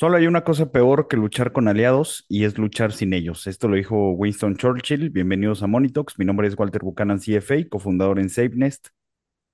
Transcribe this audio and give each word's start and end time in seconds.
Solo 0.00 0.16
hay 0.16 0.26
una 0.26 0.44
cosa 0.44 0.72
peor 0.72 1.08
que 1.08 1.18
luchar 1.18 1.52
con 1.52 1.68
aliados 1.68 2.24
y 2.26 2.44
es 2.44 2.56
luchar 2.56 2.90
sin 2.90 3.12
ellos. 3.12 3.46
Esto 3.46 3.68
lo 3.68 3.76
dijo 3.76 4.12
Winston 4.12 4.56
Churchill. 4.56 5.10
Bienvenidos 5.10 5.62
a 5.62 5.66
Monitox. 5.66 6.18
Mi 6.18 6.24
nombre 6.24 6.48
es 6.48 6.58
Walter 6.58 6.80
Buchanan, 6.82 7.18
CFA, 7.18 7.68
cofundador 7.68 8.18
en 8.18 8.30
SafeNest. 8.30 8.88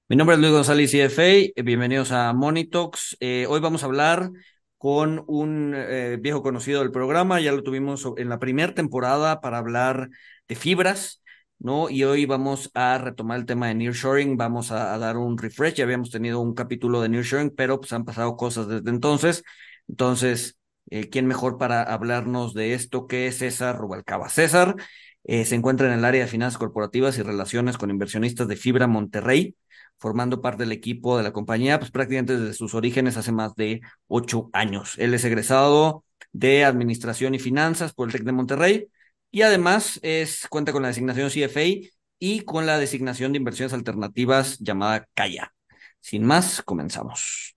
Mi 0.08 0.14
nombre 0.14 0.36
es 0.36 0.40
Luis 0.40 0.52
González, 0.52 0.92
CFA. 0.92 1.64
Bienvenidos 1.64 2.12
a 2.12 2.32
Monitox. 2.32 3.16
Eh, 3.18 3.46
hoy 3.48 3.58
vamos 3.58 3.82
a 3.82 3.86
hablar 3.86 4.30
con 4.78 5.24
un 5.26 5.74
eh, 5.74 6.16
viejo 6.20 6.44
conocido 6.44 6.78
del 6.78 6.92
programa. 6.92 7.40
Ya 7.40 7.50
lo 7.50 7.64
tuvimos 7.64 8.08
en 8.16 8.28
la 8.28 8.38
primera 8.38 8.72
temporada 8.72 9.40
para 9.40 9.58
hablar 9.58 10.10
de 10.46 10.54
fibras. 10.54 11.24
¿no? 11.58 11.90
Y 11.90 12.04
hoy 12.04 12.24
vamos 12.24 12.70
a 12.74 12.98
retomar 12.98 13.40
el 13.40 13.46
tema 13.46 13.66
de 13.66 13.74
nearshoring, 13.74 14.36
vamos 14.36 14.70
a, 14.70 14.94
a, 14.94 14.98
dar 14.98 15.16
un 15.16 15.38
refresh, 15.38 15.74
ya 15.74 15.84
habíamos 15.84 16.10
tenido 16.10 16.38
un 16.38 16.54
capítulo 16.54 17.00
de 17.00 17.08
nearshoring, 17.08 17.50
pero 17.50 17.80
pues 17.80 17.94
han 17.94 18.04
pasado 18.04 18.36
cosas 18.36 18.68
desde 18.68 18.90
entonces, 18.90 19.42
entonces, 19.88 20.58
eh, 20.90 21.08
¿quién 21.08 21.26
mejor 21.26 21.58
para 21.58 21.82
hablarnos 21.82 22.54
de 22.54 22.74
esto 22.74 23.06
que 23.06 23.30
César 23.32 23.78
Rubalcaba? 23.78 24.28
César 24.28 24.76
eh, 25.24 25.44
se 25.44 25.54
encuentra 25.54 25.86
en 25.86 25.98
el 25.98 26.04
área 26.04 26.22
de 26.22 26.30
finanzas 26.30 26.58
corporativas 26.58 27.18
y 27.18 27.22
relaciones 27.22 27.78
con 27.78 27.90
inversionistas 27.90 28.48
de 28.48 28.56
Fibra 28.56 28.86
Monterrey, 28.86 29.56
formando 29.98 30.40
parte 30.40 30.62
del 30.64 30.72
equipo 30.72 31.16
de 31.16 31.24
la 31.24 31.32
compañía, 31.32 31.78
pues 31.78 31.90
prácticamente 31.90 32.38
desde 32.38 32.54
sus 32.54 32.74
orígenes 32.74 33.16
hace 33.16 33.32
más 33.32 33.54
de 33.54 33.80
ocho 34.08 34.50
años. 34.52 34.94
Él 34.98 35.14
es 35.14 35.24
egresado 35.24 36.04
de 36.32 36.64
Administración 36.64 37.34
y 37.34 37.38
Finanzas 37.38 37.94
por 37.94 38.08
el 38.08 38.12
TEC 38.12 38.24
de 38.24 38.32
Monterrey 38.32 38.88
y 39.30 39.42
además 39.42 39.98
es, 40.02 40.46
cuenta 40.48 40.72
con 40.72 40.82
la 40.82 40.88
designación 40.88 41.30
CFA 41.30 41.88
y 42.18 42.40
con 42.40 42.66
la 42.66 42.78
designación 42.78 43.32
de 43.32 43.38
inversiones 43.38 43.72
alternativas 43.72 44.58
llamada 44.58 45.08
CAIA. 45.14 45.52
Sin 46.00 46.24
más, 46.24 46.62
comenzamos. 46.62 47.55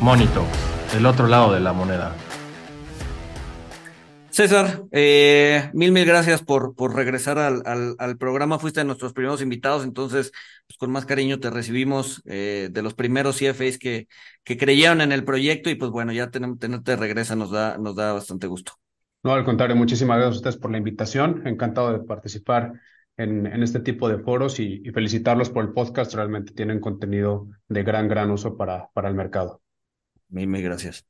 Monito, 0.00 0.44
el 0.96 1.04
otro 1.06 1.26
lado 1.26 1.52
de 1.52 1.58
la 1.58 1.72
moneda. 1.72 2.14
César, 4.30 4.84
eh, 4.92 5.68
mil, 5.74 5.90
mil 5.90 6.04
gracias 6.04 6.40
por, 6.44 6.76
por 6.76 6.94
regresar 6.94 7.38
al, 7.38 7.62
al, 7.66 7.96
al, 7.98 8.16
programa. 8.16 8.60
Fuiste 8.60 8.78
de 8.78 8.84
nuestros 8.84 9.12
primeros 9.12 9.42
invitados, 9.42 9.82
entonces, 9.82 10.30
pues 10.68 10.78
con 10.78 10.92
más 10.92 11.04
cariño 11.04 11.40
te 11.40 11.50
recibimos 11.50 12.22
eh, 12.26 12.68
de 12.70 12.82
los 12.82 12.94
primeros 12.94 13.38
CFAs 13.38 13.78
que, 13.78 14.06
que 14.44 14.56
creyeron 14.56 15.00
en 15.00 15.10
el 15.10 15.24
proyecto 15.24 15.68
y 15.68 15.74
pues 15.74 15.90
bueno, 15.90 16.12
ya 16.12 16.30
tenemos, 16.30 16.60
tenerte 16.60 16.92
de 16.92 16.96
regresa 16.96 17.34
nos 17.34 17.50
da, 17.50 17.76
nos 17.78 17.96
da 17.96 18.12
bastante 18.12 18.46
gusto. 18.46 18.74
No, 19.24 19.32
al 19.32 19.44
contrario, 19.44 19.74
muchísimas 19.74 20.18
gracias 20.18 20.36
a 20.36 20.38
ustedes 20.38 20.56
por 20.58 20.70
la 20.70 20.78
invitación. 20.78 21.44
Encantado 21.44 21.92
de 21.92 22.04
participar 22.04 22.74
en, 23.16 23.48
en 23.48 23.62
este 23.64 23.80
tipo 23.80 24.08
de 24.08 24.18
foros 24.18 24.60
y, 24.60 24.80
y 24.84 24.90
felicitarlos 24.92 25.50
por 25.50 25.64
el 25.64 25.72
podcast. 25.72 26.14
Realmente 26.14 26.52
tienen 26.52 26.78
contenido 26.78 27.48
de 27.66 27.82
gran, 27.82 28.06
gran 28.06 28.30
uso 28.30 28.56
para, 28.56 28.90
para 28.94 29.08
el 29.08 29.16
mercado. 29.16 29.60
Mil, 30.28 30.46
mil 30.46 30.62
gracias. 30.62 31.06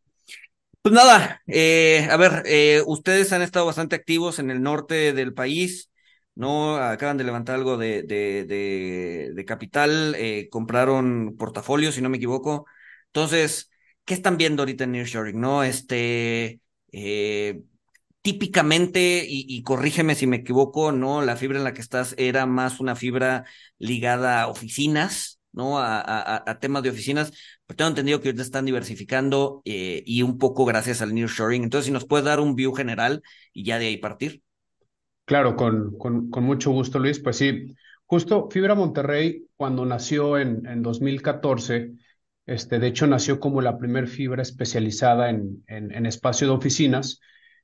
Pues 0.83 0.95
nada, 0.95 1.43
eh, 1.47 2.09
a 2.11 2.17
ver, 2.17 2.45
eh, 2.47 2.83
ustedes 2.87 3.33
han 3.33 3.43
estado 3.43 3.67
bastante 3.67 3.97
activos 3.97 4.39
en 4.39 4.51
el 4.51 4.63
norte 4.63 5.13
del 5.13 5.35
país, 5.35 5.91
¿no? 6.35 6.77
Acaban 6.77 7.19
de 7.19 7.25
levantar 7.25 7.57
algo 7.57 7.77
de, 7.77 8.05
de, 8.05 9.45
capital, 9.45 10.15
eh, 10.17 10.49
compraron 10.51 11.37
portafolios, 11.37 11.95
si 11.95 12.01
no 12.01 12.09
me 12.09 12.17
equivoco. 12.17 12.67
Entonces, 13.07 13.71
¿qué 14.05 14.15
están 14.15 14.39
viendo 14.39 14.63
ahorita 14.63 14.85
en 14.85 14.93
Nearshoring, 14.93 15.39
no? 15.41 15.63
Este, 15.63 16.61
típicamente, 18.23 19.25
y, 19.29 19.63
corrígeme 19.63 20.15
si 20.15 20.27
me 20.27 20.37
equivoco, 20.37 20.93
¿no? 20.93 21.23
La 21.23 21.37
fibra 21.37 21.59
en 21.59 21.65
la 21.65 21.75
que 21.75 21.81
estás 21.81 22.15
era 22.19 22.47
más 22.47 22.81
una 22.81 22.97
fibra 22.97 23.45
ligada 23.79 24.43
a 24.43 24.49
oficinas, 24.49 25.41
¿no? 25.53 25.79
A, 25.79 26.43
a, 26.47 26.59
temas 26.61 26.83
de 26.83 26.91
oficinas, 26.91 27.33
pero 27.69 27.77
tengo 27.79 27.91
entendido 27.91 28.21
que 28.21 28.31
ahorita 28.31 28.43
están 28.43 28.67
diversificando 28.67 29.63
eh, 29.67 30.03
y 30.07 30.23
un 30.23 30.39
poco 30.39 30.65
gracias 30.67 31.03
al 31.03 31.15
nearshoring. 31.15 31.65
Entonces, 31.65 31.87
si 31.87 31.93
nos 31.93 32.07
puedes 32.07 32.25
dar 32.27 32.41
un 32.41 32.57
view 32.57 32.73
general 32.75 33.23
y 33.53 33.65
ya 33.65 33.79
de 33.79 33.89
ahí 33.89 33.99
partir. 33.99 34.43
Claro, 35.25 35.57
con, 35.57 35.97
con, 35.99 36.31
con 36.31 36.45
mucho 36.45 36.71
gusto, 36.71 36.99
Luis. 36.99 37.21
Pues 37.21 37.37
sí, 37.37 37.75
justo 38.07 38.49
Fibra 38.51 38.75
Monterrey, 38.75 39.47
cuando 39.57 39.85
nació 39.85 40.39
en, 40.39 40.67
en 40.67 40.83
2014, 40.83 41.93
este, 42.47 42.79
de 42.79 42.87
hecho 42.87 43.07
nació 43.07 43.39
como 43.39 43.61
la 43.61 43.77
primer 43.79 44.09
fibra 44.09 44.41
especializada 44.43 45.29
en, 45.29 45.63
en, 45.67 45.93
en 45.95 46.07
espacio 46.07 46.47
de 46.49 46.55
oficinas. 46.55 47.21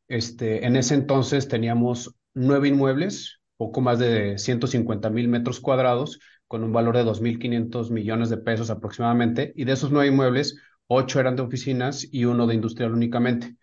Este, 0.09 0.67
en 0.67 0.77
ese 0.77 0.95
entonces 0.95 1.49
teníamos 1.49 2.15
nueve 2.35 2.69
inmuebles, 2.69 3.41
poco 3.57 3.81
más 3.81 3.99
de 3.99 4.37
150 4.39 5.09
mil 5.09 5.29
metros 5.29 5.61
cuadrados, 5.61 6.19
con 6.49 6.65
un 6.65 6.73
valor 6.73 6.97
de 6.97 7.05
2.500 7.05 7.91
millones 7.91 8.31
de 8.31 8.37
pesos 8.39 8.71
aproximadamente, 8.71 9.53
y 9.57 9.65
de 9.65 9.73
esos 9.73 9.91
nueve 9.91 10.09
inmuebles, 10.09 10.57
ocho 10.87 11.21
eran 11.21 11.37
de 11.37 11.43
oficinas 11.43 12.07
y 12.13 12.25
uno 12.25 12.47
de 12.47 12.55
industrial 12.55 12.93
únicamente. 12.93 13.57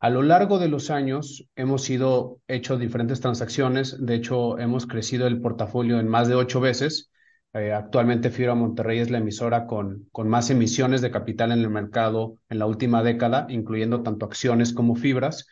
A 0.00 0.10
lo 0.10 0.22
largo 0.22 0.58
de 0.58 0.68
los 0.68 0.90
años 0.90 1.48
hemos 1.56 1.88
ido 1.88 2.40
hecho 2.46 2.76
diferentes 2.76 3.20
transacciones, 3.20 3.96
de 4.04 4.14
hecho 4.16 4.58
hemos 4.58 4.86
crecido 4.86 5.26
el 5.26 5.40
portafolio 5.40 5.98
en 5.98 6.08
más 6.08 6.28
de 6.28 6.34
ocho 6.34 6.60
veces. 6.60 7.10
Eh, 7.54 7.72
actualmente 7.72 8.30
Fibra 8.30 8.54
Monterrey 8.54 8.98
es 8.98 9.10
la 9.10 9.18
emisora 9.18 9.66
con, 9.66 10.08
con 10.12 10.28
más 10.28 10.50
emisiones 10.50 11.00
de 11.00 11.10
capital 11.10 11.52
en 11.52 11.60
el 11.60 11.70
mercado 11.70 12.36
en 12.50 12.58
la 12.58 12.66
última 12.66 13.02
década, 13.02 13.46
incluyendo 13.48 14.02
tanto 14.02 14.26
acciones 14.26 14.74
como 14.74 14.94
fibras. 14.96 15.46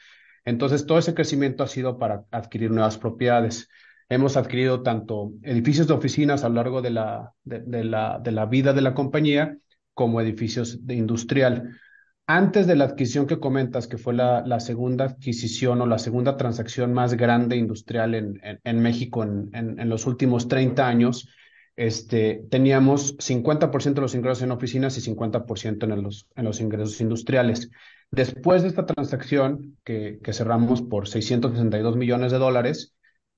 Entonces, 0.45 0.87
todo 0.87 0.99
ese 0.99 1.15
crecimiento 1.15 1.63
ha 1.63 1.69
sido 1.69 1.99
para 1.99 2.25
adquirir 2.31 2.71
nuevas 2.71 2.99
propiedades. 2.99 3.69
Hemos 4.13 4.37
adquirido 4.37 4.83
tanto 4.83 5.33
edificios 5.41 5.87
de 5.87 5.95
oficinas 5.95 6.45
a 6.45 6.51
lo 6.51 6.57
largo 6.57 6.83
de 6.83 6.91
la, 6.91 7.33
de, 7.45 7.61
de 7.61 7.83
la, 7.83 8.21
de 8.23 8.31
la 8.31 8.45
vida 8.45 8.75
de 8.75 8.83
la 8.83 8.93
compañía 8.93 9.57
como 9.95 10.21
edificios 10.21 10.87
de 10.87 10.97
industrial. 10.97 11.79
Antes 12.27 12.67
de 12.67 12.77
la 12.77 12.85
adquisición 12.85 13.27
que 13.27 13.41
comentas, 13.41 13.87
que 13.87 13.97
fue 13.97 14.13
la, 14.13 14.43
la 14.47 14.61
segunda 14.61 15.07
adquisición 15.07 15.81
o 15.81 15.87
la 15.87 15.99
segunda 15.99 16.37
transacción 16.37 16.93
más 16.93 17.15
grande 17.15 17.57
industrial 17.57 18.15
en, 18.15 18.39
en, 18.43 18.61
en 18.63 18.83
México 18.83 19.23
en, 19.23 19.49
en, 19.55 19.89
los 19.89 20.07
últimos 20.07 20.47
30 20.47 20.87
años, 20.87 21.31
este, 21.75 22.45
teníamos 22.51 23.17
50% 23.17 23.95
de 23.95 24.01
los 24.03 24.15
ingresos 24.15 24.43
en 24.43 24.51
oficinas 24.51 24.99
y 24.99 25.01
50% 25.11 25.85
en 25.85 26.03
los, 26.03 26.29
en 26.37 26.45
los 26.45 26.61
ingresos 26.61 27.01
industriales. 27.01 27.71
Después 28.11 28.61
de 28.61 28.69
esta 28.69 28.85
transacción 28.85 29.79
que, 29.85 30.21
que 30.23 30.35
cerramos 30.35 30.83
por 30.83 31.09
662 31.09 31.97
millones 31.97 32.31
de 32.31 32.37
dólares, 32.37 32.95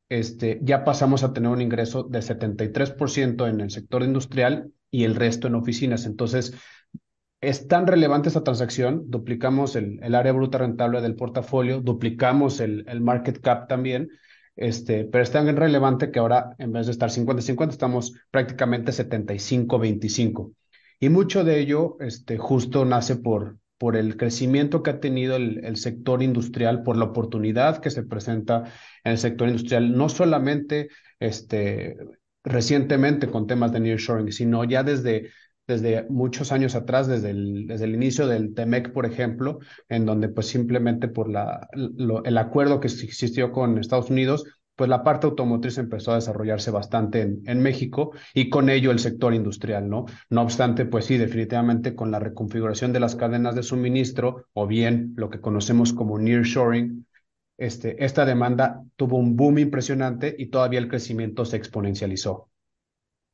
este, 0.08 0.60
ya 0.62 0.84
pasamos 0.84 1.24
a 1.24 1.32
tener 1.32 1.50
un 1.50 1.60
ingreso 1.60 2.04
de 2.04 2.20
73% 2.20 3.48
en 3.48 3.60
el 3.60 3.70
sector 3.70 4.02
industrial 4.02 4.72
y 4.90 5.04
el 5.04 5.14
resto 5.14 5.48
en 5.48 5.54
oficinas. 5.54 6.06
Entonces, 6.06 6.54
es 7.40 7.68
tan 7.68 7.86
relevante 7.86 8.28
esta 8.28 8.44
transacción, 8.44 9.10
duplicamos 9.10 9.76
el, 9.76 9.98
el 10.02 10.14
área 10.14 10.32
bruta 10.32 10.58
rentable 10.58 11.00
del 11.00 11.16
portafolio, 11.16 11.80
duplicamos 11.80 12.60
el, 12.60 12.84
el, 12.88 13.00
market 13.00 13.40
cap 13.40 13.68
también, 13.68 14.08
este, 14.56 15.04
pero 15.04 15.22
es 15.22 15.30
tan 15.30 15.54
relevante 15.56 16.10
que 16.10 16.20
ahora 16.20 16.54
en 16.58 16.72
vez 16.72 16.86
de 16.86 16.92
estar 16.92 17.10
50-50 17.10 17.70
estamos 17.70 18.14
prácticamente 18.30 18.92
75-25. 18.92 20.52
Y 21.00 21.08
mucho 21.08 21.44
de 21.44 21.58
ello 21.58 21.96
este, 22.00 22.38
justo 22.38 22.84
nace 22.84 23.16
por, 23.16 23.58
por 23.84 23.98
el 23.98 24.16
crecimiento 24.16 24.82
que 24.82 24.88
ha 24.88 24.98
tenido 24.98 25.36
el, 25.36 25.76
sector 25.76 26.22
industrial, 26.22 26.82
por 26.84 26.96
la 26.96 27.04
oportunidad 27.04 27.82
que 27.82 27.90
se 27.90 28.02
presenta 28.02 28.64
en 29.04 29.12
el 29.12 29.18
sector 29.18 29.46
industrial, 29.46 29.94
no 29.94 30.08
solamente 30.08 30.88
este, 31.20 31.98
recientemente 32.42 33.26
con 33.28 33.46
temas 33.46 33.72
de 33.72 33.80
nearshoring, 33.80 34.32
sino 34.32 34.64
ya 34.64 34.82
desde, 34.82 35.32
muchos 36.08 36.50
años 36.50 36.74
atrás, 36.74 37.08
desde 37.08 37.28
el, 37.28 37.94
inicio 37.94 38.26
del 38.26 38.54
TEMEC, 38.54 38.90
por 38.90 39.04
ejemplo, 39.04 39.58
en 39.90 40.06
donde 40.06 40.30
pues 40.30 40.46
simplemente 40.46 41.06
por 41.08 41.28
el 41.28 42.38
acuerdo 42.38 42.80
que 42.80 42.86
existió 42.86 43.52
con 43.52 43.76
Estados 43.76 44.08
Unidos, 44.08 44.44
pues 44.76 44.90
la 44.90 45.04
parte 45.04 45.26
automotriz 45.26 45.78
empezó 45.78 46.12
a 46.12 46.16
desarrollarse 46.16 46.70
bastante 46.70 47.22
en, 47.22 47.60
México 47.62 48.12
y 48.34 48.48
con 48.48 48.68
ello 48.68 48.90
el 48.90 48.98
sector 48.98 49.34
industrial, 49.34 49.88
¿no? 49.88 50.06
No 50.30 50.42
obstante, 50.42 50.84
pues 50.84 51.04
sí, 51.04 51.16
definitivamente 51.16 51.94
con 51.94 52.10
la 52.10 52.18
reconfiguración 52.18 52.92
de 52.92 53.00
las 53.00 53.14
cadenas 53.16 53.54
de 53.54 53.62
suministro 53.62 54.46
o 54.52 54.66
bien 54.66 55.12
lo 55.16 55.30
que 55.30 55.40
conocemos 55.40 55.92
como 55.92 56.18
nearshoring, 56.18 57.06
este, 57.56 58.04
esta 58.04 58.24
demanda 58.24 58.82
tuvo 58.96 59.16
un 59.16 59.36
boom 59.36 59.58
impresionante 59.58 60.34
y 60.36 60.46
todavía 60.46 60.80
el 60.80 60.88
crecimiento 60.88 61.44
se 61.44 61.56
exponencializó. 61.56 62.50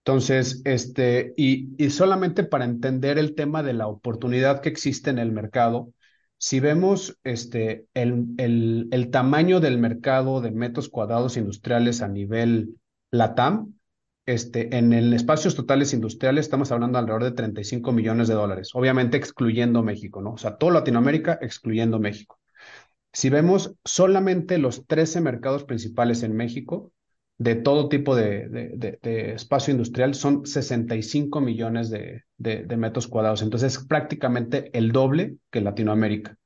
Entonces, 0.05 0.63
este, 0.65 1.33
y, 1.37 1.71
y 1.83 1.91
solamente 1.91 2.45
para 2.45 2.65
entender 2.65 3.19
el 3.19 3.35
tema 3.35 3.63
de 3.63 3.75
la 3.75 3.87
oportunidad 3.87 4.61
que 4.61 4.69
existe 4.69 5.11
en 5.11 5.19
el 5.19 5.33
mercado, 5.33 5.93
si 6.41 6.59
vemos 6.59 7.19
este, 7.23 7.85
el, 7.93 9.11
tamaño 9.13 9.61
del 9.61 9.77
mercado 9.77 10.41
de 10.41 10.51
metros 10.51 10.89
cuadrados 10.89 11.37
industriales 11.37 12.01
a 12.01 12.09
nivel 12.09 12.77
LATAM, 13.11 13.75
este, 14.25 14.75
en 14.75 14.95
el 14.95 15.13
espacios 15.13 15.55
totales 15.55 15.93
industriales 15.93 16.47
estamos 16.47 16.73
hablando 16.73 16.99
alrededor 16.99 17.25
de 17.25 17.33
35 17.33 17.93
millones 17.93 18.27
de 18.29 18.35
dólares, 18.35 18.71
obviamente 18.73 19.19
excluyendo 19.19 19.83
México, 19.83 20.23
¿no? 20.23 20.33
O 20.33 20.39
sea, 20.39 20.57
toda 20.57 20.73
Latinoamérica 20.73 21.39
excluyendo 21.43 21.99
México. 21.99 22.41
Si 23.13 23.29
vemos 23.29 23.75
solamente 23.85 24.57
los 24.57 24.87
13 24.87 25.21
mercados 25.21 25.65
principales 25.65 26.23
en 26.23 26.35
México, 26.35 26.91
de 27.37 27.57
todo 27.57 27.91
tipo 27.91 28.17
de, 28.17 28.99
espacio 29.35 29.73
industrial, 29.73 30.15
son 30.15 30.47
65 30.47 31.43
millones 31.43 31.91
de, 31.91 32.25
metros 32.41 33.07
cuadrados. 33.07 33.43
Entonces, 33.43 33.77
es 33.77 33.85
prácticamente 33.85 34.77
el 34.77 34.93
doble 34.93 35.37
que 35.51 35.61
Latinoamérica. 35.61 36.37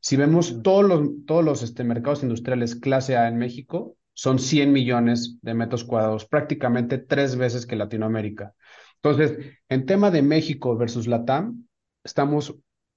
Si 0.00 0.16
vemos 0.16 0.62
todos 0.62 0.84
los, 0.84 1.08
todos 1.26 1.44
los 1.44 1.62
este, 1.62 1.84
mercados 1.84 2.22
industriales 2.22 2.76
clase 2.76 3.16
A 3.16 3.28
en 3.28 3.38
México, 3.38 3.96
son 4.14 4.38
100 4.38 4.72
millones 4.72 5.38
de 5.42 5.54
metros 5.54 5.84
cuadrados, 5.84 6.26
prácticamente 6.26 6.98
tres 6.98 7.36
veces 7.36 7.66
que 7.66 7.76
Latinoamérica. 7.76 8.54
Entonces, 9.02 9.38
en 9.68 9.86
tema 9.86 10.10
de 10.10 10.22
México 10.22 10.76
versus 10.76 11.06
Latam, 11.06 11.66
estamos 12.04 12.54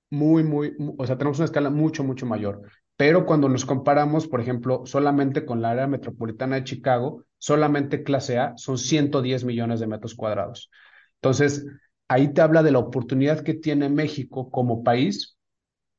muy, 0.10 0.44
muy, 0.44 0.74
o 0.98 1.06
sea, 1.06 1.18
tenemos 1.18 1.40
una 1.40 1.46
escala 1.46 1.70
mucho, 1.70 2.04
mucho 2.04 2.26
mayor. 2.26 2.62
Pero 2.98 3.26
cuando 3.26 3.50
nos 3.50 3.66
comparamos, 3.66 4.28
por 4.28 4.40
ejemplo, 4.40 4.84
solamente 4.86 5.46
con 5.46 5.62
la 5.62 5.72
área 5.72 5.88
metropolitana 5.88 6.58
de 6.58 6.64
Chicago, 6.64 7.24
solamente 7.38 8.04
clase 8.04 8.38
A 8.38 8.54
son 8.58 8.78
110 8.78 9.44
millones 9.44 9.80
de 9.80 9.88
metros 9.88 10.16
cuadrados. 10.16 10.70
Entonces, 11.16 11.66
ahí 12.08 12.34
te 12.34 12.42
habla 12.42 12.64
de 12.64 12.72
la 12.72 12.80
oportunidad 12.80 13.42
que 13.42 13.54
tiene 13.54 13.90
México 13.90 14.50
como 14.50 14.84
país 14.84 15.38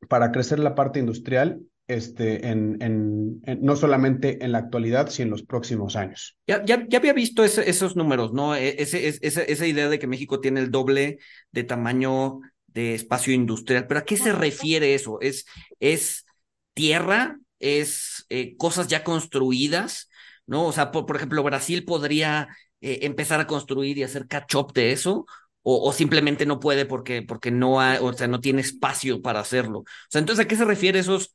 para 0.09 0.33
crecer 0.33 0.59
la 0.59 0.75
parte 0.75 0.99
industrial 1.01 1.61
este, 1.89 2.49
en, 2.49 2.79
en, 2.81 3.41
no 3.61 3.77
solamente 3.77 4.45
en 4.45 4.53
la 4.53 4.59
actualidad, 4.59 5.09
sino 5.09 5.27
en 5.27 5.31
los 5.31 5.43
próximos 5.45 5.97
años. 5.97 6.37
Ya, 6.47 6.65
ya, 6.65 6.85
ya 6.89 6.99
había 6.99 7.13
visto 7.13 7.45
esos 7.45 7.97
números, 7.97 8.33
¿no? 8.33 8.57
E, 8.57 8.83
ese, 8.83 9.09
esa, 9.09 9.43
esa 9.43 9.67
idea 9.67 9.89
de 9.89 9.99
que 9.99 10.07
México 10.07 10.41
tiene 10.41 10.61
el 10.61 10.71
doble 10.71 11.19
de 11.53 11.65
tamaño 11.65 12.41
de 12.67 12.95
espacio 12.95 13.33
industrial, 13.33 13.87
pero 13.87 14.01
¿a 14.01 14.05
qué 14.05 14.17
se 14.17 14.33
refiere 14.33 14.95
eso? 14.95 15.19
¿Es, 15.21 15.47
es 15.81 16.27
tierra? 16.75 17.39
¿Es 17.59 18.27
eh, 18.29 18.57
cosas 18.57 18.89
ya 18.89 19.03
construidas? 19.03 20.11
¿No? 20.47 20.67
O 20.67 20.73
sea, 20.73 20.91
por, 20.91 21.07
por 21.07 21.17
ejemplo, 21.17 21.43
Brasil 21.43 21.85
podría 21.85 22.49
eh, 22.81 23.01
empezar 23.03 23.41
a 23.41 23.47
construir 23.47 23.97
y 23.97 24.03
hacer 24.03 24.27
catch-up 24.27 24.73
de 24.75 24.93
eso, 24.93 25.25
o, 25.69 25.93
simplemente 25.93 26.47
no 26.47 26.61
puede 26.61 26.87
porque, 26.87 27.23
porque 27.23 27.51
no, 27.51 27.81
hay, 27.81 27.99
o 28.01 28.13
sea, 28.13 28.29
no 28.29 28.41
tiene 28.41 28.61
espacio 28.61 29.21
para 29.21 29.41
hacerlo. 29.41 29.81
O 29.81 29.85
sea, 30.09 30.21
entonces, 30.21 30.45
¿a 30.45 30.49
qué 30.49 30.55
se 30.55 30.65
refiere 30.65 31.01
esos 31.01 31.35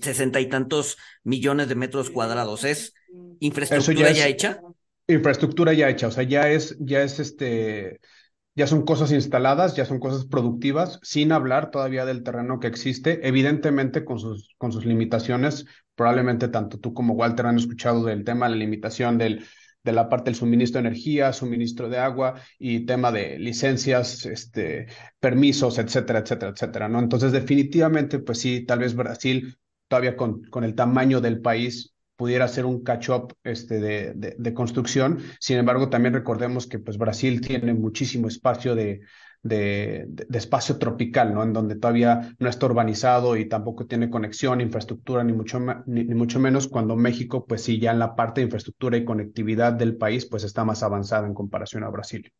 sesenta 0.00 0.40
y 0.40 0.48
tantos 0.48 0.96
millones 1.22 1.68
de 1.68 1.74
metros 1.74 2.10
cuadrados. 2.10 2.64
¿Es 2.64 2.94
infraestructura 3.40 4.12
ya, 4.12 4.28
hecha? 4.28 4.60
Infraestructura 5.06 5.72
ya 5.72 5.88
hecha, 5.88 6.08
o 6.08 6.10
sea, 6.10 6.22
ya 6.22 6.48
es, 6.48 6.76
ya 6.78 7.02
es 7.02 7.20
este, 7.20 8.00
ya 8.54 8.66
son 8.66 8.84
cosas 8.84 9.12
instaladas, 9.12 9.76
ya 9.76 9.84
son 9.84 9.98
cosas 9.98 10.24
productivas, 10.26 10.98
sin 11.02 11.32
hablar 11.32 11.70
todavía 11.70 12.04
del 12.04 12.22
terreno 12.22 12.60
que 12.60 12.68
existe, 12.68 13.26
evidentemente 13.26 14.04
con 14.04 14.18
sus, 14.18 14.54
con 14.58 14.72
sus 14.72 14.86
limitaciones. 14.86 15.66
Probablemente 15.94 16.48
tanto 16.48 16.78
tú 16.78 16.94
como 16.94 17.14
Walter 17.14 17.46
han 17.46 17.58
escuchado 17.58 18.04
del 18.04 18.24
tema 18.24 18.46
de 18.46 18.52
la 18.52 18.58
limitación 18.58 19.18
del, 19.18 19.44
de 19.84 19.92
la 19.92 20.08
parte 20.08 20.30
del 20.30 20.34
suministro 20.34 20.80
de 20.80 20.88
energía, 20.88 21.32
suministro 21.32 21.88
de 21.88 21.98
agua 21.98 22.40
y 22.58 22.86
tema 22.86 23.12
de 23.12 23.38
licencias, 23.38 24.24
este, 24.26 24.86
permisos, 25.20 25.78
etcétera, 25.78 26.20
etcétera, 26.20 26.52
etcétera, 26.52 26.88
¿no? 26.88 26.98
Entonces, 26.98 27.32
definitivamente, 27.32 28.18
pues 28.18 28.38
sí, 28.40 28.64
tal 28.64 28.78
vez 28.80 28.94
Brasil 28.94 29.58
todavía 29.86 30.16
con, 30.16 30.42
con 30.44 30.64
el 30.64 30.74
tamaño 30.74 31.20
del 31.20 31.40
país 31.40 31.94
pudiera 32.16 32.48
ser 32.48 32.64
un 32.64 32.82
catch-up 32.82 33.34
este, 33.42 33.80
de, 33.80 34.14
de, 34.38 34.54
construcción. 34.54 35.18
Sin 35.40 35.58
embargo, 35.58 35.90
también 35.90 36.14
recordemos 36.14 36.66
que 36.66 36.78
pues, 36.78 36.96
Brasil 36.96 37.40
tiene 37.40 37.74
muchísimo 37.74 38.28
espacio 38.28 38.74
de, 38.74 39.00
de, 39.44 40.08
espacio 40.32 40.78
tropical, 40.78 41.34
¿no? 41.34 41.42
En 41.42 41.52
donde 41.52 41.76
todavía 41.76 42.34
no 42.38 42.48
está 42.48 42.66
urbanizado 42.66 43.36
y 43.36 43.46
tampoco 43.46 43.86
tiene 43.86 44.10
conexión, 44.10 44.60
infraestructura, 44.60 45.22
ni 45.22 45.34
mucho, 45.34 45.60
ni, 45.86 46.04
mucho 46.06 46.40
menos 46.40 46.66
cuando 46.66 46.96
México, 46.96 47.46
pues 47.46 47.62
sí, 47.62 47.78
ya 47.78 47.92
en 47.92 47.98
la 48.00 48.16
parte 48.16 48.40
de 48.40 48.46
infraestructura 48.46 48.96
y 48.96 49.04
conectividad 49.04 49.74
del 49.74 49.96
país, 49.96 50.26
pues 50.26 50.44
está 50.44 50.64
más 50.64 50.82
avanzada 50.82 51.26
en 51.26 51.34
comparación 51.34 51.84
a 51.84 51.90
Brasil. 51.90 52.32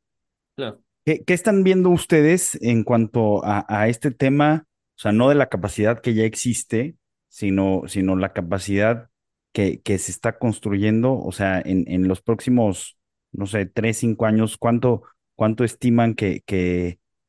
Claro. 0.56 0.80
¿Qué, 1.04 1.22
¿Qué, 1.22 1.34
están 1.34 1.62
viendo 1.62 1.90
ustedes 1.90 2.58
en 2.62 2.82
cuanto 2.82 3.44
a, 3.44 3.66
a 3.68 3.88
este 3.88 4.10
tema? 4.10 4.64
O 4.96 5.00
sea, 5.00 5.12
no 5.12 5.28
de 5.28 5.34
la 5.34 5.50
capacidad 5.50 6.00
que 6.00 6.14
ya 6.14 6.24
existe, 6.24 6.96
sino, 7.28 7.82
sino 7.86 8.16
la 8.16 8.32
capacidad 8.32 9.10
que, 9.52 9.82
que 9.82 9.98
se 9.98 10.10
está 10.10 10.38
construyendo, 10.38 11.18
o 11.18 11.32
sea, 11.32 11.60
en, 11.60 11.84
en 11.86 12.08
los 12.08 12.22
próximos, 12.22 12.96
no 13.30 13.44
sé, 13.44 13.66
tres, 13.66 13.98
cinco 13.98 14.24
años, 14.24 14.56
¿cuánto, 14.56 15.02
cuánto 15.36 15.64
estiman 15.64 16.14
que, 16.14 16.42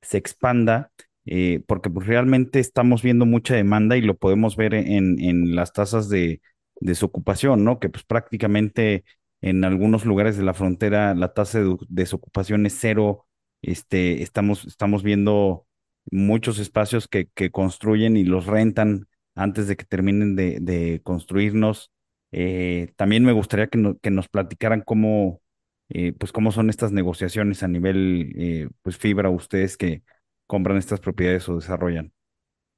se 0.02 0.18
expanda? 0.18 0.92
Eh, 1.25 1.63
porque 1.68 1.90
pues, 1.90 2.07
realmente 2.07 2.60
estamos 2.60 3.02
viendo 3.02 3.25
mucha 3.25 3.56
demanda 3.56 3.98
y 3.98 4.02
lo 4.02 4.16
podemos 4.18 4.56
ver 4.56 4.74
en, 4.75 5.56
las 5.56 5.74
tasas 5.74 6.10
de 6.10 6.42
desocupación, 6.80 7.63
¿no? 7.63 7.80
Que 7.80 7.90
pues 7.90 8.04
prácticamente 8.04 9.06
en 9.42 9.63
algunos 9.63 10.06
lugares 10.06 10.38
de 10.38 10.44
la 10.44 10.54
frontera 10.54 11.16
la 11.16 11.34
tasa 11.34 11.60
de 11.62 11.75
desocupación 11.90 12.66
es 12.66 12.78
cero. 12.80 13.28
Este, 13.62 14.22
estamos, 14.22 14.66
estamos 14.66 15.04
viendo 15.04 15.66
muchos 16.12 16.60
espacios 16.60 17.08
que, 17.08 17.28
construyen 17.51 18.18
y 18.18 18.24
los 18.24 18.46
rentan 18.46 19.08
antes 19.36 19.68
de 19.68 19.75
que 19.75 19.86
terminen 19.86 20.36
de, 20.36 21.01
construirnos. 21.04 21.92
Eh, 22.31 22.94
también 22.98 23.24
me 23.24 23.31
gustaría 23.31 23.68
que, 23.68 24.12
nos 24.12 24.30
platicaran 24.30 24.81
cómo, 24.81 25.42
eh, 25.90 26.14
pues 26.14 26.32
cómo 26.32 26.52
son 26.52 26.70
estas 26.70 26.92
negociaciones 26.92 27.64
a 27.64 27.68
nivel 27.68 28.34
eh, 28.38 28.70
pues 28.82 28.98
fibra, 28.98 29.30
ustedes 29.30 29.78
que 29.78 30.04
compran 30.48 30.78
estas 30.78 31.00
propiedades 31.00 31.48
o 31.50 31.56
desarrollan. 31.56 32.12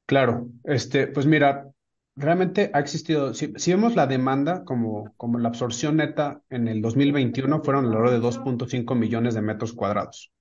Claro, 0.05 0.47
este, 0.63 1.07
pues 1.07 1.25
mira, 1.25 1.67
realmente 2.15 2.71
ha 2.73 2.79
existido, 2.79 3.33
si, 3.33 3.47
vemos 3.67 3.95
la 3.95 4.07
demanda 4.07 4.63
como, 4.63 5.13
como 5.17 5.37
la 5.37 5.49
absorción 5.49 5.97
neta 5.97 6.41
en 6.49 6.67
el 6.67 6.81
2021 6.81 7.61
fueron 7.63 7.85
alrededor 7.85 8.11
de 8.11 8.19
2.5 8.19 8.95
millones 8.95 9.35
de 9.35 9.41
metros 9.41 9.73
cuadrados. 9.73 10.31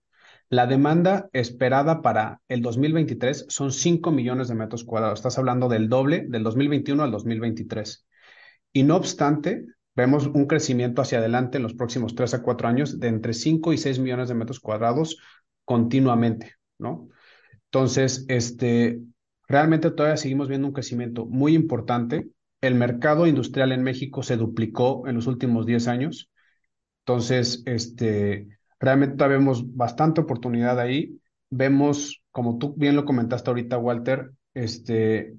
La 0.48 0.66
demanda 0.68 1.28
esperada 1.32 2.02
para 2.02 2.40
el 2.48 2.62
2023 2.62 3.46
son 3.48 3.72
5 3.72 4.12
millones 4.12 4.46
de 4.46 4.54
metros 4.54 4.84
cuadrados. 4.84 5.18
Estás 5.18 5.38
hablando 5.38 5.68
del 5.68 5.88
doble 5.88 6.24
del 6.28 6.44
2021 6.44 7.02
al 7.02 7.10
2023. 7.10 8.06
Y 8.72 8.84
no 8.84 8.94
obstante, 8.94 9.66
vemos 9.96 10.26
un 10.26 10.46
crecimiento 10.46 11.02
hacia 11.02 11.18
adelante 11.18 11.56
en 11.56 11.62
los 11.62 11.74
próximos 11.74 12.14
3 12.14 12.34
a 12.34 12.42
4 12.42 12.68
años 12.68 13.00
de 13.00 13.08
entre 13.08 13.32
5 13.34 13.72
y 13.72 13.78
6 13.78 13.98
millones 13.98 14.28
de 14.28 14.34
metros 14.34 14.60
cuadrados 14.60 15.18
continuamente, 15.64 16.54
¿no? 16.78 17.08
Entonces, 17.64 18.24
este, 18.28 19.00
realmente 19.48 19.90
todavía 19.90 20.16
seguimos 20.16 20.48
viendo 20.48 20.68
un 20.68 20.74
crecimiento 20.74 21.26
muy 21.26 21.54
importante. 21.54 22.28
El 22.60 22.74
mercado 22.76 23.26
industrial 23.26 23.72
en 23.72 23.82
México 23.82 24.22
se 24.22 24.36
duplicó 24.36 25.08
en 25.08 25.16
los 25.16 25.26
últimos 25.26 25.66
10 25.66 25.88
años. 25.88 26.30
Entonces, 27.00 27.62
este, 27.66 28.56
Realmente 28.78 29.26
vemos 29.26 29.74
bastante 29.74 30.20
oportunidad 30.20 30.78
ahí. 30.78 31.18
Vemos, 31.50 32.22
como 32.30 32.58
tú 32.58 32.74
bien 32.76 32.96
lo 32.96 33.04
comentaste 33.04 33.50
ahorita, 33.50 33.78
Walter, 33.78 34.32
este, 34.54 35.36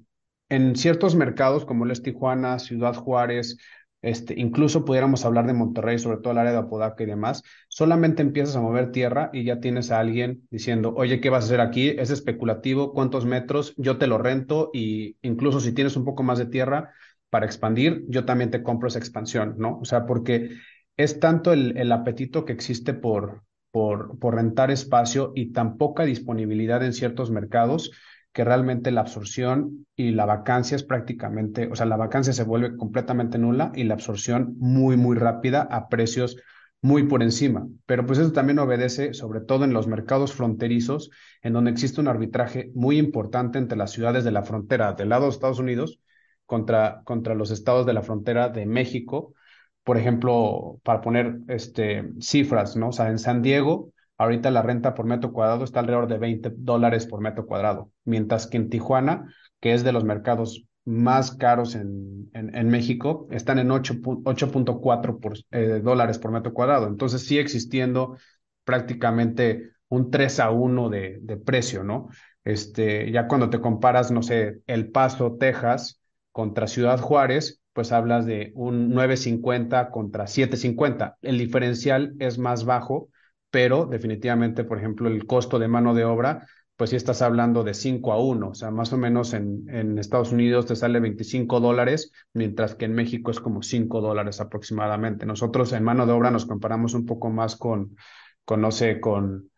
en 0.48 0.76
ciertos 0.76 1.14
mercados 1.14 1.64
como 1.64 1.84
el 1.84 2.02
Tijuana, 2.02 2.58
Ciudad 2.58 2.94
Juárez, 2.94 3.56
este, 4.00 4.34
incluso 4.38 4.84
pudiéramos 4.84 5.24
hablar 5.24 5.46
de 5.46 5.54
Monterrey, 5.54 5.98
sobre 5.98 6.18
todo 6.18 6.32
el 6.32 6.38
área 6.38 6.52
de 6.52 6.58
Apodaca 6.58 7.02
y 7.02 7.06
demás, 7.06 7.42
solamente 7.68 8.22
empiezas 8.22 8.54
a 8.56 8.60
mover 8.60 8.92
tierra 8.92 9.30
y 9.32 9.44
ya 9.44 9.60
tienes 9.60 9.90
a 9.90 9.98
alguien 9.98 10.46
diciendo, 10.50 10.94
oye, 10.96 11.20
¿qué 11.20 11.30
vas 11.30 11.44
a 11.44 11.46
hacer 11.46 11.60
aquí? 11.60 11.88
Es 11.88 12.10
especulativo, 12.10 12.92
¿cuántos 12.92 13.26
metros? 13.26 13.74
Yo 13.76 13.98
te 13.98 14.06
lo 14.06 14.18
rento 14.18 14.70
y 14.72 15.16
incluso 15.22 15.60
si 15.60 15.72
tienes 15.72 15.96
un 15.96 16.04
poco 16.04 16.22
más 16.22 16.38
de 16.38 16.46
tierra 16.46 16.92
para 17.30 17.46
expandir, 17.46 18.04
yo 18.08 18.24
también 18.24 18.50
te 18.50 18.62
compro 18.62 18.88
esa 18.88 18.98
expansión, 18.98 19.56
¿no? 19.58 19.78
O 19.80 19.84
sea, 19.84 20.06
porque 20.06 20.50
es 20.96 21.20
tanto 21.20 21.52
el, 21.52 21.92
apetito 21.92 22.44
que 22.44 22.52
existe 22.52 22.94
por, 22.94 23.42
por, 23.70 24.18
por, 24.18 24.34
rentar 24.36 24.70
espacio 24.70 25.32
y 25.34 25.52
tan 25.52 25.76
poca 25.76 26.04
disponibilidad 26.04 26.82
en 26.82 26.92
ciertos 26.92 27.30
mercados 27.30 27.92
que 28.38 28.44
realmente 28.44 28.92
la 28.92 29.00
absorción 29.00 29.84
y 29.96 30.12
la 30.12 30.24
vacancia 30.24 30.76
es 30.76 30.84
prácticamente, 30.84 31.68
o 31.72 31.74
sea, 31.74 31.86
la 31.86 31.96
vacancia 31.96 32.32
se 32.32 32.44
vuelve 32.44 32.76
completamente 32.76 33.36
nula 33.36 33.72
y 33.74 33.82
la 33.82 33.94
absorción 33.94 34.54
muy, 34.60 34.96
muy 34.96 35.16
rápida 35.16 35.62
a 35.62 35.88
precios 35.88 36.36
muy 36.80 37.02
por 37.08 37.24
encima. 37.24 37.66
Pero 37.84 38.06
pues 38.06 38.20
eso 38.20 38.30
también 38.30 38.60
obedece, 38.60 39.12
sobre 39.12 39.40
todo 39.40 39.64
en 39.64 39.72
los 39.72 39.88
mercados 39.88 40.34
fronterizos, 40.34 41.10
en 41.42 41.52
donde 41.52 41.72
existe 41.72 42.00
un 42.00 42.06
arbitraje 42.06 42.70
muy 42.76 42.96
importante 42.98 43.58
entre 43.58 43.76
las 43.76 43.90
ciudades 43.90 44.22
de 44.22 44.30
la 44.30 44.44
frontera 44.44 44.92
del 44.92 45.08
lado 45.08 45.24
de 45.24 45.30
Estados 45.30 45.58
Unidos 45.58 45.98
contra, 46.46 47.02
contra 47.02 47.34
los 47.34 47.50
estados 47.50 47.86
de 47.86 47.92
la 47.94 48.02
frontera 48.02 48.50
de 48.50 48.66
México, 48.66 49.34
por 49.82 49.96
ejemplo, 49.96 50.78
para 50.84 51.00
poner 51.00 51.40
este, 51.48 52.12
cifras, 52.20 52.76
¿no? 52.76 52.90
O 52.90 52.92
sea, 52.92 53.08
en 53.08 53.18
San 53.18 53.42
Diego, 53.42 53.90
ahorita 54.18 54.50
la 54.50 54.62
renta 54.62 54.94
por 54.94 55.06
metro 55.06 55.32
cuadrado 55.32 55.64
está 55.64 55.80
alrededor 55.80 56.08
de 56.08 56.18
20 56.18 56.52
dólares 56.56 57.06
por 57.06 57.20
metro 57.20 57.46
cuadrado, 57.46 57.90
mientras 58.04 58.46
que 58.46 58.58
en 58.58 58.68
Tijuana, 58.68 59.32
que 59.60 59.72
es 59.72 59.84
de 59.84 59.92
los 59.92 60.04
mercados 60.04 60.64
más 60.84 61.32
caros 61.32 61.74
en, 61.74 62.30
en, 62.32 62.68
México 62.68 63.28
están 63.30 63.58
en 63.58 63.68
8.4 63.68 65.44
eh, 65.50 65.80
dólares 65.82 66.18
por 66.18 66.32
metro 66.32 66.54
cuadrado. 66.54 66.86
Entonces 66.86 67.26
sigue 67.26 67.42
existiendo 67.42 68.16
prácticamente 68.64 69.72
un 69.88 70.10
3 70.10 70.40
a 70.40 70.50
1 70.50 70.88
de, 70.88 71.18
de 71.20 71.36
precio, 71.36 71.84
¿no? 71.84 72.08
Este, 72.42 73.10
ya 73.12 73.28
cuando 73.28 73.50
te 73.50 73.60
comparas, 73.60 74.10
no 74.10 74.22
sé, 74.22 74.62
El 74.66 74.90
Paso, 74.90 75.36
Texas, 75.38 76.00
contra 76.32 76.66
Ciudad 76.66 76.98
Juárez, 77.00 77.60
pues 77.74 77.92
hablas 77.92 78.24
de 78.24 78.52
un 78.54 78.94
9.50 78.94 79.90
contra 79.90 80.24
7.50. 80.24 81.16
El 81.20 81.36
diferencial 81.36 82.14
es 82.18 82.38
más 82.38 82.64
bajo, 82.64 83.08
pero 83.50 83.86
definitivamente, 83.86 84.64
por 84.64 84.78
ejemplo, 84.78 85.08
el 85.08 85.26
costo 85.26 85.58
de 85.58 85.68
mano 85.68 85.94
de 85.94 86.04
obra 86.04 86.46
pues 86.78 86.90
sí 86.90 86.96
estás 86.96 87.22
hablando 87.22 87.64
de 87.64 87.74
5 87.74 88.12
a 88.12 88.22
1, 88.22 88.50
o 88.50 88.54
sea, 88.54 88.70
más 88.70 88.92
o 88.92 88.96
menos 88.96 89.34
en, 89.34 89.68
en 89.68 89.98
Estados 89.98 90.30
Unidos 90.30 90.66
te 90.66 90.76
sale 90.76 91.00
25 91.00 91.58
dólares, 91.58 92.12
mientras 92.34 92.76
que 92.76 92.84
en 92.84 92.94
México 92.94 93.32
es 93.32 93.40
como 93.40 93.64
5 93.64 94.00
dólares 94.00 94.40
aproximadamente. 94.40 95.26
Nosotros 95.26 95.72
en 95.72 95.82
mano 95.82 96.06
de 96.06 96.12
obra 96.12 96.30
nos 96.30 96.46
comparamos 96.46 96.94
un 96.94 97.04
poco 97.04 97.30
más 97.30 97.56
con, 97.56 97.96
con 98.44 98.60
no 98.60 98.70
sé, 98.70 99.00
con, 99.00 99.50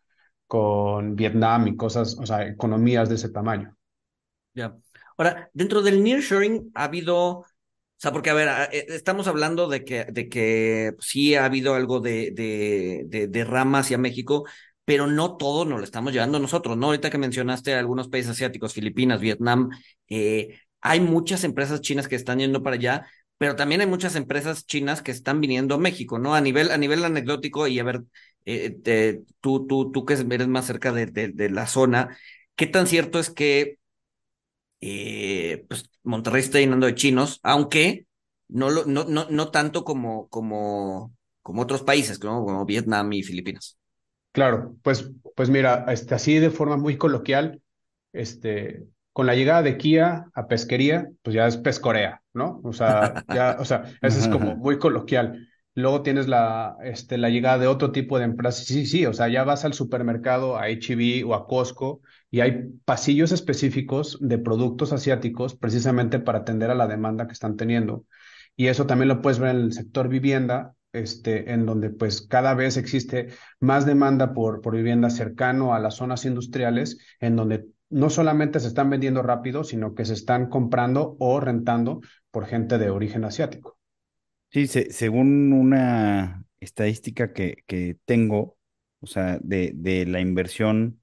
con 0.47 1.15
Vietnam 1.15 1.67
y 1.67 1.77
cosas, 1.77 2.17
o 2.19 2.25
sea, 2.25 2.47
economías 2.47 3.07
de 3.07 3.15
ese 3.15 3.29
tamaño. 3.29 3.77
Ya. 4.55 4.75
Ahora, 5.15 5.51
dentro 5.53 5.83
del 5.83 6.03
nearshoring 6.03 6.71
ha 6.73 6.85
habido, 6.85 7.45
sea, 8.01 8.11
porque 8.11 8.29
a 8.31 8.33
ver, 8.33 8.49
eh, 8.71 8.85
estamos 8.89 9.27
hablando 9.27 9.67
de 9.67 9.85
que, 9.85 10.05
de 10.05 10.27
que 10.29 10.93
sí 10.99 11.35
ha 11.35 11.45
habido 11.45 11.75
algo 11.75 11.99
de, 11.99 12.31
de, 12.31 13.03
de, 13.07 13.27
de 13.27 13.43
rama 13.43 13.79
hacia 13.79 13.97
México, 13.97 14.45
pero 14.85 15.07
no 15.07 15.37
todo 15.37 15.65
nos 15.65 15.79
lo 15.79 15.85
estamos 15.85 16.11
llevando 16.11 16.39
nosotros, 16.39 16.77
¿no? 16.77 16.87
Ahorita 16.87 17.09
que 17.09 17.17
mencionaste 17.17 17.75
algunos 17.75 18.09
países 18.09 18.31
asiáticos, 18.31 18.73
Filipinas, 18.73 19.21
Vietnam, 19.21 19.69
eh, 20.09 20.59
hay 20.81 20.99
muchas 20.99 21.43
empresas 21.43 21.81
chinas 21.81 22.07
que 22.07 22.15
están 22.15 22.39
yendo 22.39 22.63
para 22.63 22.75
allá, 22.75 23.05
pero 23.37 23.55
también 23.55 23.81
hay 23.81 23.87
muchas 23.87 24.15
empresas 24.15 24.65
chinas 24.65 25.01
que 25.01 25.11
están 25.11 25.39
viniendo 25.39 25.75
a 25.75 25.77
México, 25.77 26.19
¿no? 26.19 26.35
A 26.35 26.41
nivel, 26.41 26.71
a 26.71 26.77
nivel 26.77 27.03
anecdótico 27.05 27.67
y 27.67 27.79
a 27.79 27.83
ver, 27.83 28.01
eh, 28.45 29.21
tú, 29.39 29.67
tú, 29.67 29.91
tú 29.91 30.05
que 30.05 30.13
eres 30.13 30.47
más 30.47 30.65
cerca 30.65 30.91
de, 30.91 31.05
de, 31.05 31.49
la 31.49 31.67
zona, 31.67 32.17
¿qué 32.55 32.67
tan 32.67 32.87
cierto 32.87 33.19
es 33.19 33.29
que 33.29 33.77
eh, 34.81 35.65
pues 35.67 35.89
Monterrey 36.03 36.41
está 36.41 36.59
llenando 36.59 36.87
de 36.87 36.95
chinos, 36.95 37.39
aunque 37.43 38.07
no, 38.49 38.69
lo, 38.69 38.85
no, 38.85 39.05
no, 39.05 39.27
no 39.29 39.49
tanto 39.49 39.83
como, 39.83 40.27
como, 40.27 41.13
como 41.41 41.61
otros 41.61 41.83
países, 41.83 42.21
¿no? 42.23 42.43
como 42.43 42.65
Vietnam 42.65 43.13
y 43.13 43.23
Filipinas? 43.23 43.77
Claro, 44.31 44.75
pues, 44.81 45.11
pues 45.35 45.49
mira, 45.49 45.85
este, 45.89 46.15
así 46.15 46.39
de 46.39 46.49
forma 46.49 46.77
muy 46.77 46.97
coloquial, 46.97 47.61
este, 48.13 48.83
con 49.13 49.25
la 49.25 49.35
llegada 49.35 49.61
de 49.61 49.77
Kia 49.77 50.25
a 50.33 50.47
pesquería, 50.47 51.09
pues 51.21 51.35
ya 51.35 51.47
es 51.47 51.57
pescorea, 51.57 52.21
¿no? 52.33 52.61
O 52.63 52.73
sea, 52.73 53.25
ya, 53.33 53.57
o 53.59 53.65
sea, 53.65 53.83
eso 54.01 54.19
es 54.19 54.27
como 54.27 54.55
muy 54.57 54.79
coloquial. 54.79 55.47
Luego 55.73 56.01
tienes 56.01 56.27
la, 56.27 56.75
este, 56.83 57.17
la 57.17 57.29
llegada 57.29 57.57
de 57.57 57.67
otro 57.67 57.91
tipo 57.91 58.19
de 58.19 58.25
empresas. 58.25 58.65
Sí, 58.65 58.85
sí, 58.85 59.05
o 59.05 59.13
sea, 59.13 59.29
ya 59.29 59.43
vas 59.45 59.63
al 59.63 59.73
supermercado, 59.73 60.57
a 60.57 60.67
HB 60.69 61.23
o 61.25 61.33
a 61.33 61.47
Costco, 61.47 62.01
y 62.29 62.41
hay 62.41 62.69
pasillos 62.85 63.31
específicos 63.31 64.17
de 64.21 64.37
productos 64.37 64.91
asiáticos 64.93 65.55
precisamente 65.55 66.19
para 66.19 66.39
atender 66.39 66.71
a 66.71 66.75
la 66.75 66.87
demanda 66.87 67.25
que 67.27 67.33
están 67.33 67.55
teniendo. 67.55 68.05
Y 68.55 68.67
eso 68.67 68.85
también 68.85 69.07
lo 69.07 69.21
puedes 69.21 69.39
ver 69.39 69.55
en 69.55 69.61
el 69.61 69.73
sector 69.73 70.09
vivienda, 70.09 70.73
este, 70.93 71.53
en 71.53 71.65
donde 71.65 71.89
pues 71.89 72.21
cada 72.21 72.53
vez 72.53 72.77
existe 72.77 73.29
más 73.59 73.85
demanda 73.85 74.33
por, 74.33 74.61
por 74.61 74.75
vivienda 74.75 75.09
cercano 75.09 75.73
a 75.73 75.79
las 75.79 75.95
zonas 75.95 76.25
industriales, 76.25 76.97
en 77.19 77.35
donde 77.37 77.65
no 77.89 78.09
solamente 78.09 78.59
se 78.59 78.67
están 78.67 78.89
vendiendo 78.89 79.21
rápido, 79.21 79.63
sino 79.63 79.95
que 79.95 80.05
se 80.05 80.13
están 80.13 80.49
comprando 80.49 81.15
o 81.19 81.39
rentando 81.39 82.01
por 82.29 82.45
gente 82.45 82.77
de 82.77 82.89
origen 82.89 83.23
asiático. 83.25 83.77
Sí, 84.51 84.67
según 84.67 85.53
una 85.53 86.45
estadística 86.59 87.33
que, 87.33 87.63
que 87.67 87.97
tengo, 88.05 88.57
o 88.99 89.07
sea, 89.07 89.39
de, 89.41 89.71
de, 89.73 90.05
la 90.05 90.19
inversión 90.19 91.01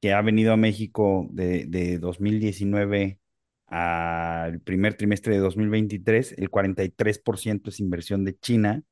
que 0.00 0.12
ha 0.14 0.22
venido 0.22 0.52
a 0.52 0.56
México 0.56 1.28
de, 1.30 1.66
de 1.66 1.98
2019 1.98 3.20
al 3.66 4.60
primer 4.60 4.94
trimestre 4.94 5.34
de 5.34 5.40
2023, 5.40 6.32
el 6.38 6.50
43% 6.50 7.68
es 7.68 7.80
inversión 7.80 8.24
de 8.24 8.38
China 8.38 8.84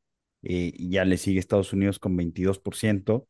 eh, 0.48 0.74
ya 0.78 1.04
le 1.04 1.16
sigue 1.18 1.40
Estados 1.40 1.72
Unidos 1.72 1.98
con 1.98 2.16
22%. 2.16 3.26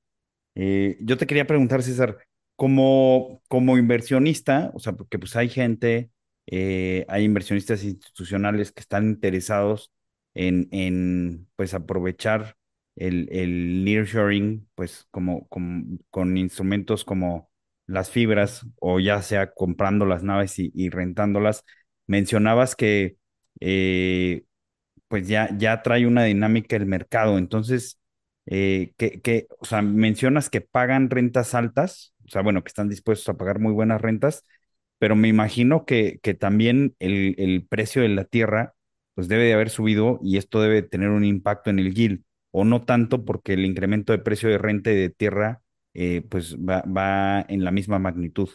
Eh, 0.55 0.99
yo 1.01 1.17
te 1.17 1.27
quería 1.27 1.47
preguntar, 1.47 1.83
César, 1.83 2.19
como, 2.57 3.43
como 3.49 3.79
inversionista, 3.79 4.71
o 4.75 4.79
sea, 4.81 4.95
porque 4.95 5.19
pues 5.19 5.35
hay 5.37 5.49
gente, 5.49 6.11
eh, 6.47 7.07
hay 7.09 7.25
inversionistas 7.25 7.85
institucionales 7.85 8.73
que 8.73 8.81
están 8.81 9.07
interesados 9.09 9.93
en, 10.37 10.69
en 10.73 11.49
pues 11.57 11.75
aprovechar 11.75 12.57
el, 12.97 13.29
el 13.33 13.85
nearshoring, 13.85 14.69
pues 14.75 15.07
como, 15.11 15.49
con 15.49 16.37
instrumentos 16.37 17.05
como 17.05 17.51
las 17.87 18.11
fibras 18.11 18.67
o 18.81 19.01
ya 19.01 19.23
sea 19.23 19.53
comprando 19.55 20.07
las 20.07 20.23
naves 20.23 20.55
y, 20.59 20.91
rentándolas. 20.91 21.65
Mencionabas 22.07 22.77
que 22.77 23.17
pues 25.09 25.29
ya, 25.29 25.51
ya 25.57 25.83
trae 25.83 26.07
una 26.07 26.25
dinámica 26.25 26.77
el 26.77 26.87
mercado. 26.87 27.39
Entonces, 27.39 28.01
eh, 28.47 28.93
que, 28.97 29.47
o 29.59 29.65
sea, 29.65 29.83
mencionas 29.83 30.51
que 30.51 30.61
pagan 30.61 31.11
rentas 31.11 31.55
altas, 31.55 32.15
o 32.27 32.29
sea, 32.29 32.43
bueno, 32.43 32.63
que 32.65 32.69
están 32.69 32.89
dispuestos 32.89 33.29
a 33.29 33.37
pagar 33.39 33.59
muy 33.61 33.73
buenas 33.73 34.01
rentas, 34.01 34.45
pero 34.99 35.17
me 35.17 35.29
imagino 35.29 35.85
que, 35.85 36.19
que 36.23 36.35
también 36.35 36.95
el, 36.99 37.35
el 37.39 37.67
precio 37.69 38.03
de 38.03 38.09
la 38.09 38.25
tierra, 38.25 38.75
pues 39.17 39.29
debe 39.29 39.45
de 39.45 39.55
haber 39.55 39.71
subido 39.71 40.21
y 40.23 40.37
esto 40.37 40.61
debe 40.61 40.83
tener 40.83 41.09
un 41.09 41.25
impacto 41.25 41.71
en 41.71 41.79
el 41.79 41.95
yield, 41.95 42.23
o 42.51 42.67
no 42.67 42.85
tanto 42.85 43.25
porque 43.25 43.55
el 43.55 43.65
incremento 43.65 44.13
de 44.13 44.19
precio 44.19 44.51
de 44.51 44.59
renta 44.59 44.91
de 44.91 45.09
tierra, 45.09 45.63
eh, 45.95 46.23
pues 46.29 46.55
va, 46.57 46.83
va 46.83 47.41
en 47.49 47.65
la 47.65 47.71
misma 47.71 47.99
magnitud. 47.99 48.51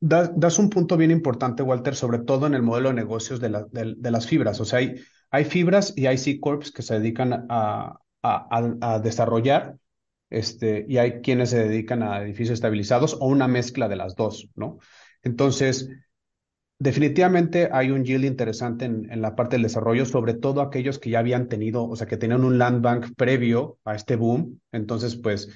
Das, 0.00 0.58
un 0.58 0.68
punto 0.68 0.96
bien 0.96 1.12
importante, 1.12 1.62
Walter, 1.62 1.94
sobre 1.94 2.18
todo 2.18 2.48
en 2.48 2.54
el 2.54 2.62
modelo 2.62 2.88
de 2.88 2.96
negocios 2.96 3.40
de, 3.40 3.50
la, 3.50 3.66
de, 3.70 4.10
las 4.10 4.26
fibras. 4.26 4.60
O 4.60 4.64
sea, 4.64 4.80
hay, 4.80 4.96
hay 5.30 5.44
fibras 5.44 5.94
y 5.96 6.06
hay 6.06 6.18
C-Corps 6.18 6.72
que 6.72 6.82
se 6.82 6.98
dedican 6.98 7.46
a, 7.48 8.00
a, 8.22 8.98
desarrollar, 8.98 9.76
este, 10.28 10.84
y 10.88 10.98
hay 10.98 11.20
quienes 11.20 11.50
se 11.50 11.68
dedican 11.68 12.02
a 12.02 12.20
edificios 12.22 12.54
estabilizados 12.54 13.16
o 13.20 13.26
una 13.26 13.46
mezcla 13.46 13.88
de 13.88 13.96
las 13.96 14.16
dos, 14.16 14.48
¿no? 14.56 14.78
Entonces, 15.22 15.88
definitivamente 16.78 17.68
hay 17.72 17.90
un 17.90 18.04
yield 18.04 18.24
interesante 18.24 18.84
en, 18.84 19.10
en, 19.10 19.20
la 19.20 19.34
parte 19.34 19.56
del 19.56 19.62
desarrollo, 19.64 20.04
sobre 20.06 20.34
todo 20.34 20.60
aquellos 20.60 20.98
que 20.98 21.10
ya 21.10 21.18
habían 21.18 21.48
tenido, 21.48 21.84
o 21.84 21.96
sea, 21.96 22.06
que 22.06 22.16
tenían 22.16 22.44
un 22.44 22.58
land 22.58 22.82
bank 22.82 23.06
previo 23.16 23.78
a 23.84 23.94
este 23.94 24.16
boom. 24.16 24.60
Entonces, 24.72 25.16
pues, 25.16 25.48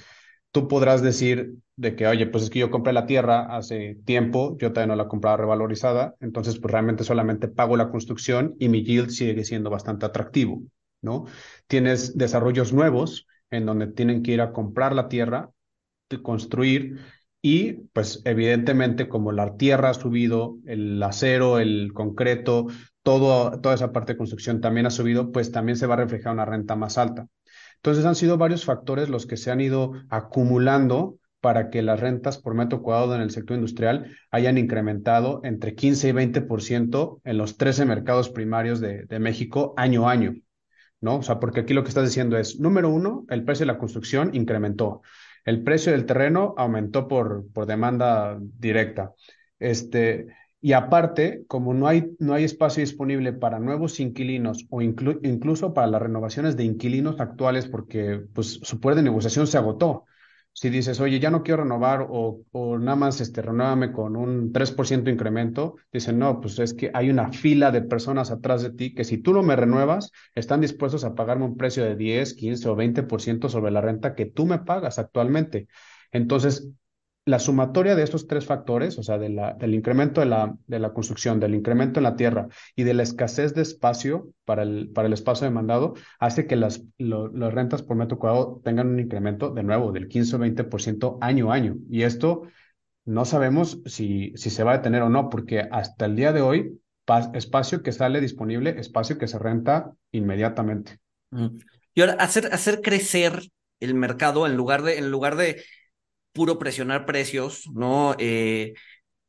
tú 0.53 0.69
podrás 0.69 1.03
decir 1.03 1.55
de 1.77 1.97
que, 1.97 2.07
oye, 2.07 2.27
pues 2.27 2.45
es 2.45 2.51
que 2.51 2.61
yo 2.61 2.71
compré 2.71 2.93
la 2.93 3.07
tierra 3.07 3.57
hace 3.57 3.97
tiempo, 4.05 4.57
yo 4.59 4.73
todavía 4.73 4.95
no 4.95 5.03
la 5.03 5.09
compraba 5.09 5.39
revalorizada, 5.39 6.15
entonces 6.21 6.59
pues 6.61 6.71
realmente 6.71 7.03
solamente 7.05 7.49
pago 7.49 7.77
la 7.77 7.91
construcción 7.91 8.55
y 8.59 8.69
mi 8.69 8.85
yield 8.85 9.11
sigue 9.11 9.45
siendo 9.45 9.71
bastante 9.71 10.07
atractivo, 10.07 10.63
¿no? 11.01 11.25
Tienes 11.67 12.17
desarrollos 12.17 12.73
nuevos 12.73 13.27
en 13.51 13.67
donde 13.67 13.87
tienen 13.87 14.23
que 14.23 14.33
ir 14.33 14.43
a 14.43 14.53
comprar 14.53 14.95
la 14.95 15.09
tierra, 15.09 15.51
construir 16.23 16.99
y 17.43 17.73
pues 17.93 18.23
evidentemente 18.25 19.09
como 19.09 19.33
la 19.33 19.57
tierra 19.57 19.91
ha 19.91 19.95
subido, 19.95 20.59
el 20.65 21.03
acero, 21.03 21.59
el 21.59 21.93
concreto, 21.93 22.69
todo, 23.03 23.61
toda 23.61 23.75
esa 23.75 23.93
parte 23.93 24.13
de 24.13 24.19
construcción 24.19 24.61
también 24.61 24.87
ha 24.87 24.91
subido, 24.91 25.33
pues 25.33 25.51
también 25.51 25.77
se 25.77 25.87
va 25.87 25.95
a 25.95 25.99
reflejar 25.99 26.33
una 26.33 26.45
renta 26.45 26.77
más 26.77 26.99
alta. 26.99 27.27
Entonces 27.77 28.05
han 28.05 28.15
sido 28.15 28.39
varios 28.39 28.65
factores 28.65 29.09
los 29.09 29.27
que 29.27 29.37
se 29.37 29.51
han 29.51 29.61
ido 29.61 29.93
acumulando 30.09 31.19
para 31.41 31.71
que 31.71 31.83
las 31.83 31.99
rentas 31.99 32.39
por 32.39 32.55
metro 32.55 32.81
cuadrado 32.83 33.17
en 33.17 33.21
el 33.21 33.33
sector 33.33 33.57
industrial 33.57 34.17
hayan 34.31 34.57
incrementado 34.57 35.41
entre 35.43 35.75
15 35.75 36.11
y 36.11 36.13
20% 36.13 37.21
en 37.25 37.37
los 37.37 37.57
13 37.57 37.85
mercados 37.85 38.31
primarios 38.31 38.81
de, 38.81 39.05
México 39.19 39.75
año 39.77 40.09
a 40.09 40.13
año, 40.13 40.35
¿no? 41.01 41.17
O 41.17 41.23
sea, 41.23 41.41
porque 41.41 41.61
aquí 41.61 41.75
lo 41.75 41.83
que 41.83 41.89
estás 41.89 42.05
diciendo 42.05 42.39
es, 42.39 42.61
número 42.61 42.89
uno, 42.89 43.27
el 43.29 43.45
precio 43.45 43.67
de 43.67 43.73
la 43.73 43.79
construcción 43.79 44.31
incrementó, 44.33 45.03
el 45.45 45.63
precio 45.63 45.93
del 45.93 46.07
terreno 46.07 46.55
aumentó 46.57 47.09
por, 47.09 47.51
por 47.53 47.67
demanda 47.67 48.39
directa. 48.41 49.13
Este, 49.59 50.27
y 50.61 50.75
aparte, 50.75 51.45
como 51.49 51.75
no 51.75 51.89
hay, 51.89 52.15
no 52.21 52.35
hay 52.35 52.45
espacio 52.45 52.83
disponible 52.83 53.33
para 53.33 53.59
nuevos 53.59 53.99
inquilinos 53.99 54.67
o 54.71 54.81
incluso 54.81 55.75
para 55.75 55.89
las 55.89 56.03
renovaciones 56.03 56.57
de 56.57 56.65
inquilinos 56.65 57.19
actuales, 57.21 57.67
porque 57.67 58.23
pues, 58.33 58.61
su 58.63 58.81
poder 58.81 58.97
de 58.97 59.03
negociación 59.03 59.49
se 59.49 59.59
agotó. 59.59 60.05
Si 60.55 60.69
dices, 60.71 61.01
oye, 61.01 61.19
ya 61.19 61.31
no 61.31 61.43
quiero 61.43 61.63
renovar 61.63 62.07
o, 62.09 62.43
o 62.53 62.79
nada 62.79 62.97
más 62.97 63.21
este, 63.21 63.41
renuévame 63.43 63.91
con 63.91 64.17
un 64.17 64.53
3% 64.53 65.11
incremento, 65.11 65.77
dicen, 65.93 66.19
no, 66.19 66.41
pues 66.41 66.59
es 66.59 66.75
que 66.75 66.91
hay 66.93 67.09
una 67.11 67.33
fila 67.33 67.71
de 67.71 67.83
personas 67.83 68.31
atrás 68.31 68.63
de 68.63 68.71
ti 68.71 68.95
que 68.95 69.05
si 69.05 69.19
tú 69.19 69.33
no 69.33 69.43
me 69.43 69.57
renuevas, 69.57 70.13
están 70.35 70.61
dispuestos 70.61 71.05
a 71.05 71.15
pagarme 71.15 71.47
un 71.47 71.57
precio 71.57 71.83
de 71.85 71.97
10, 71.97 72.35
15 72.35 72.69
o 72.69 72.77
20% 72.77 73.49
sobre 73.49 73.71
la 73.73 73.81
renta 73.81 74.15
que 74.15 74.27
tú 74.27 74.45
me 74.47 74.59
pagas 74.59 74.99
actualmente. 74.99 75.69
Entonces, 76.13 76.69
la 77.25 77.39
sumatoria 77.39 77.95
de 77.95 78.03
estos 78.03 78.27
tres 78.27 78.47
factores, 78.47 78.99
o 78.99 79.03
sea, 79.03 79.17
de 79.17 79.29
la, 79.29 79.55
del 79.55 79.75
incremento 79.75 80.21
de 80.21 80.27
la, 80.27 80.57
de 80.67 80.79
la 80.81 80.93
construcción, 80.93 81.39
del 81.39 81.55
incremento 81.55 82.01
en 82.01 82.05
la 82.05 82.17
tierra 82.17 82.49
y 82.75 82.83
de 82.83 82.95
la 82.95 83.05
escasez 83.05 83.55
de 83.55 83.63
espacio 83.63 84.29
para 84.45 84.63
el, 84.63 84.91
para 84.91 85.07
el 85.07 85.15
espacio 85.15 85.45
demandado, 85.45 85.95
hace 86.19 86.47
que 86.47 86.57
las, 86.57 86.83
rentas 86.99 87.83
por 87.83 87.97
metro 87.97 88.19
cuadrado 88.19 88.61
tengan 88.65 88.89
un 88.89 88.99
incremento, 88.99 89.51
de 89.51 89.63
nuevo, 89.63 89.93
del 89.93 90.09
15 90.09 90.37
o 90.37 90.39
20% 90.41 91.19
año 91.21 91.53
a 91.53 91.55
año. 91.55 91.77
Y 91.89 92.03
esto 92.03 92.43
no 93.05 93.25
sabemos 93.25 93.81
si, 93.87 94.33
si 94.35 94.51
se 94.51 94.65
va 94.65 94.73
a 94.73 94.79
detener 94.79 95.03
o 95.03 95.09
no, 95.09 95.29
porque 95.29 95.61
hasta 95.61 96.07
el 96.07 96.17
día 96.17 96.33
de 96.33 96.41
hoy, 96.41 96.81
espacio 97.35 97.83
que 97.83 97.93
sale 97.93 98.21
disponible, 98.21 98.79
espacio 98.79 99.19
que 99.19 99.29
se 99.29 99.39
renta 99.39 99.93
inmediatamente. 100.11 100.99
Y 101.95 102.01
ahora, 102.01 102.15
hacer, 102.15 102.49
hacer 102.53 102.81
crecer 102.81 103.49
el 103.81 103.95
mercado 103.95 104.47
en 104.47 104.57
lugar 104.57 104.83
de, 104.83 104.99
en 104.99 105.11
lugar 105.11 105.37
de 105.37 105.63
puro 106.33 106.59
presionar 106.59 107.07
precios, 107.07 107.65
¿no? 107.73 108.15
Eh, 108.19 108.75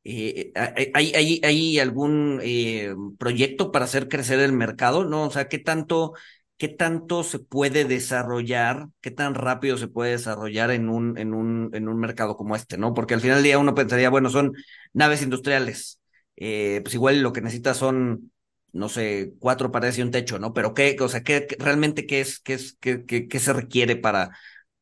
eh, 0.03 0.51
¿hay, 0.93 1.13
hay, 1.15 1.41
¿Hay 1.43 1.79
algún 1.79 2.39
eh, 2.43 2.93
proyecto 3.19 3.71
para 3.71 3.85
hacer 3.85 4.09
crecer 4.09 4.39
el 4.39 4.53
mercado, 4.53 5.05
no? 5.05 5.25
O 5.25 5.31
sea, 5.31 5.47
¿qué 5.49 5.59
tanto, 5.59 6.13
qué 6.57 6.67
tanto 6.67 7.23
se 7.23 7.39
puede 7.39 7.85
desarrollar, 7.85 8.87
qué 9.01 9.11
tan 9.11 9.35
rápido 9.35 9.77
se 9.77 9.87
puede 9.87 10.11
desarrollar 10.11 10.71
en 10.71 10.89
un, 10.89 11.17
en 11.17 11.33
un, 11.33 11.69
en 11.73 11.87
un 11.89 11.99
mercado 11.99 12.37
como 12.37 12.55
este, 12.55 12.77
¿no? 12.77 12.93
Porque 12.93 13.13
al 13.13 13.21
final 13.21 13.37
del 13.37 13.45
día 13.45 13.59
uno 13.59 13.75
pensaría, 13.75 14.09
bueno, 14.09 14.29
son 14.29 14.53
naves 14.93 15.21
industriales, 15.21 16.01
pues 16.35 16.93
igual 16.93 17.21
lo 17.21 17.33
que 17.33 17.41
necesitas 17.41 17.77
son 17.77 18.31
no 18.73 18.89
sé, 18.89 19.33
cuatro 19.39 19.71
paredes 19.71 19.99
y 19.99 20.01
un 20.01 20.09
techo, 20.11 20.39
¿no? 20.39 20.51
Pero 20.53 20.73
qué, 20.73 20.97
o 20.99 21.07
sea, 21.07 21.21
qué, 21.23 21.47
realmente 21.59 22.07
qué 22.07 22.21
es, 22.21 22.39
qué 22.39 22.55
es, 22.55 22.75
qué, 22.79 23.05
qué, 23.05 23.27
qué 23.27 23.39
se 23.39 23.53
requiere 23.53 23.95
para, 23.95 24.31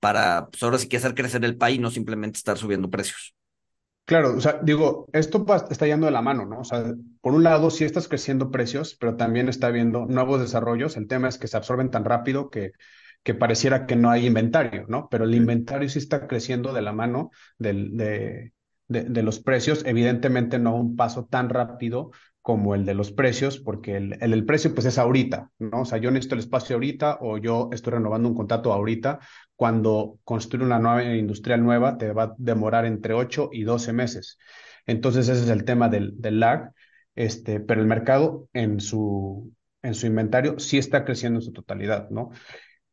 para, 0.01 0.48
pues 0.50 0.62
ahora 0.63 0.77
sí 0.79 0.89
que 0.89 0.98
hacer 0.98 1.15
crecer 1.15 1.46
el 1.46 1.58
país, 1.58 1.79
no 1.79 1.91
simplemente 1.91 2.38
estar 2.38 2.58
subiendo 2.58 2.89
precios. 2.89 3.34
Claro, 4.05 4.36
o 4.36 4.41
sea, 4.41 4.60
digo, 4.62 5.08
esto 5.13 5.46
está 5.70 5.86
yendo 5.86 6.05
de 6.08 6.12
la 6.12 6.22
mano, 6.22 6.46
¿no? 6.46 6.60
O 6.60 6.63
sea, 6.65 6.84
por 7.22 7.34
un 7.34 7.43
lado 7.43 7.70
sí 7.70 7.86
estás 7.86 8.10
creciendo 8.10 8.51
precios, 8.51 8.98
pero 9.00 9.15
también 9.15 9.48
está 9.48 9.67
habiendo 9.67 10.05
nuevos 10.05 10.41
desarrollos. 10.41 10.98
El 10.98 11.08
tema 11.08 11.29
es 11.29 11.38
que 11.38 11.48
se 11.48 11.55
absorben 11.55 11.91
tan 11.91 12.03
rápido 12.03 12.50
que, 12.50 12.74
que 13.24 13.34
pareciera 13.36 13.86
que 13.86 13.96
no 13.96 14.10
hay 14.10 14.25
inventario, 14.25 14.86
¿no? 14.89 15.08
Pero 15.10 15.24
el 15.25 15.36
inventario 15.36 15.88
sí 15.88 16.00
está 16.00 16.27
creciendo 16.27 16.74
de 16.74 16.81
la 16.81 16.91
mano 16.91 17.31
del, 17.58 17.96
de, 17.96 18.53
de, 18.89 19.03
de, 19.03 19.24
los 19.24 19.39
precios, 19.39 19.84
evidentemente 19.86 20.60
no 20.60 20.72
a 20.72 20.81
un 20.81 20.98
paso 20.98 21.25
tan 21.25 21.48
rápido 21.50 22.12
como 22.42 22.74
el 22.74 22.86
de 22.86 22.96
los 22.96 23.12
precios, 23.12 23.60
porque 23.60 23.98
el, 23.98 24.18
el, 24.20 24.46
precio 24.46 24.74
pues 24.74 24.86
es 24.88 24.98
ahorita, 24.98 25.52
¿no? 25.60 25.82
O 25.82 25.86
sea, 25.86 26.00
yo 26.00 26.10
necesito 26.10 26.36
el 26.36 26.40
espacio 26.40 26.76
ahorita 26.76 27.20
o 27.22 27.38
yo 27.38 27.70
estoy 27.72 27.94
renovando 27.94 28.30
un 28.30 28.36
contrato 28.36 28.74
ahorita. 28.74 29.20
Cuando 29.56 30.20
construir 30.24 30.66
una 30.66 30.80
nave 30.80 31.18
industrial 31.18 31.64
nueva 31.64 31.98
te 31.98 32.12
va 32.14 32.24
a 32.24 32.36
demorar 32.38 32.86
entre 32.86 33.14
8 33.14 33.50
y 33.54 33.64
12 33.64 33.94
meses. 33.94 34.40
Entonces 34.88 35.30
ese 35.30 35.44
es 35.44 35.50
el 35.50 35.66
tema 35.66 35.90
del, 35.90 36.20
del 36.20 36.40
lag, 36.40 36.72
este, 37.16 37.60
pero 37.60 37.82
el 37.82 37.88
mercado 37.88 38.48
en 38.54 38.80
su, 38.80 39.54
en 39.84 39.94
su 39.94 40.08
inventario 40.08 40.58
sí 40.60 40.78
está 40.78 41.06
creciendo 41.06 41.40
en 41.40 41.46
su 41.46 41.54
totalidad, 41.54 42.10
¿no? 42.10 42.32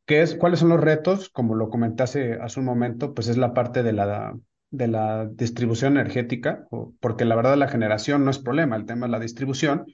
¿Qué 0.04 0.22
es, 0.22 0.34
¿Cuáles 0.34 0.60
son 0.60 0.70
los 0.70 0.80
retos? 0.80 1.28
Como 1.30 1.54
lo 1.54 1.68
comenté 1.70 2.02
hace, 2.02 2.34
hace 2.34 2.60
un 2.60 2.66
momento, 2.66 3.14
pues 3.14 3.28
es 3.28 3.36
la 3.36 3.54
parte 3.54 3.82
de 3.82 3.92
la 3.92 4.34
de 4.70 4.88
la 4.88 5.26
distribución 5.26 5.96
energética, 5.96 6.66
porque 7.00 7.24
la 7.24 7.36
verdad 7.36 7.56
la 7.56 7.68
generación 7.68 8.24
no 8.24 8.30
es 8.30 8.38
problema, 8.38 8.76
el 8.76 8.86
tema 8.86 9.06
es 9.06 9.12
la 9.12 9.20
distribución 9.20 9.86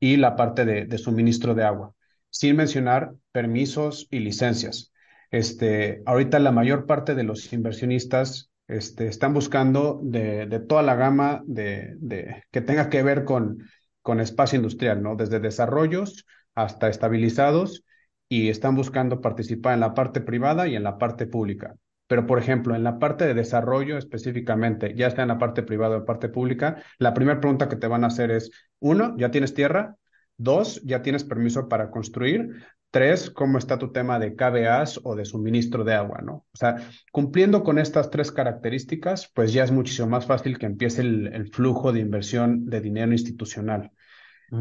y 0.00 0.16
la 0.16 0.36
parte 0.36 0.64
de, 0.64 0.98
suministro 0.98 1.54
de 1.54 1.64
agua, 1.64 1.92
sin 2.30 2.56
mencionar 2.56 3.12
permisos 3.32 4.06
y 4.10 4.20
licencias. 4.20 4.92
Este, 5.30 6.02
ahorita 6.06 6.38
la 6.38 6.52
mayor 6.52 6.86
parte 6.86 7.14
de 7.14 7.24
los 7.24 7.52
inversionistas 7.52 8.50
este, 8.68 9.08
están 9.08 9.34
buscando 9.34 10.00
de, 10.02 10.46
toda 10.68 10.82
la 10.82 10.94
gama 10.94 11.42
de, 11.46 11.94
de, 11.98 12.44
que 12.50 12.60
tenga 12.60 12.88
que 12.88 13.02
ver 13.02 13.24
con, 13.24 13.58
con 14.02 14.20
espacio 14.20 14.56
industrial, 14.56 15.02
¿no? 15.02 15.16
Desde 15.16 15.40
desarrollos 15.40 16.26
hasta 16.54 16.88
estabilizados 16.88 17.84
y 18.28 18.48
están 18.48 18.76
buscando 18.76 19.20
participar 19.20 19.74
en 19.74 19.80
la 19.80 19.94
parte 19.94 20.20
privada 20.20 20.68
y 20.68 20.76
en 20.76 20.82
la 20.82 20.98
parte 20.98 21.26
pública. 21.26 21.74
Pero, 22.06 22.26
por 22.26 22.38
ejemplo, 22.38 22.74
en 22.74 22.84
la 22.84 22.98
parte 22.98 23.26
de 23.26 23.34
desarrollo 23.34 23.96
específicamente, 23.96 24.94
ya 24.94 25.06
está 25.06 25.22
en 25.22 25.28
la 25.28 25.38
parte 25.38 25.62
privada 25.62 25.96
o 25.96 25.98
en 26.00 26.04
parte 26.04 26.28
pública, 26.28 26.82
la 26.98 27.14
primera 27.14 27.40
pregunta 27.40 27.68
que 27.68 27.76
te 27.76 27.86
van 27.86 28.04
a 28.04 28.08
hacer 28.08 28.30
es, 28.30 28.50
uno, 28.78 29.14
¿ya 29.16 29.30
tienes 29.30 29.54
tierra? 29.54 29.96
Dos, 30.36 30.82
¿ya 30.84 31.02
tienes 31.02 31.24
permiso 31.24 31.68
para 31.68 31.90
construir? 31.90 32.50
Tres, 32.90 33.30
¿cómo 33.30 33.58
está 33.58 33.78
tu 33.78 33.90
tema 33.90 34.18
de 34.18 34.36
KBAs 34.36 35.00
o 35.02 35.16
de 35.16 35.24
suministro 35.24 35.82
de 35.82 35.94
agua? 35.94 36.20
¿no? 36.22 36.46
O 36.52 36.56
sea, 36.56 36.76
cumpliendo 37.10 37.64
con 37.64 37.78
estas 37.78 38.10
tres 38.10 38.30
características, 38.30 39.30
pues 39.34 39.52
ya 39.52 39.64
es 39.64 39.72
muchísimo 39.72 40.08
más 40.08 40.26
fácil 40.26 40.58
que 40.58 40.66
empiece 40.66 41.00
el, 41.02 41.50
flujo 41.52 41.92
de 41.92 42.00
inversión 42.00 42.66
de 42.66 42.80
dinero 42.80 43.12
institucional. 43.12 43.90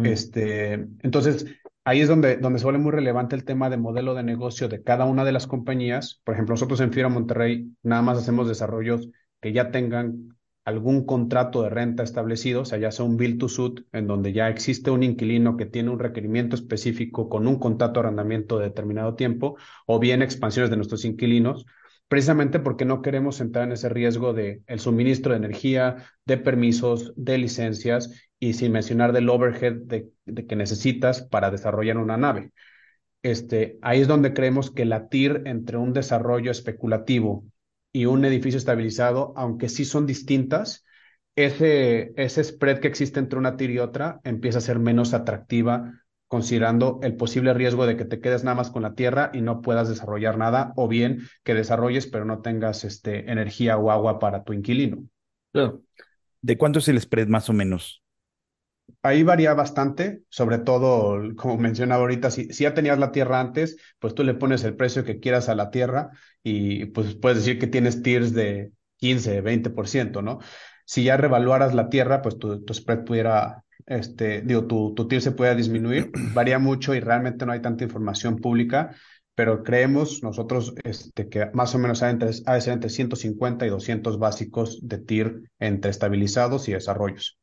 Este, 0.03 0.73
entonces, 1.03 1.45
ahí 1.85 2.01
es 2.01 2.07
donde, 2.07 2.37
donde 2.37 2.59
se 2.59 2.65
vuelve 2.65 2.79
muy 2.79 2.91
relevante 2.91 3.35
el 3.35 3.45
tema 3.45 3.69
de 3.69 3.77
modelo 3.77 4.13
de 4.15 4.23
negocio 4.23 4.69
de 4.69 4.83
cada 4.83 5.05
una 5.05 5.25
de 5.25 5.31
las 5.31 5.47
compañías. 5.47 6.21
Por 6.23 6.33
ejemplo, 6.33 6.53
nosotros 6.53 6.79
en 6.81 6.91
Fibra 6.93 7.09
Monterrey 7.09 7.71
nada 7.83 8.01
más 8.01 8.17
hacemos 8.17 8.47
desarrollos 8.47 9.09
que 9.41 9.53
ya 9.53 9.71
tengan 9.71 10.29
algún 10.65 11.05
contrato 11.05 11.61
de 11.63 11.69
renta 11.69 12.03
establecido, 12.03 12.61
o 12.61 12.65
sea, 12.65 12.77
ya 12.77 12.91
sea 12.91 13.05
un 13.05 13.17
build 13.17 13.37
to 13.37 13.49
suit, 13.49 13.81
en 13.91 14.07
donde 14.07 14.31
ya 14.31 14.49
existe 14.49 14.91
un 14.91 15.03
inquilino 15.03 15.57
que 15.57 15.65
tiene 15.65 15.89
un 15.89 15.99
requerimiento 15.99 16.55
específico 16.55 17.27
con 17.27 17.47
un 17.47 17.59
contrato 17.59 17.99
de 17.99 18.07
arrendamiento 18.07 18.59
de 18.59 18.65
determinado 18.65 19.15
tiempo, 19.15 19.57
o 19.85 19.99
bien 19.99 20.21
expansiones 20.21 20.69
de 20.69 20.77
nuestros 20.77 21.03
inquilinos, 21.03 21.65
precisamente 22.07 22.59
porque 22.59 22.85
no 22.85 23.01
queremos 23.01 23.41
entrar 23.41 23.65
en 23.65 23.73
ese 23.73 23.89
riesgo 23.89 24.33
de 24.33 24.61
el 24.67 24.79
suministro 24.79 25.31
de 25.31 25.37
energía, 25.37 26.05
de 26.25 26.37
permisos, 26.37 27.13
de 27.15 27.37
licencias 27.37 28.11
y 28.39 28.53
sin 28.53 28.71
mencionar 28.71 29.13
del 29.13 29.29
overhead 29.29 29.73
de, 29.73 30.09
que 30.47 30.55
necesitas 30.55 31.21
para 31.21 31.51
desarrollar 31.51 31.97
una 31.97 32.17
nave. 32.17 32.51
Este, 33.23 33.77
ahí 33.81 34.01
es 34.01 34.07
donde 34.07 34.33
creemos 34.33 34.69
que 34.69 34.85
la 34.85 35.07
TIR 35.07 35.43
entre 35.45 35.77
un 35.77 35.93
desarrollo 35.93 36.51
especulativo 36.51 37.45
y 37.91 38.05
un 38.05 38.25
edificio 38.25 38.57
estabilizado, 38.57 39.33
aunque 39.37 39.69
sí 39.69 39.85
son 39.85 40.05
distintas, 40.05 40.83
ese, 41.35 42.13
ese 42.15 42.43
spread 42.43 42.79
que 42.79 42.89
existe 42.89 43.19
entre 43.19 43.39
una 43.39 43.55
TIR 43.55 43.71
y 43.71 43.79
otra 43.79 44.19
empieza 44.23 44.59
a 44.59 44.61
ser 44.61 44.77
menos 44.77 45.13
atractiva 45.13 46.02
considerando 46.33 46.99
el 47.03 47.15
posible 47.15 47.53
riesgo 47.53 47.85
de 47.85 47.95
que 47.95 48.05
te 48.05 48.19
quedes 48.19 48.43
nada 48.43 48.55
más 48.55 48.71
con 48.71 48.81
la 48.81 48.95
tierra 48.95 49.29
y 49.35 49.41
no 49.41 49.61
puedas 49.61 49.87
desarrollar 49.87 50.39
nada, 50.39 50.73
o 50.75 50.87
bien 50.87 51.19
que 51.43 51.53
desarrolles 51.53 52.07
pero 52.07 52.25
no 52.25 52.41
tengas 52.41 52.85
este, 52.85 53.31
energía 53.31 53.77
o 53.77 53.91
agua 53.91 54.17
para 54.17 54.43
tu 54.43 54.51
inquilino. 54.51 55.03
¿De 56.41 56.57
cuánto 56.57 56.79
es 56.79 56.87
el 56.87 56.99
spread 56.99 57.27
más 57.27 57.51
o 57.51 57.53
menos? 57.53 58.01
Ahí 59.03 59.21
varía 59.21 59.53
bastante, 59.53 60.23
sobre 60.29 60.57
todo, 60.57 61.35
como 61.35 61.59
mencionaba 61.59 62.01
ahorita, 62.01 62.31
si, 62.31 62.45
si, 62.45 62.63
ya 62.63 62.73
tenías 62.73 62.97
la 62.97 63.11
tierra 63.11 63.39
antes, 63.39 63.77
pues 63.99 64.15
tú 64.15 64.23
le 64.23 64.33
pones 64.33 64.63
el 64.63 64.75
precio 64.75 65.05
que 65.05 65.19
quieras 65.19 65.49
a 65.49 65.55
la 65.55 65.69
tierra 65.69 66.09
y 66.41 66.85
pues 66.85 67.13
puedes 67.13 67.37
decir 67.37 67.59
que 67.59 67.67
tienes 67.67 68.01
tiers 68.01 68.33
de 68.33 68.71
15, 68.97 69.43
20%, 69.43 70.23
¿no? 70.23 70.39
Si 70.85 71.03
ya 71.03 71.15
revaluaras 71.15 71.75
la 71.75 71.89
tierra, 71.89 72.23
pues 72.23 72.39
tu, 72.39 72.65
tu 72.65 72.73
spread 72.73 73.03
pudiera, 73.03 73.63
este, 73.85 74.41
digo, 74.41 74.65
tu, 74.67 74.93
tu 74.93 75.07
tier 75.07 75.21
se 75.21 75.31
puede 75.31 75.55
disminuir, 75.55 76.11
varía 76.33 76.59
mucho 76.59 76.93
y 76.95 76.99
realmente 76.99 77.45
no 77.45 77.51
hay 77.51 77.61
tanta 77.61 77.83
información 77.83 78.37
pública, 78.37 78.95
pero 79.35 79.63
creemos 79.63 80.21
nosotros 80.21 80.73
este, 80.83 81.27
que 81.27 81.49
más 81.53 81.73
o 81.73 81.79
menos 81.79 82.03
hay, 82.03 82.17
de 82.17 82.33
ser 82.33 82.73
entre 82.73 82.89
150 82.89 83.65
y 83.65 83.69
200 83.69 84.19
básicos 84.19 84.79
de 84.87 84.99
TIR 84.99 85.51
entre 85.59 85.91
estabilizados 85.91 86.67
y 86.69 86.73
desarrollos. 86.73 87.37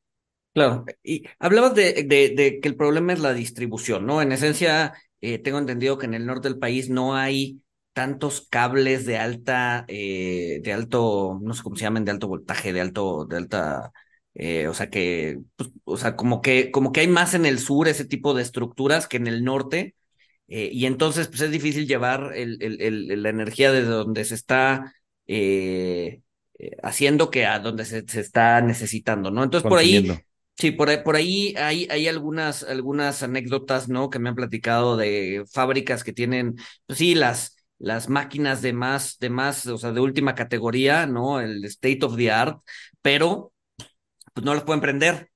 Claro, 0.53 0.85
y 1.03 1.25
hablabas 1.39 1.75
de, 1.75 2.05
de, 2.05 2.59
que 2.61 2.69
el 2.69 2.77
problema 2.77 3.13
es 3.13 3.21
la 3.21 3.33
distribución, 3.33 4.05
¿no? 4.05 4.21
En 4.21 4.33
esencia, 4.33 4.95
eh, 5.21 5.39
tengo 5.39 5.59
entendido 5.59 5.97
que 5.97 6.07
en 6.07 6.15
el 6.15 6.27
norte 6.27 6.49
del 6.49 6.59
país 6.59 6.91
no 6.91 7.15
hay 7.15 7.61
tantos 7.93 8.47
cables 8.49 9.07
de 9.07 9.19
alta, 9.19 9.85
eh, 9.89 10.61
de 10.63 10.73
alto, 10.73 11.39
no 11.41 11.55
sé 11.55 11.63
cómo 11.63 11.77
se 11.77 11.83
llaman, 11.83 12.05
de 12.05 12.13
alto 12.13 12.29
voltaje, 12.29 12.73
de 12.73 12.81
alto, 12.81 13.27
de 13.27 13.37
alta, 13.37 13.93
eh, 14.35 14.69
o 14.69 14.75
sea 14.75 14.91
que, 14.91 15.41
pues, 15.57 15.71
o 15.85 15.97
sea, 15.97 16.17
como 16.17 16.41
que, 16.43 16.71
como 16.71 16.93
que 16.93 17.01
hay 17.01 17.09
más 17.09 17.35
en 17.35 17.47
el 17.47 17.59
sur 17.59 17.89
ese 17.89 18.05
tipo 18.05 18.35
de 18.35 18.43
estructuras 18.43 19.09
que 19.09 19.17
en 19.19 19.27
el 19.27 19.45
norte, 19.45 19.95
y 20.53 20.87
entonces, 20.87 21.29
pues 21.29 21.43
es 21.43 21.53
difícil 21.53 21.87
llevar 21.87 22.33
el, 22.35 22.61
el, 22.61 23.23
la 23.23 23.29
energía 23.29 23.71
de 23.71 23.83
donde 23.85 24.25
se 24.25 24.35
está 24.35 24.93
haciendo 26.83 27.31
que 27.31 27.47
a 27.47 27.59
donde 27.59 27.85
se, 27.85 28.05
se 28.07 28.21
está 28.21 28.61
necesitando, 28.61 29.31
¿no? 29.31 29.43
Entonces, 29.45 29.67
por 29.69 29.79
ahí 29.79 30.07
Sí, 30.59 30.73
por 30.73 30.91
ahí, 30.91 30.99
por 31.03 31.17
ahí 31.17 31.55
hay, 31.57 31.89
hay 31.91 32.07
algunas, 32.07 32.65
algunas 32.65 33.23
anécdotas, 33.23 33.89
¿no? 33.89 34.11
Que 34.11 34.19
me 34.19 34.29
han 34.29 34.35
platicado 34.35 34.99
de 34.99 35.45
fábricas 35.51 36.05
que 36.05 36.13
tienen, 36.13 36.57
pues 36.87 36.99
sí, 36.99 37.15
las, 37.15 37.57
las 37.79 38.11
máquinas 38.11 38.61
de 38.61 38.75
más, 38.75 39.19
de 39.21 39.31
más, 39.31 39.65
o 39.67 39.79
sea, 39.79 39.93
de 39.93 40.01
última 40.01 40.35
categoría, 40.35 41.07
¿no? 41.07 41.41
El 41.41 41.65
state 41.65 42.01
of 42.05 42.15
the 42.19 42.31
art, 42.31 42.61
pero 43.01 43.55
pues 44.33 44.45
no 44.45 44.55
las 44.55 44.65
pueden 44.65 44.81
prender, 44.81 45.31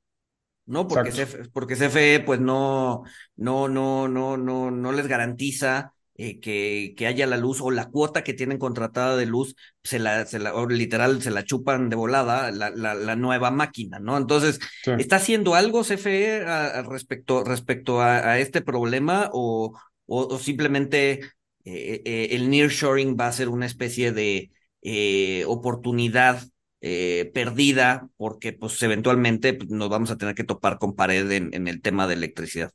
¿no? 0.66 0.88
Porque, 0.88 1.12
CFE, 1.12 1.48
porque 1.52 1.76
CFE, 1.76 2.20
pues 2.20 2.40
no, 2.40 3.04
no, 3.36 3.68
no, 3.68 4.08
no, 4.08 4.36
no, 4.36 4.70
no 4.70 4.92
les 4.92 5.06
garantiza 5.06 5.92
eh, 6.16 6.40
que, 6.40 6.94
que 6.96 7.06
haya 7.06 7.26
la 7.26 7.36
luz 7.36 7.60
o 7.60 7.70
la 7.70 7.86
cuota 7.90 8.24
que 8.24 8.34
tienen 8.34 8.58
contratada 8.58 9.16
de 9.16 9.26
luz, 9.26 9.54
se 9.82 9.98
la, 9.98 10.26
se 10.26 10.38
la 10.38 10.54
o 10.54 10.66
literal, 10.68 11.22
se 11.22 11.30
la 11.30 11.44
chupan 11.44 11.90
de 11.90 11.96
volada 11.96 12.50
la, 12.52 12.70
la, 12.70 12.94
la 12.94 13.16
nueva 13.16 13.50
máquina, 13.50 13.98
¿no? 13.98 14.16
Entonces, 14.16 14.60
Sí. 14.82 14.92
¿está 14.96 15.16
haciendo 15.16 15.54
algo 15.54 15.84
CFE 15.84 16.42
a- 16.46 16.66
a 16.78 16.82
respecto, 16.82 17.44
respecto 17.44 18.00
a, 18.00 18.18
a 18.32 18.38
este 18.38 18.62
problema 18.62 19.30
o, 19.32 19.78
o, 20.06 20.26
o 20.34 20.38
simplemente 20.38 21.20
eh, 21.64 22.02
eh, 22.04 22.28
el 22.32 22.50
nearshoring 22.50 23.16
va 23.18 23.26
a 23.28 23.32
ser 23.32 23.48
una 23.48 23.66
especie 23.66 24.12
de 24.12 24.50
eh, 24.82 25.44
oportunidad 25.46 26.42
eh, 26.86 27.30
perdida 27.32 28.10
porque 28.18 28.52
pues 28.52 28.82
eventualmente 28.82 29.54
pues, 29.54 29.70
nos 29.70 29.88
vamos 29.88 30.10
a 30.10 30.18
tener 30.18 30.34
que 30.34 30.44
topar 30.44 30.78
con 30.78 30.94
pared 30.94 31.30
en, 31.32 31.66
el 31.66 31.80
tema 31.80 32.06
de 32.06 32.12
electricidad? 32.12 32.72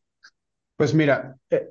Pues 0.78 0.96
mira, 0.96 1.38
eh, 1.52 1.68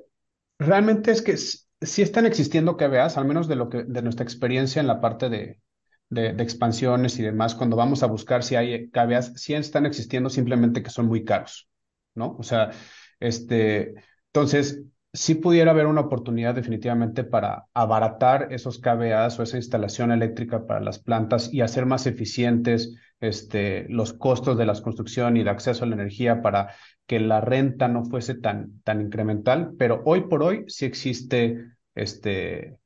realmente 0.57 1.11
es 1.11 1.21
que 1.21 1.35
sí 1.35 2.01
están 2.01 2.25
existiendo 2.25 2.77
KBAs, 2.77 3.17
al 3.17 3.25
menos 3.25 3.49
de 3.49 3.57
lo 3.57 3.67
que, 3.67 3.83
de 3.83 4.01
nuestra 4.01 4.23
experiencia 4.23 4.79
en 4.79 4.87
la 4.87 5.01
parte 5.01 5.27
de, 5.27 5.59
de, 6.07 6.31
de 6.31 6.41
expansiones 6.41 7.19
y 7.19 7.23
demás, 7.23 7.55
cuando 7.55 7.75
vamos 7.75 8.03
a 8.03 8.07
buscar 8.07 8.41
si 8.41 8.55
hay 8.55 8.89
KBAs, 8.89 9.33
sí 9.35 9.53
están 9.53 9.85
existiendo, 9.85 10.29
simplemente 10.29 10.81
que 10.81 10.91
son 10.91 11.07
muy 11.07 11.25
caros, 11.25 11.67
¿no? 12.15 12.37
O 12.39 12.43
sea, 12.43 12.71
este, 13.19 13.95
entonces, 14.27 14.81
sí 15.13 15.35
pudiera 15.35 15.71
haber 15.71 15.87
una 15.87 16.01
oportunidad 16.01 16.55
definitivamente 16.55 17.23
para 17.23 17.65
abaratar 17.73 18.47
esos 18.53 18.79
KBAs 18.79 19.39
o 19.39 19.43
esa 19.43 19.57
instalación 19.57 20.11
eléctrica 20.11 20.65
para 20.67 20.79
las 20.81 20.99
plantas 20.99 21.53
y 21.53 21.61
hacer 21.61 21.85
más 21.85 22.05
eficientes, 22.07 22.95
este, 23.19 23.85
los 23.89 24.13
costos 24.13 24.57
de 24.57 24.65
la 24.65 24.79
construcción 24.81 25.35
y 25.37 25.43
de 25.43 25.49
acceso 25.49 25.83
a 25.83 25.87
la 25.87 25.95
energía 25.95 26.41
para 26.41 26.75
que 27.07 27.19
la 27.19 27.41
renta 27.41 27.87
no 27.87 28.05
fuese 28.05 28.35
tan, 28.35 28.81
tan 28.83 29.01
incremental, 29.01 29.73
pero 29.77 30.01
hoy 30.05 30.21
por 30.21 30.43
hoy 30.43 30.65
sí 30.67 30.85
existe 30.85 31.65
este, 31.95 32.77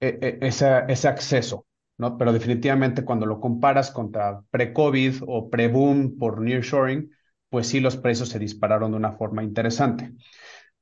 e- 0.00 0.18
e- 0.26 0.38
ese 0.94 1.08
acceso, 1.08 1.66
¿no? 1.98 2.16
Pero 2.18 2.32
definitivamente 2.32 3.04
cuando 3.04 3.26
lo 3.26 3.40
comparas 3.40 3.90
contra 3.90 4.42
pre-COVID 4.50 5.22
o 5.26 5.50
pre-boom 5.50 6.16
por 6.18 6.40
nearshoring, 6.40 7.10
pues 7.50 7.66
sí 7.68 7.80
los 7.80 7.96
precios 7.96 8.28
se 8.30 8.38
dispararon 8.38 8.90
de 8.92 8.96
una 8.98 9.12
forma 9.12 9.42
interesante. 9.44 10.12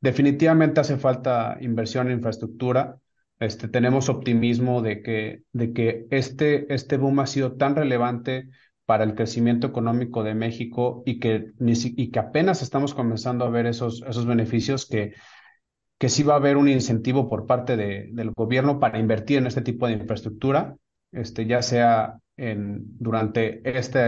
Definitivamente 0.00 0.81
hace 0.81 0.98
falta 0.98 1.57
inversión 1.61 2.09
en 2.09 2.14
infraestructura. 2.18 2.98
Este, 3.40 3.68
tenemos 3.68 4.09
optimismo 4.09 4.83
de 4.83 5.02
que, 5.02 5.42
de 5.52 5.72
que 5.72 6.07
este, 6.11 6.72
este 6.74 6.96
boom 6.96 7.20
ha 7.20 7.26
sido 7.26 7.52
tan 7.57 7.76
relevante 7.76 8.48
para 8.87 9.05
el 9.05 9.14
crecimiento 9.14 9.66
económico 9.66 10.22
de 10.22 10.35
México 10.35 11.02
y 11.07 11.18
que, 11.20 11.52
y 11.61 12.11
que 12.11 12.18
apenas 12.18 12.62
estamos 12.62 12.94
comenzando 12.94 13.44
a 13.44 13.50
ver 13.50 13.66
esos, 13.66 14.02
esos 14.09 14.26
beneficios 14.26 14.87
que, 14.87 15.14
que 15.98 16.09
sí 16.09 16.22
va 16.22 16.35
a 16.35 16.37
haber 16.37 16.57
un 16.57 16.68
incentivo 16.68 17.29
por 17.29 17.46
parte 17.46 17.76
de- 17.76 18.09
del 18.12 18.31
gobierno 18.33 18.79
para 18.81 18.98
invertir 18.98 19.38
en 19.38 19.46
este 19.46 19.62
tipo 19.62 19.87
de 19.87 19.94
infraestructura, 19.94 20.76
este, 21.12 21.46
ya 21.46 21.62
sea 21.62 22.18
en, 22.37 22.83
durante 22.98 23.62
este, 23.79 24.00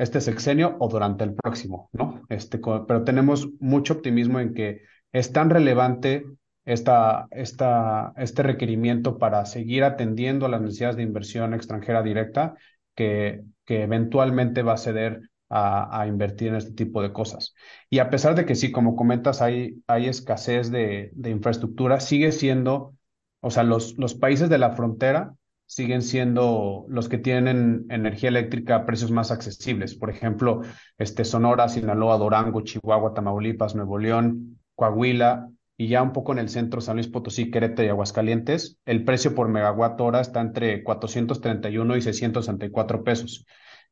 este 0.00 0.22
sexenio 0.22 0.76
o 0.78 0.88
durante 0.88 1.24
el 1.24 1.34
próximo, 1.34 1.90
¿no? 1.92 2.22
Este, 2.30 2.58
pero 2.58 3.04
tenemos 3.04 3.50
mucho 3.60 3.92
optimismo 3.94 4.40
en 4.40 4.54
que 4.54 4.82
es 5.12 5.30
tan 5.32 5.50
relevante 5.50 6.24
esta, 6.64 7.26
esta, 7.30 8.14
este 8.16 8.42
requerimiento 8.42 9.18
para 9.18 9.44
seguir 9.44 9.84
atendiendo 9.84 10.46
a 10.46 10.48
las 10.48 10.62
necesidades 10.62 10.96
de 10.96 11.02
inversión 11.02 11.52
extranjera 11.52 12.02
directa 12.02 12.54
que, 12.94 13.42
que 13.66 13.82
eventualmente 13.82 14.62
va 14.62 14.72
a 14.74 14.78
ceder 14.78 15.20
a, 15.50 16.00
a 16.00 16.06
invertir 16.06 16.48
en 16.48 16.54
este 16.54 16.72
tipo 16.72 17.02
de 17.02 17.12
cosas. 17.12 17.54
Y 17.90 17.98
a 17.98 18.08
pesar 18.08 18.34
de 18.34 18.46
que 18.46 18.54
sí, 18.54 18.72
como 18.72 18.96
comentas, 18.96 19.42
hay, 19.42 19.82
hay 19.86 20.06
escasez 20.06 20.70
de, 20.70 21.10
de 21.12 21.28
infraestructura, 21.28 22.00
sigue 22.00 22.32
siendo, 22.32 22.94
o 23.40 23.50
sea, 23.50 23.64
los, 23.64 23.98
los 23.98 24.14
países 24.14 24.48
de 24.48 24.58
la 24.58 24.70
frontera 24.70 25.34
siguen 25.70 26.02
siendo 26.02 26.84
los 26.88 27.08
que 27.08 27.16
tienen 27.16 27.86
energía 27.90 28.28
eléctrica 28.28 28.74
a 28.74 28.86
precios 28.86 29.12
más 29.12 29.30
accesibles. 29.30 29.94
Por 29.94 30.10
ejemplo, 30.10 30.62
este, 30.98 31.24
Sonora, 31.24 31.68
Sinaloa, 31.68 32.18
Durango, 32.18 32.62
Chihuahua, 32.62 33.14
Tamaulipas, 33.14 33.76
Nuevo 33.76 33.96
León, 33.96 34.58
Coahuila 34.74 35.48
y 35.76 35.86
ya 35.86 36.02
un 36.02 36.12
poco 36.12 36.32
en 36.32 36.40
el 36.40 36.48
centro, 36.48 36.80
San 36.80 36.96
Luis 36.96 37.06
Potosí, 37.06 37.52
Querétaro 37.52 37.86
y 37.86 37.88
Aguascalientes, 37.88 38.80
el 38.84 39.04
precio 39.04 39.32
por 39.32 39.48
megawatt 39.48 40.00
hora 40.00 40.20
está 40.20 40.40
entre 40.40 40.82
431 40.82 41.96
y 41.96 42.02
664 42.02 43.04
pesos. 43.04 43.46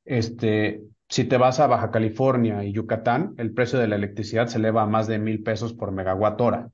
Este, 0.05 0.83
si 1.09 1.27
te 1.27 1.37
vas 1.37 1.61
a 1.61 1.69
Baja 1.69 1.93
California 1.93 2.65
y 2.65 2.73
Yucatán, 2.73 3.35
el 3.39 3.55
precio 3.55 3.79
de 3.79 3.87
la 3.87 3.95
electricidad 3.95 4.49
se 4.49 4.59
eleva 4.59 4.83
a 4.83 4.87
más 4.87 5.07
de 5.07 5.21
mil 5.21 5.45
pesos 5.45 5.75
por 5.75 5.93
megawatt 5.93 6.41
hora. 6.41 6.71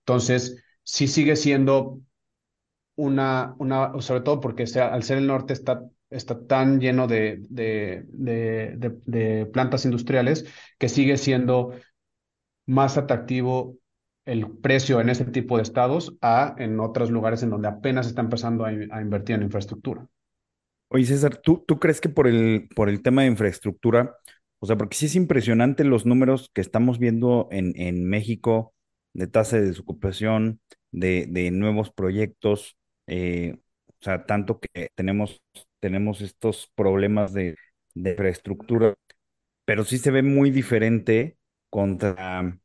Entonces, 0.00 0.62
sí 0.82 1.08
sigue 1.08 1.36
siendo 1.36 2.00
una, 2.96 3.54
una 3.58 3.92
sobre 4.00 4.20
todo 4.20 4.40
porque 4.40 4.66
sea, 4.66 4.92
al 4.92 5.02
ser 5.02 5.18
el 5.18 5.26
norte 5.26 5.52
está, 5.52 5.84
está 6.10 6.46
tan 6.46 6.80
lleno 6.80 7.06
de, 7.06 7.38
de, 7.48 8.04
de, 8.08 9.46
plantas 9.46 9.84
industriales 9.84 10.46
que 10.78 10.88
sigue 10.88 11.16
siendo 11.16 11.72
más 12.66 12.98
atractivo 12.98 13.76
el 14.24 14.48
precio 14.48 15.00
en 15.00 15.08
ese 15.08 15.24
tipo 15.24 15.56
de 15.56 15.62
estados 15.62 16.16
a 16.20 16.54
en 16.58 16.78
otros 16.80 17.10
lugares 17.10 17.42
en 17.42 17.50
donde 17.50 17.68
apenas 17.68 18.06
está 18.06 18.20
empezando 18.20 18.64
a, 18.64 18.68
a 18.68 19.00
invertir 19.00 19.36
en 19.36 19.42
infraestructura. 19.42 20.06
Oye, 20.88 21.06
César, 21.06 21.38
¿tú, 21.38 21.64
tú 21.66 21.78
crees 21.78 22.00
que 22.00 22.10
por 22.10 22.28
el, 22.28 22.68
por 22.76 22.90
el 22.90 23.02
tema 23.02 23.22
de 23.22 23.28
infraestructura, 23.28 24.14
o 24.58 24.66
sea, 24.66 24.76
porque 24.76 24.96
sí 24.96 25.06
es 25.06 25.16
impresionante 25.16 25.84
los 25.84 26.04
números 26.04 26.50
que 26.52 26.60
estamos 26.60 26.98
viendo 26.98 27.48
en, 27.50 27.72
en 27.80 28.04
México 28.04 28.74
de 29.14 29.26
tasa 29.26 29.56
de 29.56 29.66
desocupación, 29.66 30.60
de, 30.90 31.26
de 31.28 31.50
nuevos 31.50 31.90
proyectos, 31.90 32.76
eh, 33.06 33.56
o 33.88 34.04
sea, 34.04 34.26
tanto 34.26 34.60
que 34.60 34.90
tenemos, 34.94 35.42
tenemos 35.80 36.20
estos 36.20 36.70
problemas 36.74 37.32
de, 37.32 37.56
de 37.94 38.10
infraestructura, 38.12 38.94
pero 39.64 39.84
sí 39.84 39.98
se 39.98 40.10
ve 40.10 40.22
muy 40.22 40.50
diferente 40.50 41.36
contra 41.70 42.58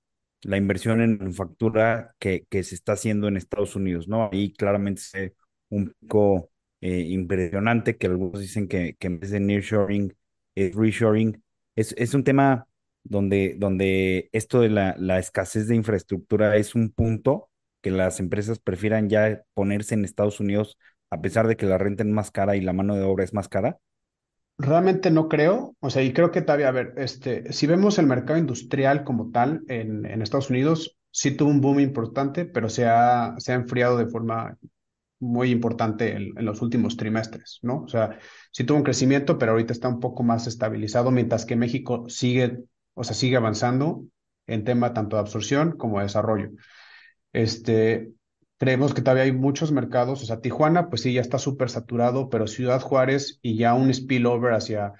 la 0.43 0.57
inversión 0.57 1.01
en 1.01 1.17
manufactura 1.17 2.15
que, 2.19 2.45
que 2.49 2.63
se 2.63 2.75
está 2.75 2.93
haciendo 2.93 3.27
en 3.27 3.37
Estados 3.37 3.75
Unidos, 3.75 4.07
¿no? 4.07 4.29
Ahí 4.31 4.53
claramente 4.53 5.01
se 5.01 5.19
ve 5.21 5.35
un 5.69 5.93
poco 6.01 6.51
eh, 6.81 6.99
impresionante, 7.01 7.97
que 7.97 8.07
algunos 8.07 8.39
dicen 8.41 8.67
que, 8.67 8.95
que 8.99 9.07
en 9.07 9.19
vez 9.19 9.31
de 9.31 9.39
nearshoring 9.39 10.15
es 10.55 10.75
reshoring. 10.75 11.43
Es, 11.75 11.93
es 11.97 12.13
un 12.13 12.23
tema 12.23 12.67
donde, 13.03 13.55
donde 13.57 14.29
esto 14.31 14.61
de 14.61 14.69
la, 14.69 14.95
la 14.99 15.19
escasez 15.19 15.67
de 15.67 15.75
infraestructura 15.75 16.55
es 16.57 16.75
un 16.75 16.91
punto 16.91 17.49
que 17.81 17.91
las 17.91 18.19
empresas 18.19 18.59
prefieran 18.59 19.09
ya 19.09 19.43
ponerse 19.53 19.93
en 19.93 20.05
Estados 20.05 20.39
Unidos 20.39 20.77
a 21.09 21.21
pesar 21.21 21.47
de 21.47 21.55
que 21.55 21.65
la 21.65 21.77
renta 21.77 22.03
es 22.03 22.09
más 22.09 22.31
cara 22.31 22.55
y 22.55 22.61
la 22.61 22.73
mano 22.73 22.95
de 22.95 23.03
obra 23.03 23.23
es 23.23 23.33
más 23.33 23.47
cara. 23.47 23.79
Realmente 24.57 25.11
no 25.11 25.27
creo, 25.29 25.75
o 25.79 25.89
sea, 25.89 26.01
y 26.01 26.13
creo 26.13 26.31
que 26.31 26.41
todavía, 26.41 26.69
a 26.69 26.71
ver, 26.71 26.93
este, 26.97 27.51
si 27.53 27.67
vemos 27.67 27.99
el 27.99 28.07
mercado 28.07 28.39
industrial 28.39 29.03
como 29.03 29.29
tal 29.29 29.61
en, 29.67 30.05
en 30.05 30.21
Estados 30.21 30.49
Unidos, 30.49 30.97
sí 31.11 31.31
tuvo 31.31 31.51
un 31.51 31.61
boom 31.61 31.79
importante, 31.79 32.45
pero 32.45 32.67
se 32.67 32.85
ha, 32.85 33.35
se 33.37 33.51
ha 33.51 33.55
enfriado 33.55 33.97
de 33.97 34.07
forma 34.07 34.57
muy 35.19 35.51
importante 35.51 36.15
en, 36.15 36.37
en, 36.37 36.45
los 36.45 36.61
últimos 36.61 36.97
trimestres, 36.97 37.59
¿no? 37.61 37.83
O 37.83 37.87
sea, 37.87 38.17
sí 38.51 38.63
tuvo 38.63 38.77
un 38.77 38.83
crecimiento, 38.83 39.37
pero 39.37 39.51
ahorita 39.51 39.73
está 39.73 39.87
un 39.89 39.99
poco 39.99 40.23
más 40.23 40.47
estabilizado, 40.47 41.11
mientras 41.11 41.45
que 41.45 41.55
México 41.55 42.05
sigue, 42.07 42.57
o 42.95 43.03
sea, 43.03 43.15
sigue 43.15 43.37
avanzando 43.37 44.05
en 44.47 44.63
tema 44.63 44.93
tanto 44.93 45.17
de 45.17 45.21
absorción 45.21 45.77
como 45.77 45.99
de 45.99 46.05
desarrollo. 46.05 46.49
Este, 47.33 48.11
creemos 48.57 48.93
que 48.93 49.01
todavía 49.01 49.23
hay 49.23 49.31
muchos 49.31 49.71
mercados, 49.71 50.21
o 50.23 50.25
sea, 50.25 50.41
Tijuana, 50.41 50.89
pues 50.89 51.01
sí, 51.01 51.13
ya 51.13 51.21
está 51.21 51.39
súper 51.39 51.69
saturado, 51.69 52.29
pero 52.29 52.47
Ciudad 52.47 52.81
Juárez 52.81 53.39
y 53.41 53.57
ya 53.57 53.73
un 53.73 53.93
spillover 53.93 54.53
hacia, 54.53 54.93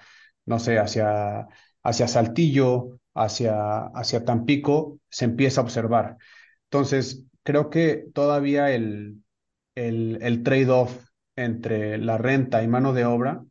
no 0.46 0.58
sé, 0.58 0.78
hacia, 0.78 1.48
hacia 1.82 2.08
Saltillo, 2.08 2.98
hacia, 3.14 3.86
hacia 3.94 4.24
Tampico, 4.24 4.98
se 5.10 5.24
empieza 5.24 5.60
a 5.60 5.64
observar. 5.64 6.16
Entonces, 6.64 7.24
creo 7.42 7.70
que 7.70 8.06
todavía 8.14 8.70
el, 8.74 9.22
el, 9.74 10.18
el 10.22 10.42
trade-off 10.42 11.04
entre 11.36 11.98
la 11.98 12.18
renta 12.18 12.62
y 12.62 12.68
mano 12.68 12.92
de 12.92 13.04
obra 13.04 13.44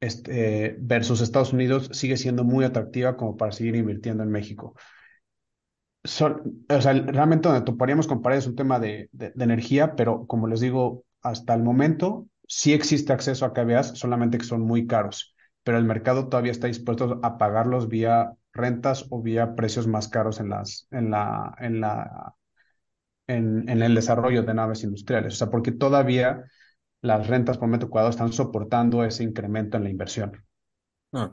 este, 0.00 0.76
versus 0.80 1.20
Estados 1.20 1.52
Unidos 1.52 1.90
sigue 1.92 2.16
siendo 2.16 2.44
muy 2.44 2.64
atractiva 2.64 3.16
como 3.16 3.36
para 3.36 3.52
seguir 3.52 3.76
invirtiendo 3.76 4.22
en 4.22 4.30
México. 4.30 4.74
Son, 6.04 6.64
o 6.68 6.80
sea, 6.80 6.92
realmente 6.92 7.48
donde 7.48 7.64
toparíamos 7.64 8.06
con 8.06 8.22
pared 8.22 8.38
es 8.38 8.46
un 8.46 8.56
tema 8.56 8.78
de, 8.78 9.08
de, 9.12 9.32
energía, 9.38 9.96
pero 9.96 10.26
como 10.26 10.46
les 10.46 10.60
digo, 10.60 11.04
hasta 11.22 11.54
el 11.54 11.62
momento 11.62 12.28
sí 12.46 12.72
existe 12.72 13.12
acceso 13.12 13.44
a 13.44 13.52
KBAs, 13.52 13.98
solamente 13.98 14.38
que 14.38 14.44
son 14.44 14.62
muy 14.62 14.86
caros, 14.86 15.34
pero 15.64 15.76
el 15.76 15.84
mercado 15.84 16.28
todavía 16.28 16.52
está 16.52 16.66
dispuesto 16.66 17.20
a 17.22 17.36
pagarlos 17.36 17.88
vía 17.88 18.32
rentas 18.52 19.06
o 19.10 19.20
vía 19.22 19.54
precios 19.54 19.86
más 19.86 20.08
caros 20.08 20.40
en 20.40 20.48
las, 20.48 20.86
en 20.90 21.10
la, 21.10 21.54
en 21.58 21.80
la, 21.80 22.34
en 23.26 23.68
el 23.68 23.94
desarrollo 23.94 24.42
de 24.42 24.54
naves 24.54 24.84
industriales. 24.84 25.34
O 25.34 25.36
sea, 25.36 25.50
porque 25.50 25.72
todavía 25.72 26.44
las 27.02 27.26
rentas 27.26 27.58
por 27.58 27.68
metro 27.68 27.90
cuadrado 27.90 28.10
están 28.10 28.32
soportando 28.32 29.04
ese 29.04 29.22
incremento 29.22 29.76
en 29.76 29.84
la 29.84 29.90
inversión. 29.90 30.44
Ah. 31.12 31.32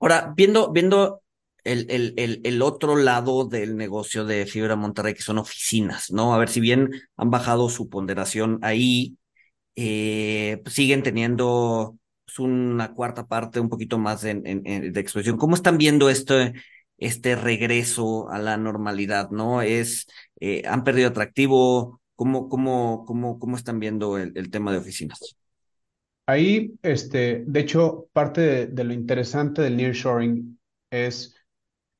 Ahora, 0.00 0.32
viendo, 0.36 0.72
viendo 0.72 1.22
el, 1.66 2.14
el, 2.16 2.40
el, 2.44 2.62
otro 2.62 2.96
lado 2.96 3.46
del 3.46 3.76
negocio 3.76 4.24
de 4.24 4.46
Fibra 4.46 4.76
Monterrey, 4.76 5.14
que 5.14 5.22
son 5.22 5.38
oficinas, 5.38 6.10
¿no? 6.10 6.34
A 6.34 6.38
ver, 6.38 6.48
si 6.48 6.60
bien 6.60 6.90
han 7.16 7.30
bajado 7.30 7.68
su 7.68 7.88
ponderación 7.88 8.58
ahí, 8.62 9.16
eh, 9.74 10.60
pues 10.62 10.74
siguen 10.74 11.02
teniendo 11.02 11.98
pues, 12.24 12.38
una 12.38 12.94
cuarta 12.94 13.26
parte, 13.26 13.60
un 13.60 13.68
poquito 13.68 13.98
más 13.98 14.22
de 14.22 14.92
exposición. 14.94 15.36
¿Cómo 15.36 15.54
están 15.54 15.78
viendo 15.78 16.08
este, 16.08 16.54
este 16.98 17.36
regreso 17.36 18.30
a 18.30 18.38
la 18.38 18.56
normalidad, 18.56 19.30
¿no? 19.30 19.62
Es, 19.62 20.06
eh, 20.40 20.62
¿Han 20.66 20.84
perdido 20.84 21.08
atractivo? 21.08 22.00
¿Cómo, 22.14 22.48
cómo, 22.48 23.04
cómo, 23.06 23.38
cómo 23.38 23.56
están 23.56 23.78
viendo 23.78 24.16
el, 24.18 24.50
tema 24.50 24.72
de 24.72 24.78
oficinas? 24.78 25.36
Ahí, 26.26 26.72
este, 26.82 27.44
de 27.46 27.60
hecho, 27.60 28.08
parte 28.12 28.66
de 28.66 28.84
lo 28.84 28.92
interesante 28.92 29.62
del 29.62 29.76
nearshoring 29.76 30.58
es 30.90 31.35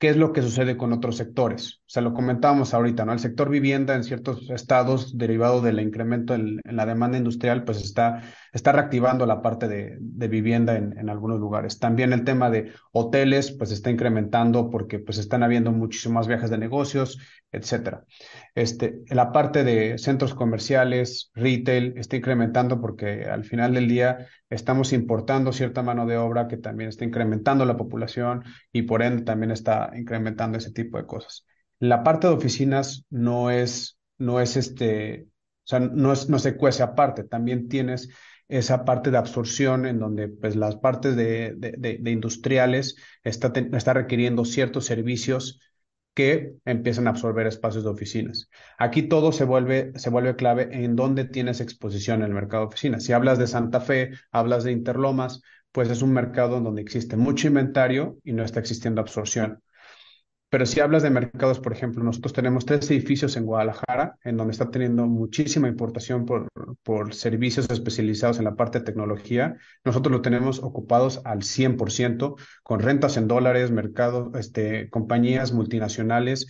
qué 0.06 0.10
es 0.10 0.16
lo 0.16 0.32
que 0.32 0.40
sucede 0.40 0.76
con 0.76 0.92
otros 0.92 1.16
sectores. 1.16 1.80
O 1.86 1.88
sea, 1.88 2.02
lo 2.02 2.14
comentábamos 2.14 2.74
ahorita, 2.74 3.04
¿no? 3.04 3.12
El 3.12 3.20
sector 3.20 3.48
vivienda 3.48 3.94
en 3.94 4.02
ciertos 4.02 4.50
estados, 4.50 5.16
derivado 5.16 5.60
del 5.60 5.78
incremento 5.78 6.34
en, 6.34 6.60
la 6.64 6.84
demanda 6.84 7.16
industrial, 7.16 7.62
pues 7.62 7.80
está, 7.80 8.22
está 8.52 8.72
reactivando 8.72 9.24
la 9.24 9.40
parte 9.40 9.68
de, 9.68 10.28
vivienda 10.28 10.76
en, 10.76 10.98
en, 10.98 11.08
algunos 11.08 11.38
lugares. 11.38 11.78
También 11.78 12.12
el 12.12 12.24
tema 12.24 12.50
de 12.50 12.72
hoteles, 12.90 13.52
pues 13.52 13.70
está 13.70 13.90
incrementando 13.90 14.68
porque 14.68 14.98
pues 14.98 15.18
están 15.18 15.44
habiendo 15.44 15.70
muchísimos 15.70 16.14
más 16.16 16.26
viajes 16.26 16.50
de 16.50 16.58
negocios, 16.58 17.18
etcétera. 17.52 18.04
Este, 18.54 19.02
la 19.08 19.32
parte 19.32 19.62
de 19.64 19.98
centros 19.98 20.34
comerciales, 20.34 21.30
retail, 21.34 21.94
está 21.96 22.16
incrementando 22.16 22.80
porque 22.80 23.26
al 23.26 23.44
final 23.44 23.74
del 23.74 23.88
día 23.88 24.26
estamos 24.50 24.92
importando 24.92 25.52
cierta 25.52 25.82
mano 25.82 26.06
de 26.06 26.16
obra 26.16 26.48
que 26.48 26.56
también 26.56 26.88
está 26.88 27.04
incrementando 27.04 27.64
la 27.64 27.76
población 27.76 28.44
y 28.72 28.82
por 28.82 29.02
ende 29.02 29.22
también 29.22 29.50
está 29.52 29.90
incrementando 29.94 30.58
ese 30.58 30.72
tipo 30.72 30.98
de 30.98 31.06
cosas. 31.06 31.46
La 31.78 32.02
parte 32.02 32.26
de 32.26 32.34
oficinas 32.34 33.04
no 33.10 33.50
es, 33.50 33.98
no 34.18 34.40
es 34.40 34.56
este, 34.56 35.26
o 35.64 35.68
sea, 35.68 35.80
no, 35.80 36.12
es, 36.12 36.28
no 36.28 36.38
se 36.38 36.56
cuece 36.56 36.82
aparte, 36.82 37.24
también 37.24 37.68
tienes 37.68 38.08
esa 38.48 38.84
parte 38.84 39.10
de 39.10 39.18
absorción 39.18 39.86
en 39.86 39.98
donde 39.98 40.28
pues 40.28 40.56
las 40.56 40.76
partes 40.76 41.16
de, 41.16 41.54
de, 41.56 42.10
industriales 42.10 42.96
está, 43.24 43.52
está 43.76 43.92
requiriendo 43.92 44.44
ciertos 44.44 44.86
servicios 44.86 45.60
que 46.14 46.54
empiezan 46.64 47.06
a 47.06 47.10
absorber 47.10 47.46
espacios 47.46 47.84
de 47.84 47.90
oficinas. 47.90 48.48
Aquí 48.78 49.02
todo 49.02 49.32
se 49.32 49.44
vuelve, 49.44 49.92
se 49.96 50.08
vuelve 50.08 50.36
clave 50.36 50.68
en 50.72 50.96
dónde 50.96 51.26
tienes 51.26 51.60
exposición 51.60 52.20
en 52.20 52.28
el 52.28 52.34
mercado 52.34 52.62
de 52.62 52.68
oficinas. 52.68 53.04
Si 53.04 53.12
hablas 53.12 53.38
de 53.38 53.46
Santa 53.46 53.80
Fe, 53.80 54.12
hablas 54.30 54.64
de 54.64 54.72
Interlomas, 54.72 55.42
pues 55.72 55.90
es 55.90 56.00
un 56.00 56.12
mercado 56.12 56.60
donde 56.60 56.80
existe 56.80 57.16
mucho 57.16 57.48
inventario 57.48 58.16
y 58.24 58.32
no 58.32 58.44
está 58.44 58.60
existiendo 58.60 59.02
absorción. 59.02 59.62
Pero 60.48 60.64
si 60.64 60.78
hablas 60.80 61.02
de 61.02 61.10
mercados, 61.10 61.58
por 61.58 61.72
ejemplo, 61.72 62.04
nosotros 62.04 62.32
tenemos 62.32 62.64
tres 62.64 62.88
edificios 62.90 63.36
en 63.36 63.46
Guadalajara, 63.46 64.16
en 64.22 64.36
donde 64.36 64.52
está 64.52 64.70
teniendo 64.70 65.06
muchísima 65.06 65.66
importación 65.68 66.24
por, 66.24 66.48
por 66.84 67.14
servicios 67.14 67.68
especializados 67.68 68.38
en 68.38 68.44
la 68.44 68.54
parte 68.54 68.78
de 68.78 68.84
tecnología. 68.84 69.56
Nosotros 69.84 70.12
lo 70.12 70.22
tenemos 70.22 70.60
ocupados 70.62 71.20
al 71.24 71.42
100%, 71.42 72.36
con 72.62 72.80
rentas 72.80 73.16
en 73.16 73.26
dólares, 73.26 73.72
mercados, 73.72 74.34
este, 74.36 74.88
compañías 74.88 75.52
multinacionales 75.52 76.46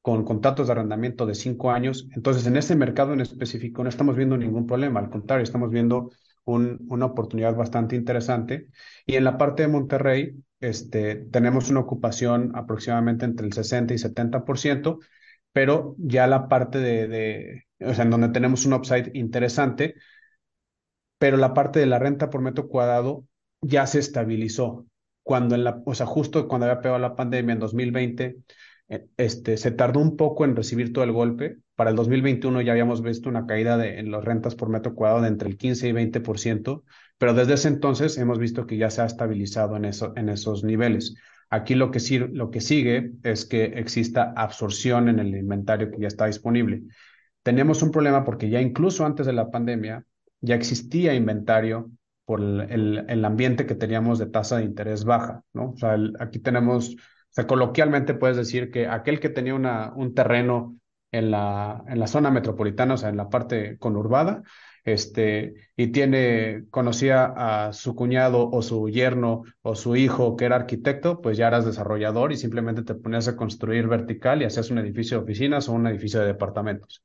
con 0.00 0.24
contratos 0.24 0.66
de 0.68 0.72
arrendamiento 0.72 1.26
de 1.26 1.34
cinco 1.34 1.70
años. 1.70 2.08
Entonces, 2.14 2.46
en 2.46 2.56
ese 2.56 2.76
mercado 2.76 3.12
en 3.12 3.20
específico 3.20 3.82
no 3.82 3.90
estamos 3.90 4.16
viendo 4.16 4.38
ningún 4.38 4.66
problema, 4.66 5.00
al 5.00 5.10
contrario, 5.10 5.44
estamos 5.44 5.70
viendo 5.70 6.10
un, 6.44 6.78
una 6.88 7.06
oportunidad 7.06 7.54
bastante 7.54 7.94
interesante. 7.96 8.68
Y 9.04 9.16
en 9.16 9.24
la 9.24 9.36
parte 9.36 9.62
de 9.62 9.68
Monterrey, 9.68 10.34
este, 10.60 11.16
tenemos 11.16 11.70
una 11.70 11.80
ocupación 11.80 12.52
aproximadamente 12.54 13.24
entre 13.24 13.46
el 13.46 13.52
60 13.52 13.94
y 13.94 13.98
70%, 13.98 14.98
pero 15.52 15.94
ya 15.98 16.26
la 16.26 16.48
parte 16.48 16.78
de, 16.78 17.08
de, 17.08 17.64
o 17.80 17.94
sea, 17.94 18.04
en 18.04 18.10
donde 18.10 18.28
tenemos 18.30 18.66
un 18.66 18.74
upside 18.74 19.10
interesante, 19.14 19.94
pero 21.18 21.36
la 21.36 21.54
parte 21.54 21.80
de 21.80 21.86
la 21.86 21.98
renta 21.98 22.30
por 22.30 22.40
metro 22.40 22.68
cuadrado 22.68 23.24
ya 23.60 23.86
se 23.86 23.98
estabilizó. 23.98 24.86
Cuando 25.22 25.54
en 25.54 25.64
la, 25.64 25.82
o 25.84 25.94
sea, 25.94 26.06
justo 26.06 26.48
cuando 26.48 26.66
había 26.66 26.80
pegado 26.80 26.98
la 26.98 27.16
pandemia 27.16 27.52
en 27.52 27.58
2020, 27.58 28.36
este, 29.16 29.56
se 29.58 29.70
tardó 29.72 30.00
un 30.00 30.16
poco 30.16 30.44
en 30.44 30.56
recibir 30.56 30.92
todo 30.92 31.04
el 31.04 31.12
golpe. 31.12 31.58
Para 31.74 31.90
el 31.90 31.96
2021 31.96 32.62
ya 32.62 32.72
habíamos 32.72 33.02
visto 33.02 33.28
una 33.28 33.46
caída 33.46 33.84
en 33.86 34.10
las 34.10 34.24
rentas 34.24 34.54
por 34.54 34.68
metro 34.70 34.94
cuadrado 34.94 35.22
de 35.22 35.28
entre 35.28 35.48
el 35.48 35.56
15 35.58 35.88
y 35.88 35.92
20%, 35.92 36.84
pero 37.18 37.34
desde 37.34 37.54
ese 37.54 37.68
entonces 37.68 38.16
hemos 38.16 38.38
visto 38.38 38.66
que 38.66 38.76
ya 38.76 38.90
se 38.90 39.02
ha 39.02 39.06
estabilizado 39.06 39.76
en, 39.76 39.84
eso, 39.84 40.12
en 40.16 40.28
esos 40.28 40.64
niveles. 40.64 41.14
Aquí 41.50 41.74
lo 41.74 41.90
que, 41.90 42.00
lo 42.32 42.50
que 42.50 42.60
sigue 42.60 43.12
es 43.22 43.44
que 43.44 43.64
exista 43.64 44.32
absorción 44.36 45.08
en 45.08 45.18
el 45.18 45.34
inventario 45.34 45.90
que 45.90 46.00
ya 46.00 46.08
está 46.08 46.26
disponible. 46.26 46.82
Tenemos 47.42 47.82
un 47.82 47.90
problema 47.90 48.24
porque 48.24 48.50
ya 48.50 48.60
incluso 48.60 49.04
antes 49.04 49.26
de 49.26 49.32
la 49.32 49.50
pandemia 49.50 50.04
ya 50.40 50.54
existía 50.54 51.14
inventario 51.14 51.90
por 52.24 52.40
el, 52.40 53.24
ambiente 53.24 53.66
que 53.66 53.74
teníamos 53.74 54.18
de 54.18 54.26
tasa 54.26 54.58
de 54.58 54.64
interés 54.64 55.04
baja, 55.04 55.42
¿no? 55.54 55.70
O 55.70 55.76
sea, 55.76 55.96
aquí 56.20 56.38
tenemos 56.38 56.94
coloquialmente 57.46 58.14
puedes 58.14 58.36
decir 58.36 58.70
que 58.70 58.86
aquel 58.86 59.20
que 59.20 59.28
tenía 59.28 59.54
un 59.54 60.14
terreno 60.14 60.76
en 61.12 61.30
la, 61.30 61.82
en 61.88 61.98
la 61.98 62.06
zona 62.06 62.30
metropolitana, 62.30 62.94
o 62.94 62.96
sea, 62.96 63.08
en 63.08 63.16
la 63.16 63.28
parte 63.28 63.78
conurbada, 63.78 64.42
este, 64.92 65.54
y 65.76 65.88
tiene, 65.88 66.64
conocía 66.70 67.24
a 67.36 67.72
su 67.72 67.94
cuñado 67.94 68.50
o 68.50 68.62
su 68.62 68.88
yerno 68.88 69.42
o 69.62 69.74
su 69.74 69.96
hijo 69.96 70.36
que 70.36 70.44
era 70.44 70.56
arquitecto, 70.56 71.20
pues 71.20 71.36
ya 71.36 71.48
eras 71.48 71.64
desarrollador 71.64 72.32
y 72.32 72.36
simplemente 72.36 72.82
te 72.82 72.94
ponías 72.94 73.28
a 73.28 73.36
construir 73.36 73.86
vertical 73.86 74.42
y 74.42 74.44
hacías 74.44 74.70
un 74.70 74.78
edificio 74.78 75.18
de 75.18 75.24
oficinas 75.24 75.68
o 75.68 75.72
un 75.72 75.86
edificio 75.86 76.20
de 76.20 76.26
departamentos. 76.26 77.02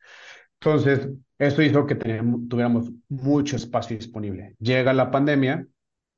Entonces, 0.60 1.10
esto 1.38 1.62
hizo 1.62 1.86
que 1.86 1.96
tuviéramos 1.96 2.90
mucho 3.10 3.58
espacio 3.58 3.98
disponible. 3.98 4.56
Llega 4.60 4.94
la 4.94 5.12
pandemia, 5.12 5.68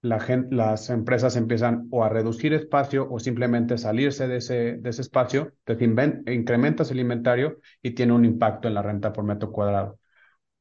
las 0.01 0.89
empresas 0.89 1.35
empiezan 1.35 1.87
o 1.89 2.03
a 2.03 2.09
reducir 2.09 2.53
espacio 2.53 3.07
o 3.09 3.19
simplemente 3.19 3.77
salirse 3.77 4.27
de 4.27 4.37
ese, 4.37 4.77
de 4.77 4.89
ese 4.89 5.01
espacio, 5.01 5.53
te 5.63 5.73
incrementas 5.83 6.91
el 6.91 6.99
inventario 6.99 7.59
y 7.81 7.91
tiene 7.91 8.13
un 8.13 8.23
impacto 8.23 8.67
en 8.67 8.75
la 8.75 8.83
renta 8.83 9.11
por 9.11 9.23
metro 9.23 9.51
cuadrado. 9.51 9.99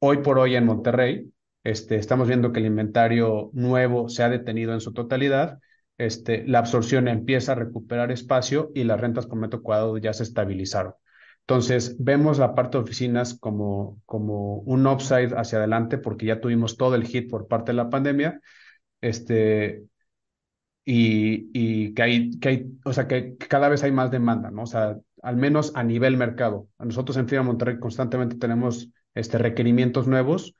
Hoy 0.07 0.19
por 0.19 0.39
hoy 0.39 0.55
en 0.55 0.67
Monterrey, 0.67 1.33
este, 1.63 1.97
estamos 1.97 2.29
viendo 2.29 2.53
que 2.53 2.61
el 2.61 2.67
inventario 2.67 3.49
nuevo 3.55 4.11
se 4.11 4.23
ha 4.23 4.29
detenido 4.29 4.75
en 4.75 4.83
su 4.83 4.93
totalidad, 4.93 5.61
este, 5.97 6.47
la 6.47 6.59
absorción 6.59 7.09
empieza 7.09 7.53
a 7.53 7.55
recuperar 7.55 8.13
espacio 8.13 8.71
y 8.75 8.85
las 8.85 9.01
rentas 9.01 9.25
por 9.25 9.39
metro 9.39 9.63
cuadrado 9.63 9.97
ya 9.97 10.13
se 10.13 10.25
estabilizaron. 10.25 10.93
Entonces, 11.41 11.97
vemos 11.99 12.39
la 12.39 12.55
parte 12.55 12.77
de 12.77 12.85
oficinas 12.85 13.33
como, 13.33 14.03
como 14.05 14.57
un 14.57 14.87
upside 14.87 15.33
hacia 15.39 15.57
adelante 15.57 15.97
porque 15.97 16.27
ya 16.27 16.39
tuvimos 16.39 16.77
todo 16.77 16.97
el 16.97 17.07
hit 17.07 17.31
por 17.31 17.49
parte 17.49 17.73
de 17.73 17.77
la 17.77 17.89
pandemia 17.89 18.43
este, 19.01 19.85
y, 20.85 21.49
y 21.55 21.95
que 21.95 22.03
hay, 22.03 22.39
que 22.41 22.49
hay, 22.51 22.67
o 22.85 22.93
sea, 22.93 23.09
que, 23.09 23.39
cada 23.39 23.71
vez 23.71 23.83
hay 23.83 23.93
más 23.93 24.11
demanda, 24.11 24.51
¿no? 24.51 24.65
O 24.65 24.67
sea, 24.67 24.99
al 25.23 25.37
menos 25.37 25.73
a 25.75 25.83
nivel 25.83 26.19
mercado. 26.19 26.69
Nosotros 26.79 27.17
en 27.17 27.27
FIBA 27.27 27.43
Monterrey 27.43 27.79
constantemente 27.79 28.37
tenemos 28.37 28.91
este, 29.15 29.39
requerimientos 29.39 30.07
nuevos, 30.07 30.55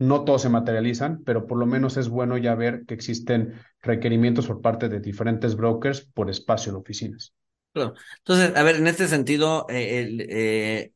no 0.00 0.24
todos 0.24 0.42
se 0.42 0.48
materializan, 0.48 1.22
pero 1.24 1.46
por 1.46 1.58
lo 1.58 1.66
menos 1.66 1.96
es 1.98 2.08
bueno 2.08 2.38
ya 2.38 2.54
ver 2.54 2.84
que 2.86 2.94
existen 2.94 3.54
requerimientos 3.82 4.46
por 4.46 4.62
parte 4.62 4.88
de 4.88 4.98
diferentes 4.98 5.54
brokers 5.56 6.00
por 6.14 6.30
espacio 6.30 6.72
de 6.72 6.78
oficinas. 6.78 7.34
Claro. 7.72 7.94
Entonces, 8.18 8.56
a 8.56 8.62
ver, 8.62 8.76
en 8.76 8.86
este 8.86 9.06
sentido, 9.08 9.66
eh, 9.68 10.00
el, 10.00 10.26
eh, 10.28 10.92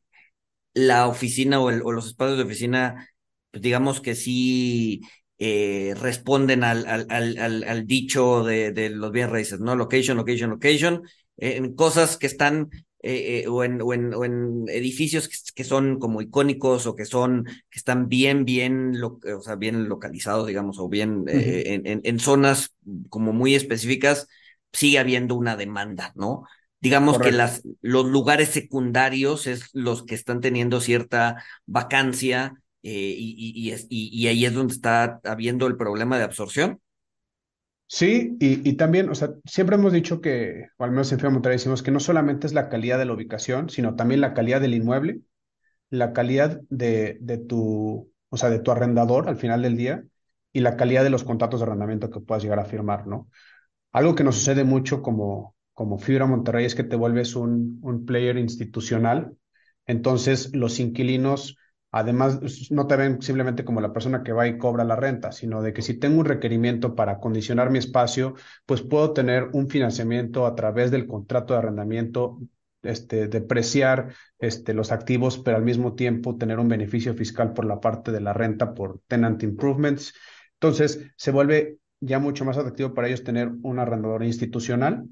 la 0.73 1.07
oficina 1.07 1.59
o, 1.59 1.69
el, 1.69 1.83
o, 1.83 1.91
los 1.91 2.07
espacios 2.07 2.37
de 2.37 2.43
oficina, 2.43 3.09
pues 3.51 3.61
digamos 3.61 4.01
que 4.01 4.15
sí 4.15 5.01
eh, 5.37 5.93
responden 6.01 6.63
al, 6.63 6.87
al, 6.87 7.05
al, 7.09 7.63
al, 7.63 7.85
dicho 7.85 8.43
de, 8.43 8.71
de 8.71 8.89
los 8.89 9.11
bienes 9.11 9.31
raíces, 9.31 9.59
¿no? 9.59 9.75
Location, 9.75 10.17
location, 10.17 10.49
location, 10.49 11.03
en 11.37 11.75
cosas 11.75 12.17
que 12.17 12.27
están 12.27 12.69
eh, 13.07 13.43
eh, 13.43 13.47
o, 13.47 13.63
en, 13.63 13.81
o, 13.83 13.93
en, 13.93 14.13
o, 14.15 14.25
en, 14.25 14.65
edificios 14.67 15.29
que, 15.29 15.35
que, 15.53 15.63
son 15.63 15.99
como 15.99 16.23
icónicos 16.23 16.87
o 16.87 16.95
que 16.95 17.05
son, 17.05 17.45
que 17.45 17.77
están 17.77 18.09
bien, 18.09 18.45
bien, 18.45 18.99
lo, 18.99 19.19
o 19.37 19.41
sea, 19.41 19.55
bien 19.55 19.87
localizados, 19.87 20.47
digamos, 20.47 20.79
o 20.79 20.89
bien 20.89 21.19
uh 21.19 21.25
-huh. 21.25 21.63
en, 21.67 21.85
en, 21.85 22.01
en, 22.03 22.19
zonas 22.19 22.75
como 23.09 23.31
muy 23.31 23.53
específicas, 23.53 24.27
sigue 24.73 24.97
habiendo 24.97 25.35
una 25.35 25.55
demanda, 25.55 26.13
¿no? 26.15 26.45
Digamos 26.81 27.17
Correcto. 27.17 27.31
que 27.31 27.37
las, 27.37 27.63
los 27.81 28.07
lugares 28.07 28.49
secundarios 28.49 29.45
es 29.45 29.69
los 29.73 30.03
que 30.03 30.15
están 30.15 30.41
teniendo 30.41 30.81
cierta 30.81 31.43
vacancia 31.67 32.55
eh, 32.81 33.15
y, 33.15 33.53
y, 33.55 33.71
y, 33.71 34.23
y, 34.23 34.27
ahí 34.27 34.45
es 34.45 34.53
donde 34.53 34.73
está 34.73 35.19
habiendo 35.23 35.67
el 35.67 35.77
problema 35.77 36.17
de 36.17 36.23
absorción. 36.23 36.81
Sí, 37.87 38.35
y, 38.39 38.73
también, 38.77 39.09
o 39.09 39.15
sea, 39.15 39.29
siempre 39.45 39.75
hemos 39.75 39.93
dicho 39.93 40.19
que, 40.19 40.65
o 40.77 40.83
al 40.83 40.89
menos 40.91 41.11
en 41.11 41.19
FIA 41.19 41.29
Monterrey 41.29 41.57
decimos 41.57 41.83
que 41.83 41.91
no 41.91 41.99
solamente 41.99 42.47
es 42.47 42.53
la 42.53 42.67
calidad 42.67 42.97
de 42.97 43.05
la 43.05 43.13
ubicación, 43.13 43.69
sino 43.69 43.95
también 43.95 44.21
la 44.21 44.33
calidad 44.33 44.59
del 44.59 44.73
inmueble, 44.73 45.21
la 45.89 46.13
calidad 46.13 46.61
de, 46.69 47.17
de 47.21 47.37
tu, 47.39 48.11
o 48.29 48.37
sea, 48.37 48.49
de 48.51 48.59
tu 48.59 48.71
arrendador 48.71 49.29
al 49.29 49.37
final 49.37 49.61
del 49.63 49.77
día 49.77 50.03
y 50.53 50.61
la 50.61 50.77
calidad 50.77 51.03
de 51.03 51.11
los 51.11 51.23
contratos 51.25 51.61
de 51.61 51.65
arrendamiento 51.67 52.09
que 52.11 52.21
puedas 52.21 52.43
llegar 52.43 52.59
a 52.59 52.65
firmar, 52.65 53.07
¿no? 53.07 53.29
Algo 53.91 54.15
que 54.15 54.23
nos 54.23 54.35
sucede 54.35 54.63
mucho 54.63 55.01
como, 55.01 55.55
como 55.73 55.97
Fibra 55.99 56.25
Monterrey 56.25 56.65
es 56.65 56.75
que 56.75 56.83
te 56.83 56.95
vuelves 56.95 57.35
un, 57.35 57.79
un 57.83 58.05
player 58.05 58.37
institucional. 58.37 59.37
Entonces, 59.87 60.53
los 60.55 60.79
inquilinos, 60.79 61.57
además, 61.95 62.41
no 62.71 62.87
te 62.87 62.97
ven 62.97 63.21
simplemente 63.21 63.63
como 63.63 63.79
la 63.79 63.93
persona 63.93 64.21
que 64.21 64.33
va 64.33 64.45
y 64.47 64.57
cobra 64.57 64.83
la 64.83 64.97
renta, 64.97 65.31
sino 65.31 65.61
de 65.61 65.71
que 65.71 65.81
si 65.81 65.97
tengo 65.97 66.19
un 66.19 66.25
requerimiento 66.25 66.93
para 66.93 67.13
acondicionar 67.13 67.69
mi 67.69 67.79
espacio, 67.79 68.35
pues 68.65 68.81
puedo 68.81 69.13
tener 69.13 69.47
un 69.53 69.69
financiamiento 69.69 70.45
a 70.45 70.55
través 70.55 70.91
del 70.91 71.07
contrato 71.07 71.53
de 71.53 71.59
arrendamiento 71.59 72.37
este, 72.83 73.29
depreciar 73.29 74.13
este, 74.39 74.73
los 74.73 74.91
activos, 74.91 75.39
pero 75.39 75.55
al 75.55 75.63
mismo 75.63 75.95
tiempo 75.95 76.35
tener 76.35 76.59
un 76.59 76.67
beneficio 76.67 77.13
fiscal 77.13 77.53
por 77.53 77.63
la 77.63 77.79
parte 77.79 78.11
de 78.11 78.19
la 78.19 78.33
renta 78.33 78.73
por 78.73 78.99
tenant 79.07 79.41
improvements. 79.43 80.13
Entonces, 80.55 80.99
se 81.15 81.31
vuelve 81.31 81.77
ya 82.01 82.19
mucho 82.19 82.43
más 82.43 82.57
atractivo 82.57 82.93
para 82.93 83.07
ellos 83.07 83.23
tener 83.23 83.53
un 83.63 83.79
arrendador 83.79 84.21
institucional 84.25 85.07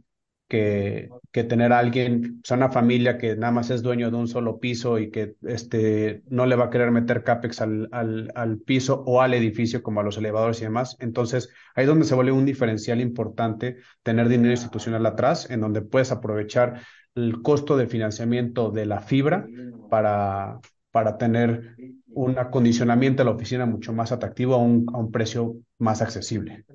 que, 0.48 1.10
tener 1.32 1.74
a 1.74 1.80
alguien, 1.80 2.40
o 2.44 2.48
sea, 2.48 2.58
una 2.58 2.70
familia 2.70 3.18
que 3.18 3.36
nada 3.36 3.52
más 3.52 3.70
es 3.70 3.82
dueño 3.82 4.12
de 4.12 4.18
un 4.18 4.28
solo 4.28 4.60
piso 4.60 5.00
y 5.00 5.10
que 5.10 5.36
este, 5.44 6.22
no 6.30 6.46
le 6.46 6.56
va 6.56 6.66
a 6.66 6.70
querer 6.70 6.92
meter 6.92 7.24
CAPEX 7.24 7.62
al, 7.62 7.90
al, 7.92 8.32
al 8.36 8.60
piso 8.60 9.04
o 9.08 9.22
al 9.22 9.34
edificio 9.34 9.82
como 9.82 10.02
a 10.02 10.04
los 10.04 10.18
elevadores 10.18 10.62
y 10.62 10.66
demás. 10.66 10.96
Entonces, 11.00 11.50
ahí 11.76 11.84
es 11.84 11.88
donde 11.88 12.06
se 12.06 12.16
vuelve 12.16 12.32
un 12.32 12.46
diferencial 12.46 13.02
importante 13.02 13.78
tener 14.04 14.30
dinero 14.30 14.52
institucional 14.52 15.06
atrás, 15.06 15.50
en 15.50 15.62
donde 15.62 15.82
puedes 15.82 16.12
aprovechar 16.12 16.82
el 17.16 17.42
costo 17.42 17.78
de 17.78 17.88
financiamiento 17.88 18.70
de 18.70 18.86
la 18.86 19.02
fibra 19.02 19.48
para, 19.90 20.60
para 20.92 21.18
tener 21.18 21.76
un 22.10 22.38
acondicionamiento 22.38 23.24
de 23.24 23.26
la 23.26 23.36
oficina 23.36 23.66
mucho 23.66 23.92
más 23.94 24.12
atractivo 24.12 24.54
a 24.56 24.58
un, 24.58 24.86
a 24.94 24.98
un 24.98 25.12
precio 25.12 25.56
más 25.80 26.02
accesible. 26.02 26.66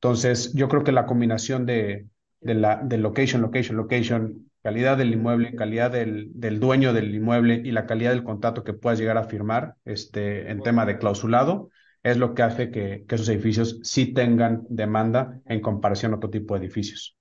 Entonces, 0.00 0.52
yo 0.52 0.68
creo 0.68 0.84
que 0.84 0.92
la 0.92 1.06
combinación 1.06 1.64
de, 1.64 2.06
de, 2.44 2.54
la, 2.54 2.76
de 2.76 2.98
location, 2.98 3.42
location, 3.42 3.76
location, 3.76 4.50
calidad 4.62 4.96
del 4.96 5.12
inmueble, 5.12 5.54
calidad 5.56 5.90
del, 5.90 6.30
del, 6.34 6.60
dueño 6.60 6.92
del 6.92 7.14
inmueble 7.14 7.60
y 7.64 7.72
la 7.72 7.86
calidad 7.86 8.10
del 8.10 8.24
contrato 8.24 8.64
que 8.64 8.74
puedas 8.74 8.98
llegar 8.98 9.18
a 9.18 9.24
firmar 9.24 9.74
este, 9.84 10.50
en 10.50 10.62
tema 10.62 10.86
de 10.86 10.98
clausulado, 10.98 11.70
es 12.02 12.18
lo 12.18 12.34
que 12.34 12.42
hace 12.42 12.70
que, 12.70 13.04
que 13.08 13.14
esos 13.14 13.28
edificios 13.28 13.80
sí 13.82 14.12
tengan 14.12 14.64
demanda 14.68 15.40
en 15.46 15.60
comparación 15.60 16.12
a 16.12 16.16
otro 16.16 16.30
tipo 16.30 16.54
de 16.54 16.64
edificios. 16.64 17.16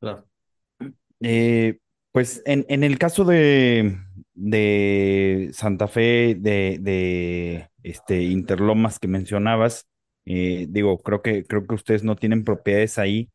Claro. 0.00 0.26
Eh, 1.20 1.78
pues 2.12 2.42
en, 2.46 2.64
en, 2.68 2.82
el 2.82 2.98
caso 2.98 3.24
de, 3.24 3.98
de 4.34 5.50
Santa 5.52 5.86
Fe, 5.86 6.34
de, 6.34 6.78
de, 6.80 7.68
este, 7.82 8.22
Interlomas 8.22 8.98
que 8.98 9.06
mencionabas, 9.06 9.86
eh, 10.24 10.66
digo, 10.68 10.98
creo 10.98 11.20
que, 11.20 11.44
creo 11.44 11.66
que 11.66 11.74
ustedes 11.74 12.04
no 12.04 12.16
tienen 12.16 12.44
propiedades 12.44 12.98
ahí, 12.98 13.30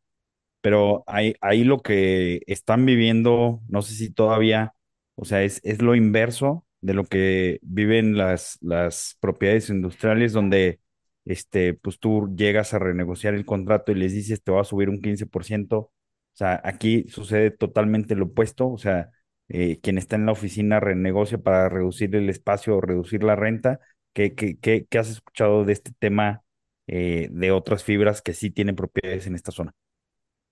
pero 0.65 1.03
ahí, 1.07 1.35
ahí 1.41 1.63
lo 1.63 1.81
que 1.83 2.41
están 2.47 2.85
viviendo, 2.87 3.61
no 3.69 3.83
sé 3.83 3.93
si 3.93 4.09
todavía, 4.11 4.73
o 5.15 5.23
sea, 5.23 5.43
es, 5.43 5.61
es 5.63 5.79
lo 5.81 5.93
inverso 5.95 6.65
de 6.81 6.95
lo 6.95 7.03
que 7.05 7.59
viven 7.61 8.17
las, 8.17 8.57
las 8.61 9.15
propiedades 9.19 9.69
industriales 9.69 10.33
donde 10.33 10.79
este, 11.25 11.75
pues 11.75 11.99
tú 11.99 12.33
llegas 12.35 12.73
a 12.73 12.79
renegociar 12.79 13.35
el 13.35 13.45
contrato 13.45 13.91
y 13.91 13.95
les 13.95 14.13
dices 14.13 14.41
te 14.43 14.51
va 14.51 14.61
a 14.61 14.63
subir 14.63 14.89
un 14.89 15.01
15%, 15.01 15.77
o 15.77 15.91
sea, 16.33 16.59
aquí 16.63 17.05
sucede 17.09 17.51
totalmente 17.51 18.15
lo 18.15 18.25
opuesto, 18.25 18.67
o 18.69 18.77
sea, 18.79 19.11
eh, 19.49 19.79
quien 19.81 19.97
está 19.99 20.15
en 20.15 20.25
la 20.25 20.31
oficina 20.31 20.79
renegocia 20.79 21.37
para 21.37 21.69
reducir 21.69 22.15
el 22.15 22.27
espacio 22.29 22.75
o 22.77 22.81
reducir 22.81 23.23
la 23.23 23.35
renta. 23.35 23.79
¿Qué, 24.13 24.33
qué, 24.33 24.57
qué, 24.59 24.87
qué 24.89 24.97
has 24.97 25.09
escuchado 25.09 25.63
de 25.65 25.73
este 25.73 25.91
tema 25.99 26.41
eh, 26.87 27.27
de 27.31 27.51
otras 27.51 27.83
fibras 27.83 28.21
que 28.23 28.33
sí 28.33 28.49
tienen 28.51 28.75
propiedades 28.75 29.27
en 29.27 29.35
esta 29.35 29.51
zona? 29.51 29.73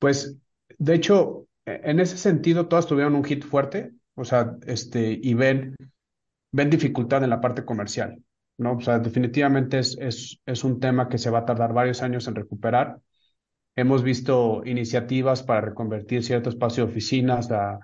Pues, 0.04 0.38
de 0.80 0.96
hecho, 0.96 1.48
e, 1.66 1.80
en 1.86 2.02
ese 2.02 2.18
sentido, 2.18 2.68
todas 2.68 2.88
tuvieron 2.88 3.16
un 3.16 3.24
hit 3.24 3.46
fuerte, 3.46 3.94
o 4.16 4.26
sea, 4.26 4.58
este, 4.68 5.18
y 5.24 5.34
ven, 5.34 5.78
ven 6.52 6.70
dificultad 6.70 7.24
en 7.24 7.30
la 7.30 7.39
parte 7.39 7.63
comercial, 7.63 8.22
¿no? 8.58 8.74
O 8.74 8.82
sea, 8.82 9.00
definitivamente 9.00 9.80
es, 9.80 9.98
es, 9.98 10.42
es 10.46 10.66
un 10.66 10.82
tema 10.82 11.08
que 11.08 11.18
se 11.18 11.30
va 11.30 11.39
a 11.39 11.46
tardar 11.46 11.72
varios 11.72 12.02
años 12.02 12.28
en 12.28 12.36
recuperar 12.36 13.00
Hemos 13.78 14.04
visto 14.04 14.62
iniciativas 14.66 15.42
para 15.42 15.62
reconvertir 15.62 16.24
cierto 16.26 16.50
espacio 16.50 16.86
de 16.86 16.92
oficinas 16.92 17.50
a, 17.50 17.80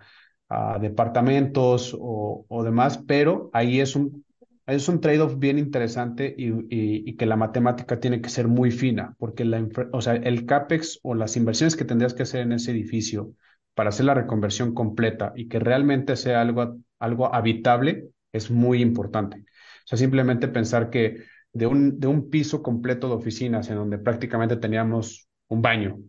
a 0.50 0.78
departamentos 0.78 1.96
o, 1.98 2.46
o, 2.50 2.64
demás, 2.66 3.00
pero 3.08 3.50
ahí 3.54 3.80
es 3.80 3.96
un, 3.96 4.26
es 4.72 4.88
un 4.90 5.02
trade-off 5.02 5.38
bien 5.40 5.58
interesante 5.60 6.34
y, 6.38 6.48
y, 6.48 7.04
y, 7.10 7.16
que 7.16 7.26
la 7.26 7.36
matemática 7.36 8.00
tiene 8.00 8.22
que 8.22 8.30
ser 8.30 8.48
muy 8.48 8.72
fina, 8.72 9.16
porque 9.18 9.46
la, 9.46 9.68
o 9.92 10.02
sea, 10.02 10.16
el 10.16 10.46
CAPEX 10.46 11.00
o 11.04 11.16
las 11.16 11.38
inversiones 11.38 11.76
que 11.76 11.86
tendrías 11.86 12.14
que 12.14 12.24
hacer 12.24 12.42
en 12.42 12.54
ese 12.54 12.72
edificio 12.72 13.34
para 13.74 13.90
hacer 13.90 14.06
la 14.06 14.14
reconversión 14.14 14.74
completa 14.74 15.34
y 15.36 15.48
que 15.48 15.60
realmente 15.60 16.16
sea 16.16 16.42
algo, 16.42 16.78
algo 17.00 17.34
habitable 17.34 18.10
es 18.32 18.52
muy 18.52 18.82
importante. 18.82 19.38
O 19.40 19.88
sea, 19.88 19.98
simplemente 19.98 20.48
pensar 20.48 20.90
que 20.90 21.24
de 21.54 21.66
un, 21.66 22.00
de 22.00 22.08
un 22.08 22.30
piso 22.30 22.62
completo 22.62 23.08
de 23.08 23.16
oficinas 23.16 23.70
en 23.70 23.76
donde 23.78 23.98
prácticamente 23.98 24.58
teníamos 24.58 25.28
un 25.48 25.62
baño, 25.62 26.00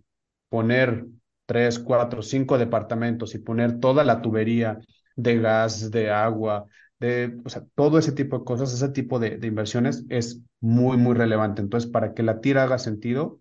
poner 0.48 1.06
tres, 1.46 1.78
cuatro, 1.78 2.22
cinco 2.22 2.58
departamentos 2.58 3.34
y 3.34 3.38
poner 3.38 3.80
toda 3.80 4.04
la 4.04 4.20
tubería 4.22 4.78
de 5.16 5.38
gas, 5.38 5.90
de 5.90 6.10
agua, 6.10 6.66
de, 7.00 7.38
o 7.44 7.48
sea, 7.48 7.64
todo 7.74 7.98
ese 7.98 8.12
tipo 8.12 8.38
de 8.38 8.44
cosas, 8.44 8.72
ese 8.72 8.90
tipo 8.90 9.18
de, 9.18 9.38
de, 9.38 9.46
inversiones 9.46 10.04
es 10.10 10.42
muy, 10.60 10.98
muy 10.98 11.14
relevante. 11.14 11.62
Entonces, 11.62 11.90
para 11.90 12.14
que 12.14 12.22
la 12.22 12.40
tira 12.40 12.62
haga 12.62 12.78
sentido, 12.78 13.40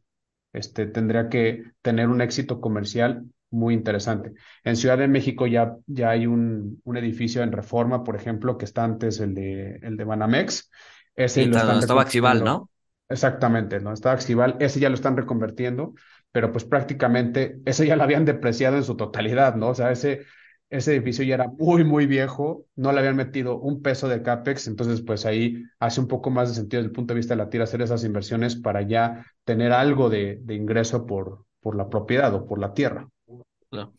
este, 0.54 0.88
tendría 0.88 1.30
que 1.30 1.64
tener 1.82 2.08
un 2.08 2.22
éxito 2.22 2.62
comercial 2.62 3.26
muy 3.52 3.74
interesante. 3.74 4.34
En 4.64 4.76
Ciudad 4.76 4.98
de 4.98 5.08
México 5.08 5.46
ya, 5.46 5.76
ya 5.88 6.12
hay 6.12 6.26
un, 6.26 6.82
un 6.84 6.98
edificio 6.98 7.44
en 7.44 7.52
reforma, 7.52 8.04
por 8.04 8.16
ejemplo, 8.16 8.58
que 8.58 8.66
está 8.66 8.84
antes 8.84 9.20
el 9.20 9.34
de, 9.34 9.80
el 9.82 9.98
de 9.98 10.04
Banamex. 10.04 10.72
Ese 11.16 11.44
sí, 11.44 11.50
lo 11.50 11.80
estaba 11.80 12.04
Accival, 12.04 12.44
¿no? 12.44 12.70
Exactamente, 13.10 13.80
¿no? 13.80 13.92
Estaba 13.92 14.16
Accival, 14.16 14.56
ese 14.60 14.80
ya 14.80 14.90
lo 14.90 14.96
están 14.96 15.18
reconvertiendo, 15.18 15.96
pero 16.32 16.52
pues 16.52 16.64
prácticamente 16.64 17.60
ese 17.66 17.88
ya 17.88 17.96
lo 17.96 18.04
habían 18.04 18.24
depreciado 18.24 18.78
en 18.78 18.84
su 18.84 18.96
totalidad, 18.96 19.56
¿no? 19.56 19.70
O 19.70 19.76
sea, 19.76 19.92
ese, 19.92 20.26
ese 20.70 20.96
edificio 20.96 21.24
ya 21.24 21.36
era 21.36 21.48
muy, 21.48 21.84
muy 21.84 22.06
viejo, 22.06 22.66
no 22.76 22.92
le 22.92 23.00
habían 23.00 23.16
metido 23.16 23.60
un 23.60 23.82
peso 23.82 24.08
de 24.08 24.22
CAPEX, 24.22 24.68
entonces 24.68 25.02
pues 25.02 25.26
ahí 25.26 25.64
hace 25.80 26.00
un 26.00 26.08
poco 26.08 26.30
más 26.30 26.50
de 26.50 26.56
sentido 26.56 26.82
desde 26.82 26.90
el 26.90 26.96
punto 26.96 27.14
de 27.14 27.20
vista 27.20 27.34
de 27.34 27.40
la 27.40 27.50
tira 27.50 27.64
hacer 27.64 27.82
esas 27.82 28.04
inversiones 28.04 28.56
para 28.56 28.82
ya 28.84 29.26
tener 29.46 29.72
algo 29.72 30.10
de, 30.10 30.40
de 30.44 30.54
ingreso 30.54 31.06
por, 31.06 31.46
por 31.62 31.76
la 31.76 31.90
propiedad 31.90 32.34
o 32.36 32.46
por 32.46 32.60
la 32.60 32.74
tierra. 32.74 33.08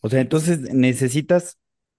O 0.00 0.08
sea, 0.08 0.20
entonces 0.20 0.60
necesitas, 0.72 1.58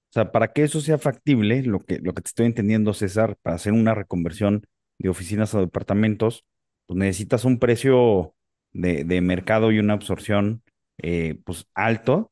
o 0.09 0.13
sea, 0.13 0.31
para 0.31 0.51
que 0.51 0.63
eso 0.63 0.81
sea 0.81 0.97
factible, 0.97 1.63
lo 1.63 1.79
que, 1.79 1.99
lo 1.99 2.13
que 2.13 2.21
te 2.21 2.27
estoy 2.27 2.45
entendiendo, 2.45 2.93
César, 2.93 3.37
para 3.41 3.55
hacer 3.55 3.73
una 3.73 3.93
reconversión 3.93 4.65
de 4.99 5.09
oficinas 5.09 5.55
a 5.55 5.59
departamentos, 5.59 6.45
pues 6.85 6.97
necesitas 6.97 7.45
un 7.45 7.59
precio 7.59 8.35
de, 8.73 9.03
de 9.03 9.21
mercado 9.21 9.71
y 9.71 9.79
una 9.79 9.93
absorción 9.93 10.63
eh, 10.97 11.39
pues 11.45 11.65
alto, 11.73 12.30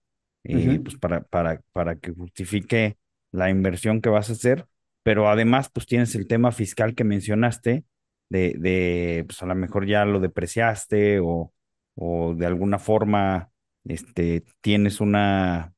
uh 0.55 0.59
-huh. 0.59 0.83
pues 0.83 0.97
para, 0.97 1.21
para, 1.23 1.61
para 1.71 1.95
que 1.97 2.11
justifique 2.11 2.97
la 3.31 3.49
inversión 3.49 4.01
que 4.01 4.09
vas 4.09 4.29
a 4.29 4.33
hacer, 4.33 4.65
pero 5.03 5.29
además 5.29 5.69
pues 5.69 5.85
tienes 5.85 6.15
el 6.15 6.27
tema 6.27 6.51
fiscal 6.51 6.95
que 6.95 7.03
mencionaste, 7.03 7.85
de, 8.29 8.55
de 8.59 9.23
pues 9.27 9.41
a 9.41 9.45
lo 9.45 9.55
mejor 9.55 9.85
ya 9.87 10.05
lo 10.05 10.19
depreciaste 10.19 11.19
o, 11.19 11.51
o 11.95 12.35
de 12.35 12.45
alguna 12.45 12.79
forma 12.79 13.49
este, 13.85 14.43
tienes 14.61 15.01
una, 15.01 15.73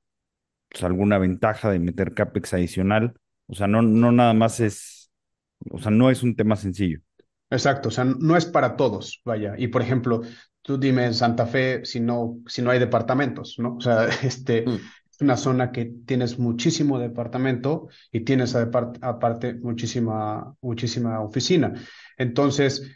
pues 0.69 0.83
alguna 0.83 1.17
ventaja 1.17 1.71
de 1.71 1.79
meter 1.79 2.13
CAPEX 2.13 2.53
adicional, 2.53 3.13
o 3.47 3.55
sea, 3.55 3.67
no, 3.67 3.81
no 3.81 4.11
nada 4.11 4.33
más 4.33 4.59
es, 4.59 5.11
o 5.69 5.79
sea, 5.79 5.91
no 5.91 6.09
es 6.09 6.23
un 6.23 6.35
tema 6.35 6.55
sencillo. 6.55 6.99
Exacto, 7.49 7.89
o 7.89 7.91
sea, 7.91 8.05
no 8.05 8.37
es 8.37 8.45
para 8.45 8.77
todos, 8.77 9.21
vaya. 9.25 9.55
Y 9.57 9.67
por 9.67 9.81
ejemplo, 9.81 10.21
tú 10.61 10.77
dime 10.77 11.05
en 11.05 11.13
Santa 11.13 11.45
Fe 11.45 11.85
si 11.85 11.99
no, 11.99 12.39
si 12.47 12.61
no 12.61 12.71
hay 12.71 12.79
departamentos, 12.79 13.55
¿no? 13.57 13.75
O 13.75 13.81
sea, 13.81 14.05
este 14.23 14.65
mm. 14.65 14.75
es 15.11 15.21
una 15.21 15.37
zona 15.37 15.71
que 15.71 15.85
tienes 16.05 16.39
muchísimo 16.39 16.99
departamento 16.99 17.89
y 18.11 18.21
tienes 18.21 18.55
aparte 18.55 19.55
muchísima, 19.55 20.55
muchísima 20.61 21.21
oficina. 21.21 21.73
Entonces, 22.17 22.91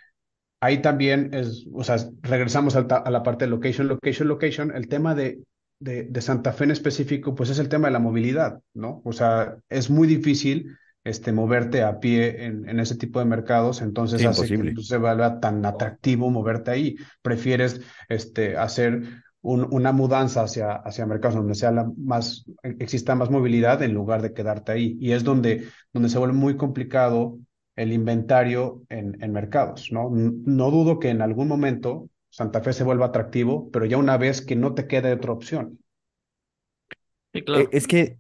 ahí 0.60 0.82
también 0.82 1.34
es, 1.34 1.68
o 1.74 1.84
sea, 1.84 1.98
regresamos 2.22 2.76
a, 2.76 2.80
a 2.80 3.12
la 3.12 3.24
parte 3.24 3.46
de 3.46 3.52
location, 3.52 3.88
location, 3.88 4.28
location. 4.28 4.76
El 4.76 4.88
tema 4.88 5.16
de, 5.16 5.40
de, 5.80 6.04
de 6.04 6.22
Santa 6.22 6.54
Fe 6.54 6.66
en 6.66 6.72
específico, 6.72 7.36
pues 7.36 7.50
es 7.50 7.60
el 7.60 7.70
tema 7.70 7.88
de 7.88 7.94
la 7.94 8.00
movilidad, 8.00 8.60
¿no? 8.74 9.02
O 9.06 9.14
sea, 9.14 9.58
es 9.70 9.90
muy 9.90 10.08
difícil 10.08 10.78
este, 11.06 11.32
moverte 11.32 11.84
a 11.84 12.00
pie 12.02 12.46
en, 12.46 12.68
en, 12.68 12.80
ese 12.82 12.98
tipo 12.98 13.20
de 13.20 13.26
mercados, 13.26 13.82
entonces 13.82 14.20
sí, 14.20 14.28
hace 14.28 14.42
imposible. 14.42 14.72
que 14.72 14.76
no 14.76 14.82
se 14.82 14.98
vuelva 14.98 15.40
tan 15.40 15.66
atractivo 15.66 16.30
moverte 16.30 16.72
ahí. 16.72 16.96
Prefieres 17.22 17.80
este, 18.10 18.58
hacer 18.58 19.04
un, 19.42 19.68
una 19.72 19.94
mudanza 19.94 20.44
hacia, 20.44 20.74
hacia 20.74 21.06
mercados 21.06 21.36
donde 21.36 21.56
sea 21.56 21.72
la 21.72 21.90
más, 21.98 22.46
exista 22.64 23.16
más 23.16 23.30
movilidad 23.30 23.82
en 23.84 23.94
lugar 23.94 24.22
de 24.22 24.34
quedarte 24.34 24.74
ahí. 24.74 24.98
Y 25.00 25.14
es 25.14 25.24
donde, 25.24 25.70
donde 25.94 26.10
se 26.10 26.18
vuelve 26.18 26.36
muy 26.36 26.58
complicado 26.58 27.40
el 27.76 27.94
inventario 27.94 28.84
en, 28.90 29.22
en 29.24 29.32
mercados, 29.32 29.92
¿no? 29.92 30.10
No 30.12 30.72
dudo 30.72 31.00
que 31.00 31.10
en 31.10 31.22
algún 31.22 31.48
momento 31.48 32.10
Santa 32.30 32.62
Fe 32.62 32.74
se 32.74 32.84
vuelva 32.84 33.08
atractivo, 33.08 33.70
pero 33.72 33.86
ya 33.86 33.98
una 33.98 34.18
vez 34.18 34.42
que 34.42 34.56
no 34.56 34.74
te 34.74 34.88
quede 34.88 35.14
otra 35.14 35.34
opción. 35.34 35.80
Sí, 37.34 37.42
Eh, 37.42 37.44
claro. 37.44 37.70
Es 37.72 37.88
que, 37.88 38.18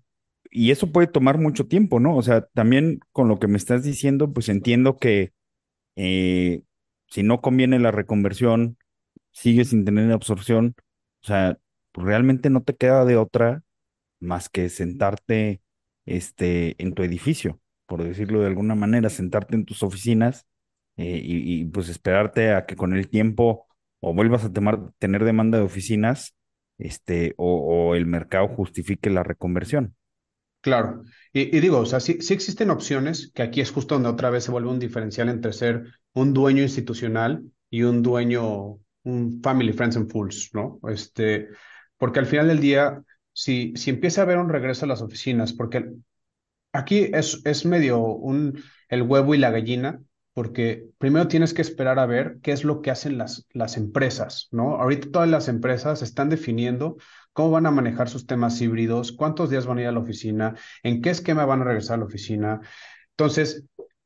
y 0.55 0.71
eso 0.71 0.91
puede 0.91 1.07
tomar 1.07 1.37
mucho 1.37 1.67
tiempo, 1.67 1.99
¿no? 1.99 2.15
O 2.15 2.21
sea, 2.21 2.45
también 2.53 3.01
con 3.11 3.27
lo 3.27 3.39
que 3.39 3.47
me 3.47 3.57
estás 3.57 3.83
diciendo, 3.83 4.31
pues 4.33 4.49
entiendo 4.49 4.97
que 4.97 5.33
eh, 5.97 6.63
si 7.07 7.23
no 7.23 7.41
conviene 7.41 7.79
la 7.79 7.91
reconversión, 7.91 8.77
sigues 9.31 9.69
sin 9.69 9.85
tener 9.85 10.11
absorción, 10.11 10.75
o 11.23 11.27
sea, 11.27 11.59
realmente 11.93 12.49
no 12.49 12.63
te 12.63 12.75
queda 12.75 13.05
de 13.05 13.17
otra 13.17 13.63
más 14.19 14.49
que 14.49 14.69
sentarte 14.69 15.61
este, 16.05 16.81
en 16.81 16.93
tu 16.93 17.03
edificio, 17.03 17.59
por 17.87 18.03
decirlo 18.03 18.41
de 18.41 18.47
alguna 18.47 18.75
manera, 18.75 19.09
sentarte 19.09 19.55
en 19.55 19.65
tus 19.65 19.83
oficinas 19.83 20.47
eh, 20.97 21.21
y, 21.23 21.65
pues 21.65 21.89
esperarte 21.89 22.53
a 22.53 22.65
que 22.65 22.77
con 22.77 22.93
el 22.93 23.09
tiempo 23.09 23.67
o 23.99 24.13
vuelvas 24.13 24.45
a 24.45 24.53
tener 24.99 25.25
demanda 25.25 25.57
de 25.57 25.65
oficinas, 25.65 26.35
este, 26.77 27.33
o 27.37 27.95
el 27.95 28.05
mercado 28.05 28.47
justifique 28.47 29.09
la 29.09 29.23
reconversión. 29.23 29.95
Claro. 30.65 31.03
Y, 31.31 31.59
digo, 31.59 31.77
o 31.77 31.85
sea, 31.85 31.99
sí, 31.99 32.17
sí 32.21 32.33
existen 32.33 32.71
opciones, 32.71 33.31
que 33.35 33.43
aquí 33.43 33.61
es 33.61 33.71
justo 33.71 33.93
donde 33.93 34.09
otra 34.09 34.31
vez 34.31 34.45
se 34.45 34.51
vuelve 34.51 34.69
un 34.69 34.79
diferencial 34.79 35.29
entre 35.29 35.53
ser 35.53 35.83
un 36.13 36.33
dueño 36.33 36.63
institucional 36.63 37.43
y 37.69 37.83
un 37.83 38.01
dueño, 38.01 38.79
un 39.03 39.41
family, 39.43 39.71
friends 39.73 39.95
and 39.95 40.11
fools, 40.11 40.49
¿no? 40.53 40.79
Este, 40.89 41.49
porque 41.97 42.17
al 42.17 42.25
final 42.25 42.47
del 42.47 42.61
día, 42.61 43.03
si, 43.31 43.73
si 43.75 43.91
empieza 43.91 44.21
a 44.21 44.23
haber 44.23 44.39
un 44.39 44.49
regreso 44.49 44.85
a 44.85 44.87
las 44.87 45.03
oficinas, 45.03 45.53
porque 45.53 45.85
Aquí 46.73 47.09
es, 47.13 47.41
es 47.45 47.65
medio 47.65 47.99
un, 47.99 48.61
el 48.89 49.03
huevo 49.03 49.33
y 49.33 49.37
la 49.37 49.51
gallina, 49.51 50.01
porque 50.35 50.89
primero 50.99 51.27
tienes 51.27 51.55
que 51.55 51.63
esperar 51.63 51.97
a 51.97 52.05
ver 52.05 52.37
qué 52.43 52.51
es 52.51 52.63
lo 52.63 52.83
que 52.83 52.91
hacen 52.91 53.17
las, 53.17 53.47
las 53.53 53.77
empresas, 53.77 54.49
¿no? 54.51 54.75
Ahorita 54.75 55.09
todas 55.11 55.29
las 55.29 55.47
empresas 55.47 56.03
están 56.03 56.29
definiendo 56.29 56.97
cómo 57.33 57.49
van 57.49 57.65
a 57.65 57.71
manejar 57.71 58.07
sus 58.09 58.27
temas 58.27 58.61
híbridos, 58.61 59.11
cuántos 59.11 59.49
días 59.49 59.65
van 59.65 59.79
a 59.79 59.81
ir 59.81 59.87
a 59.87 59.91
la 59.91 59.99
oficina, 59.99 60.55
en 60.83 61.01
qué 61.01 61.09
esquema 61.09 61.45
van 61.45 61.61
a 61.61 61.65
regresar 61.65 61.95
a 61.95 61.99
la 62.01 62.05
oficina. 62.05 62.61
Entonces, 63.11 63.65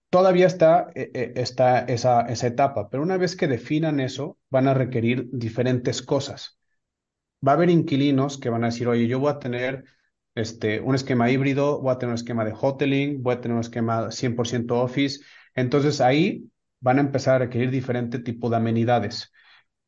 todavía 0.10 0.48
está, 0.48 0.88
eh, 0.96 1.12
eh, 1.14 1.34
está 1.36 1.80
esa, 1.82 2.22
esa 2.22 2.48
etapa, 2.48 2.90
pero 2.90 3.04
una 3.04 3.18
vez 3.18 3.36
que 3.36 3.48
definan 3.48 4.00
eso, 4.00 4.38
van 4.50 4.70
a 4.70 4.74
requerir 4.74 5.28
diferentes 5.32 6.02
cosas 6.02 6.60
va 7.46 7.54
a 7.54 7.56
haber 7.56 7.70
inquilinos 7.70 8.38
que 8.38 8.50
van 8.50 8.64
a 8.64 8.68
decir, 8.68 8.88
oye, 8.88 9.08
yo 9.08 9.20
voy 9.20 9.32
a 9.32 9.40
tener 9.40 9.86
este, 10.36 10.82
un 10.82 10.96
esquema 10.96 11.30
híbrido, 11.30 11.82
voy 11.82 11.92
a 11.94 11.98
tener 11.98 12.12
un 12.12 12.16
esquema 12.16 12.46
de 12.46 12.54
hoteling, 12.60 13.24
voy 13.24 13.36
a 13.36 13.42
tener 13.42 13.56
un 13.56 13.62
esquema 13.62 14.12
100% 14.12 14.72
office. 14.72 15.22
Entonces 15.60 16.02
ahí 16.02 16.50
van 16.80 16.98
a 16.98 17.02
empezar 17.02 17.36
a 17.36 17.40
requerir 17.40 17.72
diferente 17.72 18.20
tipo 18.20 18.50
de 18.50 18.58
amenidades. 18.58 19.32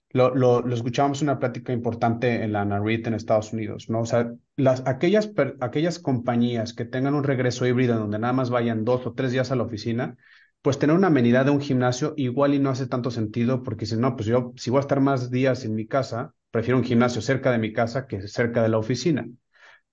Lo, 0.10 0.36
lo, 0.36 0.62
lo 0.62 0.76
escuchábamos 0.76 1.22
una 1.22 1.40
plática 1.40 1.72
importante 1.72 2.44
en 2.44 2.52
la 2.52 2.66
NARIT 2.66 3.08
en 3.08 3.14
Estados 3.14 3.54
Unidos, 3.54 3.90
¿no? 3.90 4.02
O 4.02 4.06
sea, 4.06 4.34
las, 4.58 4.84
aquellas, 4.86 5.32
aquellas 5.62 6.00
compañías 6.00 6.74
que 6.74 6.84
tengan 6.84 7.16
un 7.16 7.24
regreso 7.24 7.66
híbrido 7.66 7.98
donde 7.98 8.20
nada 8.20 8.34
más 8.34 8.50
vayan 8.50 8.84
dos 8.84 9.08
o 9.08 9.14
tres 9.14 9.32
días 9.32 9.52
a 9.52 9.56
la 9.56 9.64
oficina, 9.64 10.18
pues 10.62 10.78
tener 10.80 10.96
una 10.96 11.08
amenidad 11.08 11.46
de 11.46 11.52
un 11.52 11.62
gimnasio 11.62 12.14
igual 12.18 12.54
y 12.54 12.60
no 12.60 12.70
hace 12.70 12.88
tanto 12.88 13.10
sentido 13.10 13.64
porque 13.64 13.86
si 13.86 13.96
no, 13.96 14.16
pues 14.18 14.28
yo 14.28 14.54
si 14.58 14.70
voy 14.70 14.80
a 14.80 14.82
estar 14.82 15.00
más 15.00 15.32
días 15.32 15.64
en 15.64 15.76
mi 15.76 15.88
casa, 15.88 16.34
prefiero 16.52 16.78
un 16.78 16.84
gimnasio 16.84 17.22
cerca 17.22 17.52
de 17.52 17.58
mi 17.58 17.72
casa 17.72 18.06
que 18.06 18.28
cerca 18.28 18.62
de 18.62 18.70
la 18.70 18.78
oficina 18.80 19.26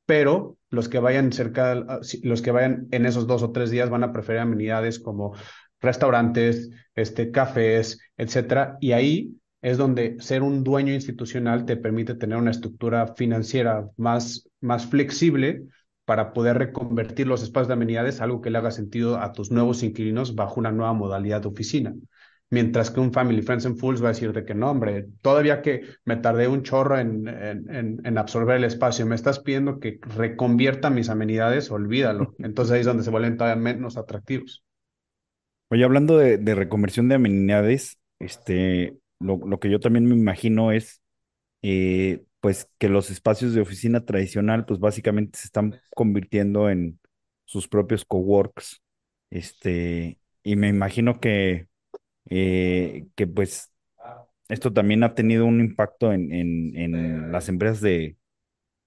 pero 0.09 0.57
los 0.71 0.89
que 0.89 1.01
vayan 1.01 1.33
cerca, 1.33 1.73
ah, 1.73 2.01
los 2.23 2.41
que 2.41 2.51
vayan 2.51 2.89
en 2.93 3.05
esos 3.05 3.27
dos 3.27 3.43
o 3.43 3.53
tres 3.53 3.71
días 3.71 3.91
van 3.91 4.05
a 4.05 4.13
preferir 4.13 4.41
amenidades 4.41 4.99
como 4.99 5.35
restaurantes, 5.81 6.71
este, 6.95 7.31
cafés, 7.31 8.01
etcétera, 8.17 8.77
y 8.81 8.93
ahí 8.93 9.39
es 9.63 9.77
donde 9.79 10.17
ser 10.21 10.43
un 10.43 10.63
dueño 10.65 10.93
institucional 10.95 11.65
te 11.65 11.77
permite 11.77 12.15
tener 12.15 12.39
una 12.39 12.51
estructura 12.51 13.15
financiera 13.15 13.89
más, 13.97 14.49
más 14.61 14.87
flexible 14.87 15.65
para 16.05 16.33
poder 16.33 16.59
reconvertir 16.59 17.27
los 17.27 17.43
espacios 17.43 17.69
de 17.69 17.75
amenidades 17.75 18.21
a 18.21 18.25
algo 18.25 18.41
que 18.41 18.51
le 18.51 18.59
haga 18.59 18.71
sentido 18.71 19.19
a 19.21 19.33
tus 19.33 19.51
nuevos 19.51 19.83
inquilinos 19.83 20.35
bajo 20.35 20.61
una 20.61 20.73
nueva 20.73 20.93
modalidad 20.95 21.43
de 21.43 21.49
oficina. 21.49 21.95
Mientras 22.51 22.91
que 22.91 23.01
un 23.01 23.13
Family 23.13 23.43
Friends 23.43 23.67
and 23.67 23.77
Fools 23.79 24.03
va 24.03 24.07
a 24.07 24.13
decirte 24.13 24.45
que 24.47 24.55
no, 24.55 24.71
hombre, 24.71 25.07
todavía 25.21 25.61
que 25.61 25.83
me 26.07 26.17
tardé 26.17 26.49
un 26.49 26.63
chorro 26.63 26.99
en, 26.99 27.29
en, 27.29 27.71
en, 27.75 28.01
en 28.03 28.19
absorber 28.19 28.57
el 28.57 28.65
espacio, 28.65 29.05
me 29.05 29.17
estás 29.17 29.41
pidiendo 29.41 29.81
que 29.81 29.99
reconvierta 30.01 30.89
mis 30.89 31.11
amenidades, 31.11 31.71
olvídalo. 31.71 32.35
Entonces 32.39 32.73
ahí 32.73 32.81
es 32.81 32.87
donde 32.87 33.03
se 33.03 33.11
vuelven 33.11 33.37
todavía 33.37 33.61
menos 33.63 33.99
atractivos. 33.99 34.65
Oye, 35.71 35.85
hablando 35.85 36.17
de, 36.19 36.39
de 36.39 36.55
reconversión 36.55 37.09
de 37.09 37.17
amenidades, 37.17 37.99
este, 38.19 38.97
lo, 39.21 39.37
lo 39.47 39.61
que 39.61 39.71
yo 39.71 39.81
también 39.81 40.07
me 40.07 40.15
imagino 40.15 40.73
es, 40.73 41.03
eh, 41.63 42.25
pues, 42.41 42.71
que 42.79 42.89
los 42.89 43.11
espacios 43.11 43.55
de 43.55 43.61
oficina 43.63 44.05
tradicional, 44.05 44.67
pues, 44.67 44.81
básicamente 44.81 45.39
se 45.39 45.47
están 45.47 45.81
convirtiendo 45.97 46.71
en 46.71 47.01
sus 47.47 47.69
propios 47.69 48.05
coworks, 48.07 48.83
este, 49.31 50.21
y 50.45 50.57
me 50.57 50.69
imagino 50.69 51.21
que, 51.21 51.69
eh, 52.31 53.07
que, 53.17 53.27
pues, 53.29 53.73
esto 54.49 54.73
también 54.73 55.05
ha 55.05 55.15
tenido 55.15 55.47
un 55.47 55.61
impacto 55.61 56.13
en, 56.13 56.33
en, 56.33 56.77
en 56.77 57.33
las 57.33 57.49
empresas 57.49 57.81
de, 57.83 58.17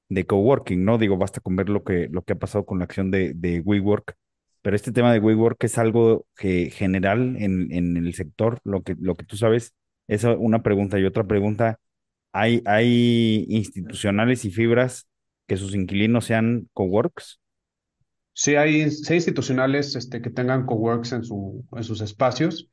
de 0.09 0.25
coworking, 0.25 0.83
¿no? 0.85 0.97
Digo, 0.97 1.17
basta 1.17 1.41
con 1.41 1.55
ver 1.55 1.69
lo 1.69 1.83
que, 1.83 2.07
lo 2.11 2.23
que 2.23 2.33
ha 2.33 2.39
pasado 2.39 2.65
con 2.65 2.79
la 2.79 2.85
acción 2.85 3.11
de, 3.11 3.33
de 3.35 3.61
WeWork, 3.61 4.15
pero 4.61 4.75
este 4.75 4.91
tema 4.91 5.13
de 5.13 5.19
WeWork 5.19 5.63
es 5.63 5.77
algo 5.77 6.25
general 6.37 7.35
en, 7.37 7.71
en 7.71 7.97
el 7.97 8.13
sector, 8.13 8.59
lo 8.63 8.83
que, 8.83 8.95
lo 8.99 9.15
que 9.15 9.25
tú 9.25 9.37
sabes, 9.37 9.73
es 10.07 10.23
una 10.23 10.63
pregunta 10.63 10.99
y 10.99 11.05
otra 11.05 11.23
pregunta, 11.25 11.79
¿hay, 12.33 12.61
hay 12.65 13.45
institucionales 13.49 14.45
y 14.45 14.51
fibras 14.51 15.07
que 15.47 15.57
sus 15.57 15.75
inquilinos 15.75 16.25
sean 16.25 16.69
coworks? 16.73 17.39
Sí 18.33 18.55
hay, 18.55 18.81
hay 18.83 19.15
institucionales 19.15 19.95
este, 19.95 20.21
que 20.21 20.29
tengan 20.29 20.65
coworks 20.65 21.11
en, 21.11 21.23
su, 21.23 21.65
en 21.75 21.83
sus 21.83 22.01
espacios, 22.01 22.69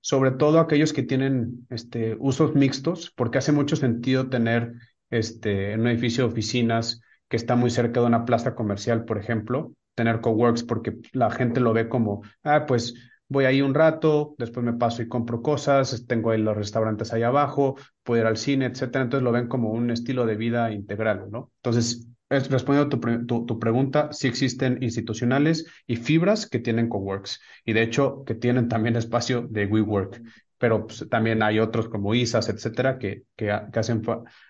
sobre 0.00 0.32
todo 0.32 0.58
aquellos 0.58 0.92
que 0.92 1.02
tienen 1.02 1.66
este, 1.70 2.16
usos 2.18 2.54
mixtos, 2.54 3.12
porque 3.14 3.38
hace 3.38 3.52
mucho 3.52 3.76
sentido 3.76 4.28
tener 4.30 4.72
este, 5.10 5.74
un 5.76 5.86
edificio 5.86 6.24
de 6.26 6.32
oficinas 6.32 7.00
que 7.28 7.36
está 7.36 7.56
muy 7.56 7.70
cerca 7.70 8.00
de 8.00 8.06
una 8.06 8.24
plaza 8.24 8.54
comercial, 8.54 9.04
por 9.04 9.18
ejemplo, 9.18 9.72
tener 9.94 10.20
coworks 10.20 10.62
porque 10.64 10.96
la 11.12 11.30
gente 11.30 11.60
lo 11.60 11.72
ve 11.72 11.88
como, 11.88 12.22
ah, 12.44 12.66
pues 12.66 12.94
voy 13.28 13.44
ahí 13.46 13.62
un 13.62 13.74
rato, 13.74 14.34
después 14.38 14.64
me 14.64 14.74
paso 14.74 15.02
y 15.02 15.08
compro 15.08 15.42
cosas, 15.42 16.06
tengo 16.06 16.30
ahí 16.30 16.40
los 16.40 16.56
restaurantes 16.56 17.12
ahí 17.12 17.22
abajo, 17.22 17.76
puedo 18.02 18.20
ir 18.20 18.26
al 18.26 18.36
cine, 18.36 18.66
etcétera. 18.66 19.04
Entonces 19.04 19.24
lo 19.24 19.32
ven 19.32 19.48
como 19.48 19.70
un 19.70 19.90
estilo 19.90 20.26
de 20.26 20.36
vida 20.36 20.70
integral, 20.72 21.30
¿no? 21.30 21.50
Entonces, 21.56 22.08
es- 22.28 22.50
respondiendo 22.50 22.96
a 22.96 23.00
tu, 23.00 23.26
tu, 23.26 23.46
tu 23.46 23.58
pregunta, 23.58 24.08
sí 24.12 24.28
existen 24.28 24.78
institucionales 24.82 25.66
y 25.86 25.96
fibras 25.96 26.46
que 26.46 26.58
tienen 26.58 26.88
coworks 26.88 27.40
y 27.64 27.72
de 27.72 27.82
hecho 27.82 28.24
que 28.24 28.34
tienen 28.34 28.68
también 28.68 28.96
espacio 28.96 29.46
de 29.48 29.66
WeWork, 29.66 30.22
pero 30.58 30.86
pues, 30.86 31.08
también 31.10 31.42
hay 31.42 31.58
otros 31.58 31.88
como 31.88 32.14
ISAS, 32.14 32.48
etcétera, 32.48 32.98
que, 32.98 33.24
que, 33.36 33.50
ha- 33.50 33.70
que 33.70 33.80
hacen, 33.80 34.02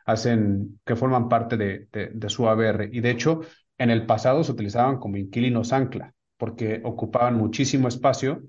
hacen, 0.04 0.80
que 0.84 0.96
forman 0.96 1.28
parte 1.28 1.56
de, 1.56 1.88
de, 1.92 2.10
de 2.12 2.28
su 2.28 2.48
ABR. 2.48 2.88
Y 2.92 3.00
de 3.00 3.10
hecho, 3.10 3.40
en 3.82 3.90
el 3.90 4.06
pasado 4.06 4.44
se 4.44 4.52
utilizaban 4.52 4.98
como 4.98 5.16
inquilinos 5.16 5.72
ancla 5.72 6.14
porque 6.42 6.80
ocupaban 6.82 7.36
muchísimo 7.36 7.86
espacio 7.86 8.42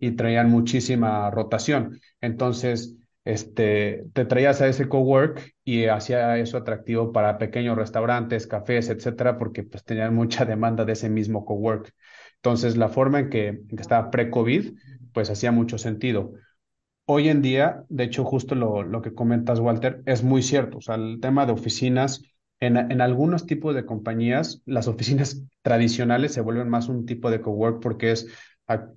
y 0.00 0.16
traían 0.16 0.50
muchísima 0.50 1.30
rotación. 1.30 2.00
Entonces, 2.20 2.96
este, 3.24 4.02
te 4.14 4.24
traías 4.24 4.60
a 4.60 4.66
ese 4.66 4.88
cowork 4.88 5.54
y 5.62 5.84
hacía 5.86 6.38
eso 6.38 6.56
atractivo 6.56 7.12
para 7.12 7.38
pequeños 7.38 7.76
restaurantes, 7.76 8.48
cafés, 8.48 8.88
etcétera, 8.88 9.38
porque 9.38 9.62
pues 9.62 9.84
tenían 9.84 10.12
mucha 10.12 10.44
demanda 10.44 10.84
de 10.84 10.94
ese 10.94 11.08
mismo 11.08 11.44
cowork. 11.44 11.94
Entonces, 12.34 12.76
la 12.76 12.88
forma 12.88 13.20
en 13.20 13.30
que, 13.30 13.60
estaba 13.78 14.10
pre-COVID, 14.10 14.72
pues 15.12 15.30
hacía 15.30 15.52
mucho 15.52 15.78
sentido. 15.78 16.32
Hoy 17.04 17.28
en 17.28 17.42
día, 17.42 17.84
de 17.88 18.02
hecho, 18.02 18.24
justo 18.24 18.56
lo, 18.56 18.82
lo 18.82 19.02
que 19.02 19.14
comentas, 19.14 19.60
Walter, 19.60 20.02
es 20.06 20.24
muy 20.24 20.42
cierto. 20.42 20.78
O 20.78 20.80
sea, 20.80 20.96
el 20.96 21.20
tema 21.20 21.46
de 21.46 21.52
oficinas, 21.52 22.22
en, 22.60 23.00
algunos 23.00 23.46
tipos 23.46 23.74
de 23.74 23.84
compañías, 23.84 24.62
las 24.64 24.88
oficinas 24.88 25.42
tradicionales 25.62 26.32
se 26.32 26.40
vuelven 26.40 26.68
más 26.68 26.88
un 26.88 27.06
tipo 27.06 27.30
de 27.30 27.40
cowork 27.40 27.82
porque 27.82 28.12
es, 28.12 28.28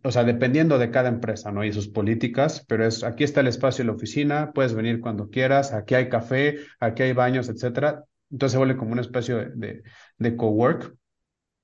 o 0.04 0.12
sea, 0.12 0.24
dependiendo 0.24 0.78
de 0.80 0.92
cada 0.92 1.10
empresa, 1.10 1.52
¿no? 1.52 1.64
Y 1.64 1.74
sus 1.74 1.90
políticas, 1.90 2.66
pero 2.68 2.86
es, 2.86 3.04
aquí 3.04 3.24
está 3.24 3.42
el 3.42 3.48
espacio 3.48 3.84
de 3.84 3.88
la 3.88 3.96
oficina, 3.96 4.52
puedes 4.54 4.74
venir 4.74 5.02
cuando 5.02 5.30
quieras, 5.30 5.74
aquí 5.74 5.96
hay 5.96 6.10
café, 6.10 6.60
aquí 6.80 7.04
hay 7.04 7.14
baños, 7.14 7.50
etcétera. 7.50 8.06
Entonces 8.32 8.54
se 8.54 8.58
vuelve 8.58 8.78
como 8.78 8.94
una 8.94 9.02
especie 9.02 9.36
de, 9.36 9.50
de, 9.56 9.84
de 10.18 10.36
cowork. 10.36 10.96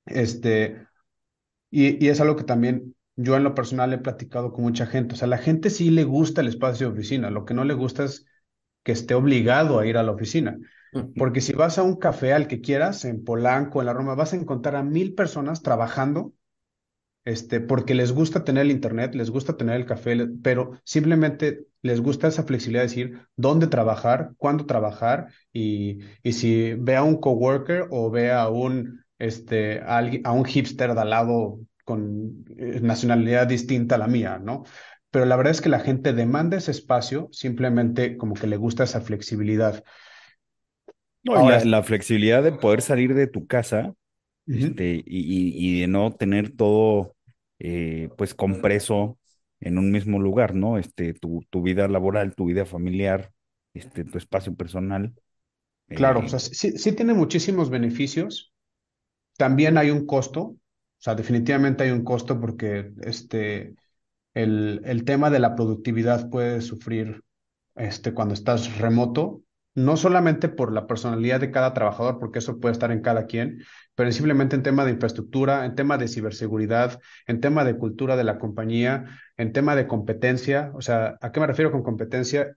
Este, 0.06 0.86
y, 1.72 2.04
y 2.04 2.10
es 2.10 2.22
algo 2.22 2.36
que 2.36 2.44
también 2.44 2.96
yo 3.16 3.36
en 3.38 3.44
lo 3.44 3.56
personal 3.56 3.94
he 3.94 3.98
platicado 3.98 4.52
con 4.52 4.64
mucha 4.66 4.86
gente. 4.86 5.16
O 5.16 5.18
sea, 5.18 5.28
la 5.28 5.38
gente 5.38 5.70
sí 5.70 5.90
le 5.90 6.04
gusta 6.04 6.42
el 6.42 6.48
espacio 6.48 6.88
de 6.88 6.94
oficina, 6.94 7.30
lo 7.30 7.46
que 7.46 7.54
no 7.54 7.64
le 7.64 7.74
gusta 7.74 8.04
es 8.04 8.26
que 8.84 8.92
esté 8.92 9.16
obligado 9.16 9.80
a 9.80 9.88
ir 9.88 9.98
a 9.98 10.04
la 10.04 10.12
oficina. 10.12 10.58
Porque 11.18 11.42
si 11.42 11.54
vas 11.54 11.78
a 11.78 11.84
un 11.84 11.96
café 11.96 12.34
al 12.34 12.48
que 12.48 12.62
quieras, 12.62 13.06
en 13.06 13.24
Polanco, 13.24 13.82
en 13.82 13.88
la 13.88 13.94
Roma, 13.94 14.16
vas 14.16 14.34
a 14.34 14.38
encontrar 14.38 14.76
a 14.76 14.84
mil 14.84 15.14
personas 15.14 15.62
trabajando, 15.62 16.34
este, 17.26 17.60
porque 17.60 17.96
les 17.96 18.12
gusta 18.12 18.44
tener 18.44 18.64
el 18.64 18.72
internet, 18.72 19.16
les 19.16 19.30
gusta 19.30 19.58
tener 19.58 19.76
el 19.76 19.86
café, 19.86 20.28
pero 20.44 20.80
simplemente 20.84 21.66
les 21.82 22.02
gusta 22.02 22.28
esa 22.28 22.44
flexibilidad 22.44 22.84
de 22.84 22.88
decir 22.88 23.20
dónde 23.36 23.68
trabajar, 23.68 24.32
cuándo 24.38 24.66
trabajar, 24.66 25.28
y, 25.52 26.00
y 26.24 26.34
si 26.34 26.74
ve 26.74 26.96
a 26.96 27.04
un 27.04 27.20
coworker 27.20 27.88
o 27.90 28.10
ve 28.12 28.32
a 28.32 28.48
un 28.50 29.04
este, 29.20 29.82
a 29.82 30.32
un 30.32 30.46
hipster 30.46 30.94
de 30.94 31.02
al 31.02 31.10
lado 31.10 31.60
con 31.84 32.46
eh, 32.58 32.80
nacionalidad 32.82 33.48
distinta 33.48 33.96
a 33.96 33.98
la 33.98 34.08
mía, 34.08 34.40
¿no? 34.40 34.64
Pero 35.12 35.26
la 35.26 35.36
verdad 35.38 35.52
es 35.52 35.62
que 35.62 35.70
la 35.70 35.80
gente 35.80 36.14
demanda 36.14 36.58
ese 36.58 36.72
espacio, 36.72 37.30
simplemente 37.32 38.18
como 38.18 38.34
que 38.34 38.48
le 38.48 38.58
gusta 38.58 38.84
esa 38.84 39.02
flexibilidad. 39.02 39.84
No, 41.26 41.50
la, 41.50 41.64
la, 41.66 41.84
flexibilidad 41.84 42.44
de 42.44 42.52
poder 42.52 42.82
salir 42.82 43.16
de 43.16 43.28
tu 43.28 43.48
casa 43.48 43.94
este, 44.46 45.04
y, 45.04 45.04
y, 45.08 45.82
de 45.82 45.88
no 45.88 46.14
tener 46.14 46.56
todo 46.56 47.16
eh, 47.60 48.10
pues 48.16 48.36
compreso 48.36 49.18
en 49.60 49.80
un 49.80 49.92
mismo 49.92 50.20
lugar, 50.20 50.54
¿no? 50.54 50.78
Este, 50.78 51.14
tu, 51.14 51.44
tu 51.50 51.64
vida 51.64 51.88
laboral, 51.88 52.36
tu 52.36 52.46
vida 52.46 52.66
familiar, 52.66 53.32
este, 53.74 54.06
tu 54.06 54.18
espacio 54.20 54.54
personal. 54.54 55.14
Claro, 55.88 56.20
o 56.20 56.28
sea, 56.28 56.38
eh, 56.38 56.42
sí, 56.42 56.78
sí 56.78 56.92
tiene 56.92 57.14
muchísimos 57.16 57.70
beneficios. 57.70 58.54
También 59.38 59.78
hay 59.78 59.90
un 59.90 60.06
costo, 60.06 60.42
o 60.42 60.58
sea, 61.00 61.16
definitivamente 61.16 61.84
hay 61.84 61.92
un 61.92 62.04
costo 62.04 62.40
porque 62.40 62.92
este, 63.02 63.76
el, 64.36 64.82
el 64.86 65.04
tema 65.06 65.30
de 65.30 65.40
la 65.40 65.56
productividad 65.56 66.30
puede 66.30 66.62
sufrir 66.62 67.24
este, 67.76 68.14
cuando 68.14 68.34
estás 68.34 68.78
remoto, 68.78 69.42
no 69.76 69.98
solamente 69.98 70.48
por 70.50 70.72
la 70.72 70.88
personalidad 70.88 71.42
de 71.42 71.52
cada 71.52 71.74
trabajador, 71.74 72.18
porque 72.18 72.40
eso 72.40 72.60
puede 72.60 72.72
estar 72.72 72.92
en 72.92 73.02
cada 73.02 73.26
quien, 73.26 73.64
pero 73.94 74.12
simplemente 74.12 74.56
en 74.56 74.64
tema 74.64 74.86
de 74.86 74.92
infraestructura, 74.92 75.66
en 75.66 75.76
tema 75.76 75.98
de 75.98 76.08
ciberseguridad, 76.08 77.00
en 77.28 77.42
tema 77.42 77.66
de 77.66 77.78
cultura 77.78 78.16
de 78.16 78.24
la 78.24 78.40
compañía, 78.40 79.06
en 79.38 79.52
tema 79.52 79.76
de 79.76 79.88
competencia. 79.88 80.72
O 80.76 80.82
sea, 80.82 81.18
¿a 81.22 81.32
qué 81.32 81.42
me 81.42 81.48
refiero 81.48 81.72
con 81.72 81.84
competencia? 81.84 82.56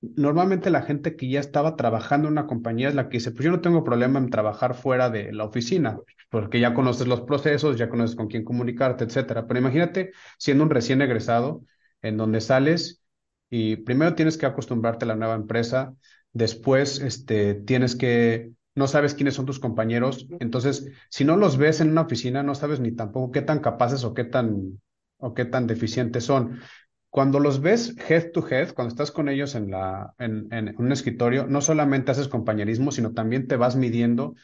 Normalmente 0.00 0.68
la 0.68 0.82
gente 0.82 1.16
que 1.16 1.30
ya 1.30 1.40
estaba 1.40 1.76
trabajando 1.76 2.28
en 2.28 2.32
una 2.32 2.46
compañía 2.46 2.88
es 2.88 2.94
la 2.94 3.08
que 3.08 3.16
dice, 3.18 3.30
pues 3.30 3.44
yo 3.46 3.50
no 3.50 3.62
tengo 3.62 3.82
problema 3.82 4.18
en 4.18 4.28
trabajar 4.28 4.74
fuera 4.74 5.08
de 5.08 5.32
la 5.32 5.44
oficina, 5.44 5.98
porque 6.28 6.60
ya 6.60 6.74
conoces 6.74 7.06
los 7.06 7.22
procesos, 7.22 7.78
ya 7.78 7.88
conoces 7.88 8.16
con 8.16 8.28
quién 8.28 8.44
comunicarte, 8.44 9.04
etcétera. 9.04 9.46
Pero 9.46 9.60
imagínate 9.60 10.12
siendo 10.38 10.64
un 10.64 10.70
recién 10.70 11.00
egresado, 11.00 11.62
en 12.02 12.18
donde 12.18 12.42
sales 12.42 13.02
y 13.48 13.76
primero 13.76 14.14
tienes 14.14 14.36
que 14.36 14.46
acostumbrarte 14.46 15.06
a 15.06 15.08
la 15.08 15.16
nueva 15.16 15.36
empresa, 15.36 15.94
después 16.34 17.00
este, 17.00 17.54
tienes 17.54 17.96
que, 17.96 18.52
no 18.74 18.86
sabes 18.88 19.14
quiénes 19.14 19.34
son 19.34 19.46
tus 19.46 19.60
compañeros, 19.60 20.26
entonces 20.40 20.88
si 21.08 21.24
no 21.24 21.36
los 21.36 21.56
ves 21.56 21.80
en 21.80 21.90
una 21.90 22.02
oficina, 22.02 22.42
no 22.42 22.54
sabes 22.54 22.80
ni 22.80 22.92
tampoco 22.92 23.32
qué 23.32 23.40
tan 23.42 23.60
capaces 23.60 24.04
o 24.04 24.12
qué 24.12 24.24
tan, 24.24 24.80
o 25.16 25.32
qué 25.32 25.46
tan 25.46 25.66
deficientes 25.66 26.24
son. 26.24 26.60
Cuando 27.08 27.38
los 27.38 27.60
ves 27.60 27.94
head 28.08 28.32
to 28.32 28.46
head, 28.46 28.72
cuando 28.74 28.90
estás 28.92 29.12
con 29.12 29.28
ellos 29.28 29.54
en, 29.54 29.70
la, 29.70 30.12
en, 30.18 30.48
en 30.52 30.74
un 30.76 30.90
escritorio, 30.92 31.46
no 31.46 31.60
solamente 31.60 32.10
haces 32.10 32.28
compañerismo, 32.28 32.90
sino 32.90 33.12
también 33.12 33.46
te 33.46 33.56
vas 33.56 33.76
midiendo 33.76 34.34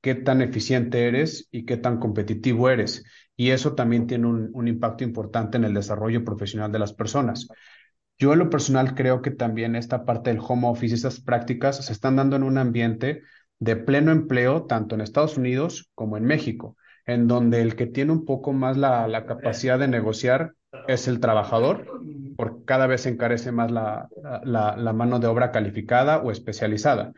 qué 0.00 0.14
tan 0.14 0.42
eficiente 0.42 1.06
eres 1.08 1.48
y 1.50 1.64
qué 1.64 1.76
tan 1.76 1.98
competitivo 1.98 2.68
eres. 2.70 3.04
Y 3.36 3.50
eso 3.50 3.74
también 3.74 4.06
tiene 4.06 4.26
un, 4.26 4.50
un 4.52 4.68
impacto 4.68 5.04
importante 5.04 5.56
en 5.56 5.64
el 5.64 5.74
desarrollo 5.74 6.24
profesional 6.24 6.72
de 6.72 6.78
las 6.78 6.92
personas. 6.92 7.48
Yo 8.18 8.32
en 8.32 8.38
lo 8.38 8.50
personal 8.50 8.94
creo 8.94 9.22
que 9.22 9.30
también 9.30 9.74
esta 9.74 10.04
parte 10.04 10.30
del 10.30 10.40
home 10.46 10.68
office, 10.68 10.94
estas 10.94 11.20
prácticas 11.20 11.84
se 11.84 11.92
están 11.92 12.16
dando 12.16 12.36
en 12.36 12.42
un 12.42 12.58
ambiente 12.58 13.22
de 13.58 13.76
pleno 13.76 14.12
empleo, 14.12 14.64
tanto 14.64 14.94
en 14.94 15.00
Estados 15.00 15.36
Unidos 15.36 15.90
como 15.94 16.16
en 16.16 16.24
México, 16.24 16.76
en 17.06 17.26
donde 17.26 17.62
el 17.62 17.74
que 17.76 17.86
tiene 17.86 18.12
un 18.12 18.24
poco 18.24 18.52
más 18.52 18.76
la, 18.76 19.24
capacidad 19.26 19.78
de 19.78 19.88
negociar 19.88 20.54
es 20.88 21.08
el 21.08 21.20
trabajador, 21.20 21.86
porque 22.36 22.64
cada 22.64 22.86
vez 22.86 23.02
se 23.02 23.08
encarece 23.08 23.52
más 23.52 23.70
la 23.70 24.92
mano 24.94 25.18
de 25.18 25.26
obra 25.26 25.50
calificada 25.50 26.18
o 26.18 26.30
especializada 26.30 27.12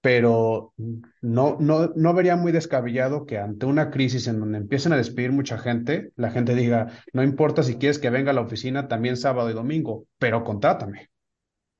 pero 0.00 0.72
no, 1.20 1.58
no, 1.60 1.92
no 1.94 2.14
vería 2.14 2.36
muy 2.36 2.52
descabellado 2.52 3.26
que 3.26 3.38
ante 3.38 3.66
una 3.66 3.90
crisis 3.90 4.26
en 4.28 4.40
donde 4.40 4.58
empiecen 4.58 4.92
a 4.92 4.96
despedir 4.96 5.32
mucha 5.32 5.58
gente, 5.58 6.10
la 6.16 6.30
gente 6.30 6.54
diga, 6.54 6.88
no 7.12 7.22
importa 7.22 7.62
si 7.62 7.76
quieres 7.76 7.98
que 7.98 8.10
venga 8.10 8.30
a 8.30 8.34
la 8.34 8.40
oficina 8.40 8.88
también 8.88 9.16
sábado 9.16 9.50
y 9.50 9.54
domingo, 9.54 10.06
pero 10.18 10.42
contrátame. 10.42 11.10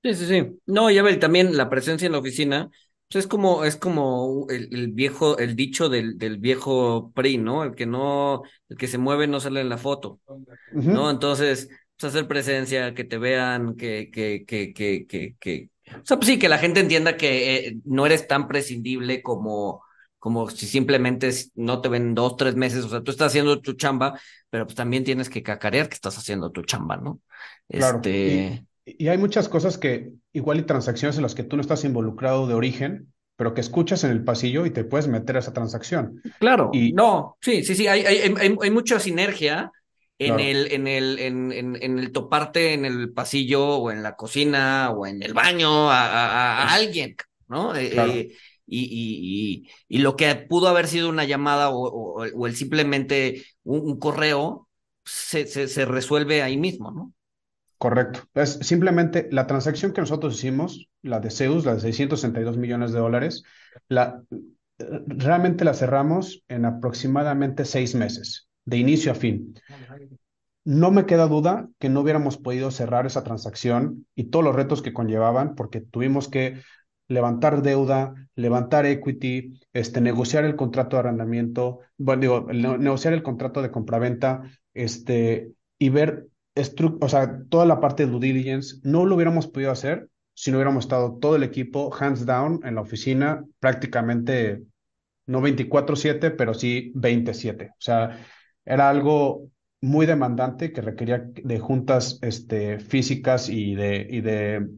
Sí, 0.03 0.15
sí, 0.15 0.27
sí. 0.27 0.59
No, 0.67 0.91
ya 0.91 1.03
ver, 1.03 1.19
también 1.19 1.57
la 1.57 1.71
presencia 1.71 2.07
en 2.07 2.13
la 2.13 2.19
oficina, 2.19 2.71
pues 3.11 3.25
es 3.25 3.27
como, 3.27 3.65
es 3.65 3.77
como 3.77 4.47
el, 4.51 4.69
el 4.73 4.89
viejo, 4.93 5.39
el 5.39 5.57
dicho 5.57 5.89
del, 5.89 6.19
del, 6.19 6.39
viejo 6.39 7.13
PRI, 7.15 7.39
¿no? 7.39 7.65
El 7.65 7.75
que 7.75 7.87
no, 7.87 8.43
el 8.69 8.77
que 8.77 8.87
se 8.87 8.99
mueve 8.99 9.27
no 9.27 9.41
sale 9.41 9.61
en 9.61 9.69
la 9.69 9.79
foto, 9.79 10.21
uh 10.27 10.45
-huh. 10.73 10.83
¿no? 10.85 11.11
Entonces, 11.11 11.69
pues 11.99 12.15
hacer 12.15 12.29
presencia, 12.29 12.95
que 12.95 13.05
te 13.05 13.19
vean, 13.19 13.77
que, 13.77 14.11
que, 14.11 14.45
que, 14.47 14.73
que, 14.73 15.07
que, 15.07 15.37
que 15.39 15.71
o 15.97 16.05
sea, 16.05 16.17
pues 16.17 16.27
sí, 16.27 16.39
que 16.39 16.49
la 16.49 16.59
gente 16.59 16.81
entienda 16.81 17.17
que 17.17 17.57
eh, 17.57 17.77
no 17.85 18.07
eres 18.07 18.27
tan 18.27 18.49
prescindible 18.49 19.23
como, 19.23 19.83
como 20.19 20.49
si 20.51 20.67
simplemente 20.67 21.31
no 21.55 21.81
te 21.81 21.89
ven 21.89 22.15
dos, 22.15 22.37
tres 22.37 22.57
meses. 22.57 22.85
O 22.85 22.89
sea, 22.89 23.03
tú 23.03 23.11
estás 23.11 23.29
haciendo 23.29 23.61
tu 23.61 23.75
chamba, 23.75 24.19
pero 24.51 24.67
pues 24.67 24.77
también 24.77 25.05
tienes 25.05 25.29
que 25.29 25.43
cacarear 25.43 25.89
que 25.89 25.95
estás 25.95 26.19
haciendo 26.19 26.51
tu 26.51 26.63
chamba, 26.63 26.97
¿no? 26.97 27.21
Claro. 27.69 27.99
Este... 27.99 28.65
Y, 28.85 29.05
y, 29.05 29.09
hay 29.09 29.19
muchas 29.19 29.49
cosas 29.49 29.79
que, 29.79 30.13
igual 30.33 30.59
y 30.59 30.63
transacciones 30.63 31.17
en 31.17 31.23
las 31.23 31.35
que 31.35 31.45
tú 31.45 31.57
no 31.57 31.63
estás 31.63 31.85
involucrado 31.85 32.47
de 32.47 32.55
origen, 32.55 33.13
pero 33.37 33.55
que 33.55 33.61
escuchas 33.61 34.05
en 34.05 34.11
el 34.11 34.25
pasillo 34.25 34.67
y 34.67 34.71
te 34.71 34.85
puedes 34.85 35.09
meter 35.09 35.37
a 35.37 35.39
esa 35.41 35.53
transacción. 35.53 36.21
Claro. 36.39 36.71
Y... 36.73 36.93
No, 36.93 37.37
sí, 37.41 37.65
sí, 37.65 37.75
sí, 37.75 37.87
hay, 37.87 38.05
hay, 38.05 38.19
hay, 38.19 38.57
hay 38.61 38.71
mucha 38.71 39.01
sinergia 39.01 39.73
en 40.21 40.35
claro. 40.35 40.43
el, 40.51 40.73
en 40.73 40.87
el, 40.87 41.19
en, 41.19 41.53
en, 41.53 41.83
en, 41.83 41.99
el 41.99 42.13
toparte 42.13 42.75
en 42.75 42.85
el 42.85 43.11
pasillo 43.11 43.67
o 43.79 43.91
en 43.91 44.03
la 44.03 44.17
cocina 44.17 44.91
o 44.91 45.07
en 45.07 45.23
el 45.23 45.33
baño 45.33 45.91
a, 45.91 46.05
a, 46.05 46.63
a 46.65 46.75
alguien, 46.75 47.17
¿no? 47.49 47.75
Eh, 47.75 47.91
claro. 47.91 48.13
Eh, 48.13 48.31
y, 48.67 48.83
y, 48.83 49.65
y, 49.89 49.97
y, 49.97 49.99
lo 50.01 50.17
que 50.17 50.33
pudo 50.35 50.69
haber 50.69 50.89
sido 50.89 51.09
una 51.09 51.25
llamada 51.25 51.71
o, 51.71 51.89
o, 51.89 52.27
o 52.35 52.47
el 52.47 52.55
simplemente 52.55 53.45
un, 53.65 53.81
un 53.81 53.99
correo 53.99 54.69
se, 55.07 55.47
se, 55.47 55.69
se, 55.69 55.87
resuelve 55.87 56.43
ahí 56.43 56.59
mismo, 56.59 56.91
¿no? 56.93 57.15
Correcto. 57.79 58.21
Es 58.35 58.59
simplemente 58.61 59.27
la 59.33 59.47
transacción 59.47 59.95
que 59.95 60.03
nosotros 60.03 60.35
hicimos, 60.35 60.91
la 61.01 61.19
de 61.21 61.31
Zeus, 61.31 61.65
la 61.65 61.75
de 61.75 61.81
662 61.81 62.59
millones 62.59 62.93
de 62.93 62.99
dólares, 62.99 63.43
la, 63.89 64.23
realmente 64.79 65.65
la 65.65 65.73
cerramos 65.73 66.45
en 66.49 66.67
aproximadamente 66.67 67.65
seis 67.65 67.95
meses 67.95 68.50
de 68.65 68.79
inicio 68.79 69.13
a 69.13 69.15
fin. 69.15 69.55
No 70.65 70.91
me 70.91 71.07
queda 71.07 71.27
duda 71.27 71.69
que 71.79 71.89
no 71.89 72.01
hubiéramos 72.01 72.37
podido 72.37 72.71
cerrar 72.71 73.07
esa 73.07 73.25
transacción 73.25 74.07
y 74.15 74.25
todos 74.25 74.45
los 74.45 74.55
retos 74.55 74.83
que 74.83 74.93
conllevaban, 74.93 75.55
porque 75.55 75.81
tuvimos 75.81 76.29
que 76.29 76.61
levantar 77.09 77.63
deuda, 77.63 78.15
levantar 78.37 78.87
equity, 78.87 79.61
este, 79.73 80.01
negociar 80.01 80.45
el 80.45 80.57
contrato 80.57 80.97
de 80.97 81.01
arrendamiento, 81.01 81.81
bueno, 81.99 82.21
digo, 82.21 82.47
negociar 82.53 83.15
el 83.15 83.23
contrato 83.23 83.63
de 83.63 83.71
compraventa, 83.71 84.43
este, 84.75 85.53
y 85.79 85.89
ver, 85.89 86.29
o 87.01 87.09
sea, 87.09 87.43
toda 87.49 87.67
la 87.67 87.81
parte 87.81 88.07
de 88.07 88.13
due 88.13 88.21
diligence, 88.21 88.77
no 88.85 89.07
lo 89.07 89.17
hubiéramos 89.17 89.49
podido 89.49 89.73
hacer 89.73 90.09
si 90.35 90.51
no 90.51 90.57
hubiéramos 90.57 90.85
estado 90.85 91.19
todo 91.21 91.37
el 91.37 91.43
equipo 91.43 91.95
hands 91.95 92.25
down 92.25 92.61
en 92.65 92.75
la 92.77 92.81
oficina 92.81 93.45
prácticamente 93.59 94.63
no 95.27 95.41
24/7, 95.43 96.31
pero 96.31 96.55
sí 96.55 96.93
27. 96.95 97.71
O 97.73 97.75
sea, 97.81 98.19
era 98.71 98.89
algo 98.89 99.51
muy 99.81 100.07
demandante 100.07 100.73
que 100.73 100.81
requería 100.81 101.19
de 101.19 101.59
juntas 101.59 102.19
este, 102.23 102.79
físicas 102.79 103.49
y 103.49 103.75
de, 103.75 104.07
y, 104.09 104.21
de, 104.21 104.69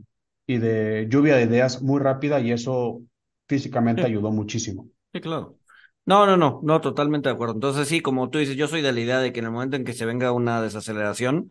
y 0.46 0.56
de 0.56 1.06
lluvia 1.10 1.36
de 1.36 1.42
ideas 1.42 1.82
muy 1.82 2.00
rápida 2.00 2.40
y 2.40 2.52
eso 2.52 3.02
físicamente 3.48 4.02
sí. 4.02 4.06
ayudó 4.06 4.30
muchísimo. 4.30 4.88
Sí, 5.12 5.20
claro. 5.20 5.58
No, 6.06 6.24
no, 6.26 6.36
no, 6.38 6.60
no, 6.62 6.80
totalmente 6.80 7.28
de 7.28 7.34
acuerdo. 7.34 7.54
Entonces 7.54 7.86
sí, 7.86 8.00
como 8.00 8.30
tú 8.30 8.38
dices, 8.38 8.56
yo 8.56 8.66
soy 8.66 8.80
de 8.80 8.92
la 8.92 9.00
idea 9.00 9.18
de 9.18 9.32
que 9.32 9.40
en 9.40 9.46
el 9.46 9.52
momento 9.52 9.76
en 9.76 9.84
que 9.84 9.92
se 9.92 10.06
venga 10.06 10.32
una 10.32 10.62
desaceleración, 10.62 11.50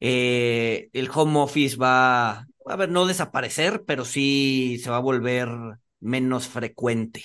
eh, 0.00 0.88
el 0.92 1.10
home 1.14 1.40
office 1.40 1.76
va, 1.76 2.46
a 2.66 2.76
ver, 2.76 2.88
no 2.88 3.06
desaparecer, 3.06 3.84
pero 3.86 4.04
sí 4.04 4.78
se 4.82 4.90
va 4.90 4.96
a 4.96 5.00
volver 5.00 5.48
menos 6.00 6.48
frecuente. 6.48 7.22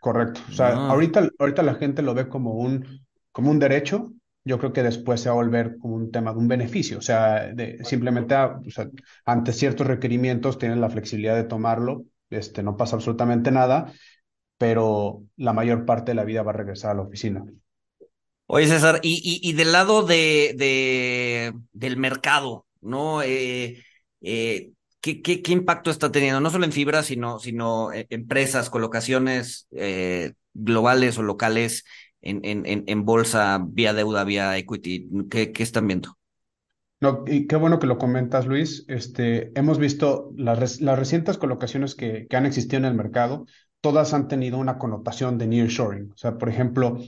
Correcto. 0.00 0.40
O 0.48 0.52
sea, 0.52 0.74
no. 0.74 0.90
ahorita, 0.90 1.28
ahorita 1.38 1.62
la 1.62 1.74
gente 1.74 2.02
lo 2.02 2.14
ve 2.14 2.28
como 2.28 2.54
un 2.54 3.06
como 3.38 3.52
un 3.52 3.60
derecho, 3.60 4.10
yo 4.42 4.58
creo 4.58 4.72
que 4.72 4.82
después 4.82 5.20
se 5.20 5.28
va 5.28 5.34
a 5.34 5.36
volver 5.36 5.78
como 5.78 5.94
un 5.94 6.10
tema 6.10 6.32
de 6.32 6.38
un 6.38 6.48
beneficio. 6.48 6.98
O 6.98 7.00
sea, 7.00 7.52
de, 7.54 7.84
simplemente 7.84 8.34
a, 8.34 8.58
o 8.66 8.68
sea, 8.68 8.88
ante 9.24 9.52
ciertos 9.52 9.86
requerimientos 9.86 10.58
tienen 10.58 10.80
la 10.80 10.90
flexibilidad 10.90 11.36
de 11.36 11.44
tomarlo, 11.44 12.04
este, 12.30 12.64
no 12.64 12.76
pasa 12.76 12.96
absolutamente 12.96 13.52
nada, 13.52 13.92
pero 14.56 15.22
la 15.36 15.52
mayor 15.52 15.84
parte 15.84 16.10
de 16.10 16.16
la 16.16 16.24
vida 16.24 16.42
va 16.42 16.50
a 16.50 16.54
regresar 16.54 16.90
a 16.90 16.94
la 16.94 17.02
oficina. 17.02 17.44
Oye, 18.46 18.66
César, 18.66 18.98
y, 19.04 19.40
y, 19.40 19.52
del 19.52 19.70
lado 19.70 20.02
de, 20.02 20.56
de, 20.58 21.54
del 21.72 21.96
mercado, 21.96 22.66
¿no? 22.80 23.22
Eh, 23.22 23.84
eh, 24.20 24.72
¿qué, 25.00 25.22
qué, 25.22 25.42
qué, 25.42 25.52
impacto 25.52 25.92
está 25.92 26.10
teniendo? 26.10 26.40
No 26.40 26.50
solo 26.50 26.64
en 26.64 26.72
fibra, 26.72 27.04
sino, 27.04 27.38
sino 27.38 27.92
eh, 27.92 28.08
empresas, 28.10 28.68
colocaciones 28.68 29.68
globales 30.54 31.18
o 31.18 31.22
locales 31.22 31.84
en, 32.22 32.40
en, 32.44 32.84
en, 32.86 33.04
bolsa, 33.04 33.60
vía 33.64 33.92
deuda, 33.92 34.24
vía 34.24 34.56
equity? 34.56 35.08
¿Qué, 35.30 35.52
qué 35.52 35.62
están 35.62 35.86
viendo? 35.86 36.18
No, 37.00 37.24
y 37.26 37.46
qué 37.46 37.56
bueno 37.56 37.78
que 37.78 37.86
lo 37.86 37.98
comentas, 37.98 38.46
Luis. 38.46 38.84
Este, 38.88 39.52
hemos 39.58 39.78
visto 39.78 40.32
las, 40.36 40.80
las 40.80 40.98
recientes 40.98 41.38
colocaciones 41.38 41.94
que, 41.94 42.26
que, 42.28 42.36
han 42.36 42.46
existido 42.46 42.78
en 42.78 42.86
el 42.86 42.94
mercado. 42.94 43.46
todas 43.80 44.14
han 44.14 44.26
tenido 44.26 44.58
una 44.58 44.78
connotación 44.78 45.38
de 45.38 45.46
nearshoring. 45.46 46.10
O 46.12 46.16
sea, 46.16 46.38
por 46.38 46.48
ejemplo, 46.48 46.98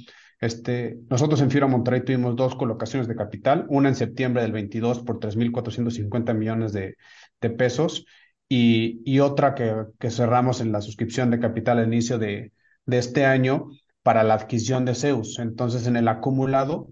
este, 0.40 0.98
nosotros 1.11 1.40
en 1.42 1.50
Fibra 1.50 1.66
Monterrey 1.66 2.02
tuvimos 2.04 2.34
dos 2.34 2.54
colocaciones 2.54 3.08
de 3.08 3.16
capital, 3.16 3.66
una 3.68 3.88
en 3.90 3.94
septiembre 3.94 4.42
del 4.42 4.52
22 4.52 5.00
por 5.00 5.18
3.450 5.18 6.34
millones 6.34 6.72
de, 6.72 6.96
de 7.40 7.50
pesos 7.50 8.06
y, 8.48 9.02
y 9.04 9.20
otra 9.20 9.54
que, 9.54 9.74
que, 9.98 10.11
cerramos 10.11 10.61
en 10.61 10.72
la 10.72 10.80
suscripción 10.80 11.30
de 11.30 11.40
capital 11.40 11.78
al 11.78 11.86
inicio 11.88 12.18
de, 12.18 12.52
de 12.86 12.98
este 12.98 13.26
año 13.26 13.70
para 14.03 14.22
la 14.22 14.34
adquisición 14.34 14.84
de 14.84 14.94
Zeus. 14.94 15.38
Entonces, 15.38 15.86
en 15.86 15.96
el 15.96 16.09
acumulado 16.09 16.88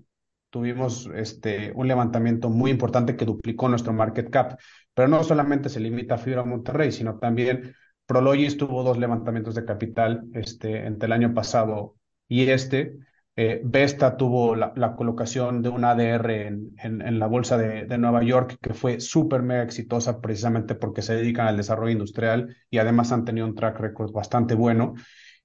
tuvimos 0.51 1.09
este, 1.15 1.73
un 1.75 1.89
levantamiento 1.89 2.51
muy 2.51 2.71
importante 2.71 3.17
que 3.17 3.25
duplicó 3.25 3.69
nuestro 3.69 3.93
market 3.93 4.31
cap. 4.31 4.59
Pero 4.95 5.09
no 5.09 5.23
solamente 5.25 5.69
se 5.69 5.81
limita 5.81 6.15
a 6.15 6.19
Fibra 6.19 6.45
Monterrey, 6.45 6.93
sino 6.93 7.19
también 7.19 7.75
Prologis 8.07 8.57
tuvo 8.57 8.83
dos 8.83 8.99
levantamientos 8.99 9.55
de 9.55 9.65
capital 9.65 10.25
este, 10.33 10.87
entre 10.87 11.07
el 11.07 11.13
año 11.13 11.35
pasado 11.35 11.97
y 12.27 12.49
este. 12.49 12.97
Eh, 13.37 13.61
Vesta 13.63 14.17
tuvo 14.17 14.57
la, 14.57 14.73
la, 14.75 14.97
colocación 14.97 15.63
de 15.63 15.69
un 15.69 15.85
ADR 15.85 16.49
en, 16.49 16.73
en, 16.83 17.03
en 17.03 17.19
la 17.21 17.29
bolsa 17.29 17.57
de, 17.57 17.85
de, 17.85 17.97
Nueva 17.97 18.25
York 18.25 18.59
que 18.61 18.75
fue 18.75 18.99
súper 18.99 19.43
mega 19.43 19.63
exitosa 19.63 20.21
precisamente 20.21 20.75
porque 20.75 21.03
se 21.03 21.15
dedican 21.15 21.47
al 21.47 21.57
desarrollo 21.57 21.93
industrial 21.93 22.57
y 22.69 22.79
además 22.79 23.13
han 23.13 23.25
tenido 23.25 23.47
un 23.47 23.55
track 23.55 23.79
record 23.79 24.11
bastante 24.11 24.57
bueno. 24.57 24.95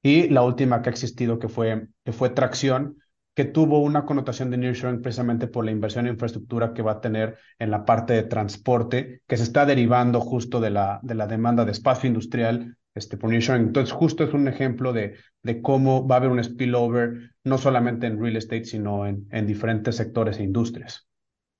Y 0.04 0.28
la 0.28 0.43
última 0.43 0.82
que 0.82 0.89
ha 0.89 0.91
existido 0.91 1.39
que 1.39 1.47
fue, 1.47 1.88
que 2.04 2.12
fue 2.12 2.30
Tracción, 2.30 2.97
que 3.36 3.45
tuvo 3.45 3.80
una 3.80 4.06
connotación 4.06 4.51
de 4.51 4.58
nearshoring 4.58 5.01
precisamente 5.01 5.47
por 5.47 5.66
la 5.66 5.72
inversión 5.72 6.06
en 6.06 6.14
infraestructura 6.14 6.74
que 6.74 6.84
va 6.84 6.91
a 6.91 7.01
tener 7.01 7.38
en 7.58 7.72
la 7.72 7.86
parte 7.86 8.14
de 8.14 8.24
transporte, 8.24 9.22
que 9.26 9.38
se 9.38 9.43
está 9.43 9.66
derivando 9.66 10.22
justo 10.22 10.60
de 10.60 10.70
la, 10.70 10.99
de 11.01 11.16
la 11.16 11.26
demanda 11.26 11.66
de 11.66 11.72
espacio 11.72 12.08
industrial 12.08 12.78
este, 12.93 13.18
por 13.18 13.32
nearshoring. 13.32 13.68
Entonces, 13.68 13.91
justo 13.91 14.24
es 14.24 14.34
un 14.34 14.47
ejemplo 14.47 14.93
de, 14.93 15.16
de 15.41 15.62
cómo 15.62 16.08
va 16.08 16.16
a 16.16 16.18
haber 16.20 16.30
un 16.30 16.43
spillover, 16.43 17.32
no 17.43 17.58
solamente 17.58 18.06
en 18.06 18.22
real 18.22 18.36
estate, 18.36 18.66
sino 18.66 19.08
en, 19.08 19.26
en 19.32 19.47
diferentes 19.47 19.95
sectores 19.95 20.38
e 20.38 20.43
industrias. 20.43 21.08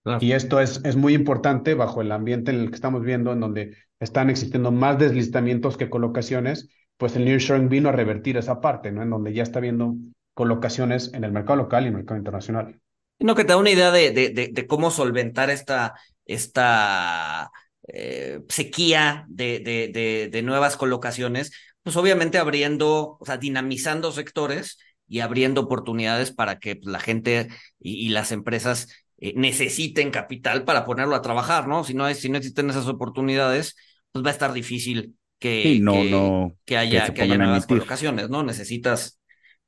Claro. 0.04 0.20
Y 0.22 0.34
esto 0.34 0.60
es, 0.60 0.82
es 0.84 0.98
muy 0.98 1.14
importante 1.14 1.76
bajo 1.76 2.02
el 2.02 2.12
ambiente 2.12 2.52
en 2.52 2.60
el 2.60 2.70
que 2.70 2.76
estamos 2.76 3.04
viendo, 3.04 3.32
en 3.32 3.40
donde 3.40 3.78
están 4.00 4.30
existiendo 4.30 4.72
más 4.72 5.00
deslistamientos 5.00 5.78
que 5.78 5.90
colocaciones, 5.90 6.70
pues 7.04 7.18
el 7.18 7.26
nearshoring 7.26 7.68
vino 7.68 7.90
a 7.90 7.92
revertir 7.92 8.38
esa 8.38 8.62
parte, 8.62 8.90
¿no? 8.90 9.04
En 9.04 9.10
donde 9.10 9.34
ya 9.34 9.44
está 9.44 9.60
viendo 9.60 9.94
colocaciones 10.34 11.14
en 11.14 11.26
el 11.26 11.34
mercado 11.34 11.58
local 11.58 11.86
y 11.86 11.92
mercado 11.92 12.18
internacional. 12.18 12.80
No, 13.20 13.36
que 13.36 13.44
te 13.44 13.50
da 13.50 13.58
una 13.58 13.72
idea 13.72 13.92
de, 13.92 14.12
de, 14.12 14.30
de, 14.30 14.68
cómo 14.68 14.90
solventar 14.90 15.50
esta, 15.50 15.96
esta 16.26 17.52
eh, 17.90 18.40
sequía 18.48 19.26
de, 19.28 20.42
nuevas 20.46 20.78
colocaciones, 20.78 21.52
pues 21.82 21.98
obviamente 21.98 22.38
abriendo, 22.38 23.18
o 23.20 23.26
sea, 23.26 23.36
dinamizando 23.36 24.14
sectores 24.14 24.78
y 25.06 25.20
abriendo 25.20 25.60
oportunidades 25.60 26.32
para 26.32 26.58
que 26.60 26.78
pues, 26.78 26.90
la 26.90 27.02
gente 27.02 27.50
y, 27.82 28.08
las 28.12 28.32
empresas 28.32 28.88
eh, 29.18 29.34
necesiten 29.36 30.10
capital 30.10 30.64
para 30.64 30.86
ponerlo 30.86 31.16
a 31.16 31.22
trabajar, 31.22 31.68
¿no? 31.68 31.84
Si 31.84 31.96
no, 31.96 32.08
es, 32.08 32.22
si 32.22 32.30
no 32.30 32.38
existen 32.38 32.70
esas 32.70 32.88
oportunidades, 32.88 33.76
pues 34.14 34.24
va 34.24 34.30
a 34.30 34.32
estar 34.32 34.54
difícil 34.54 35.18
que, 35.44 35.64
sí, 35.64 35.80
no, 35.82 35.92
que, 35.92 36.10
no, 36.10 36.56
que 36.64 36.78
haya, 36.78 37.08
que, 37.08 37.16
que 37.16 37.22
haya 37.24 37.38
nuevas 37.38 37.68
colocaciones, 37.68 38.30
¿no? 38.30 38.44
Necesitas 38.44 39.20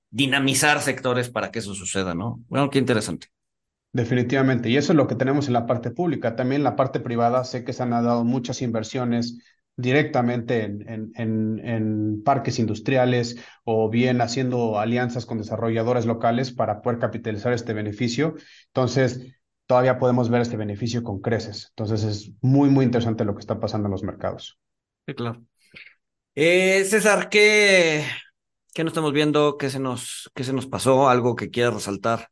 dinamizar 0.10 0.82
sectores 0.82 1.30
para 1.30 1.52
que 1.52 1.60
eso 1.60 1.74
suceda, 1.74 2.16
¿no? 2.16 2.42
Bueno, 2.48 2.70
qué 2.70 2.80
interesante. 2.80 3.28
Definitivamente, 3.92 4.70
y 4.70 4.78
eso 4.78 4.94
es 4.94 4.96
lo 4.96 5.06
que 5.06 5.16
tenemos 5.16 5.48
en 5.48 5.54
la 5.54 5.66
parte 5.66 5.92
pública. 5.92 6.38
También 6.38 6.62
en 6.62 6.64
la 6.64 6.78
parte 6.78 7.02
privada 7.02 7.44
sé 7.44 7.66
que 7.66 7.74
se 7.74 7.84
han 7.84 7.90
dado 7.90 8.24
muchas 8.24 8.62
inversiones 8.62 9.40
directamente 9.76 10.64
en, 10.64 10.88
en, 10.88 11.12
en, 11.16 11.60
en, 11.68 12.24
parques 12.24 12.58
industriales 12.58 13.36
o 13.66 13.90
bien 13.90 14.22
haciendo 14.22 14.80
alianzas 14.80 15.26
con 15.26 15.40
desarrolladores 15.40 16.06
locales 16.06 16.54
para 16.54 16.82
poder 16.82 17.00
capitalizar 17.00 17.52
este 17.52 17.74
beneficio. 17.74 18.36
Entonces, 18.68 19.36
todavía 19.66 20.00
podemos 20.00 20.30
ver 20.30 20.40
este 20.40 20.56
beneficio 20.56 21.04
con 21.04 21.20
creces. 21.20 21.68
Entonces, 21.72 22.06
es 22.06 22.32
muy, 22.42 22.70
muy 22.70 22.86
interesante 22.86 23.26
lo 23.26 23.36
que 23.36 23.42
está 23.42 23.60
pasando 23.60 23.88
en 23.88 23.92
los 23.92 24.04
mercados. 24.04 24.58
Sí, 25.06 25.14
claro. 25.14 25.44
Eh, 26.36 26.84
César, 26.86 27.30
¿qué, 27.30 28.06
¿Qué 28.74 28.84
no 28.84 28.90
estamos 28.90 29.14
viendo? 29.14 29.58
¿Qué 29.58 29.70
se 29.70 29.80
nos, 29.80 30.32
qué 30.36 30.44
se 30.44 30.54
nos 30.54 30.68
pasó? 30.68 31.10
¿Algo 31.10 31.36
que 31.36 31.50
quieras 31.50 31.76
resaltar? 31.76 32.30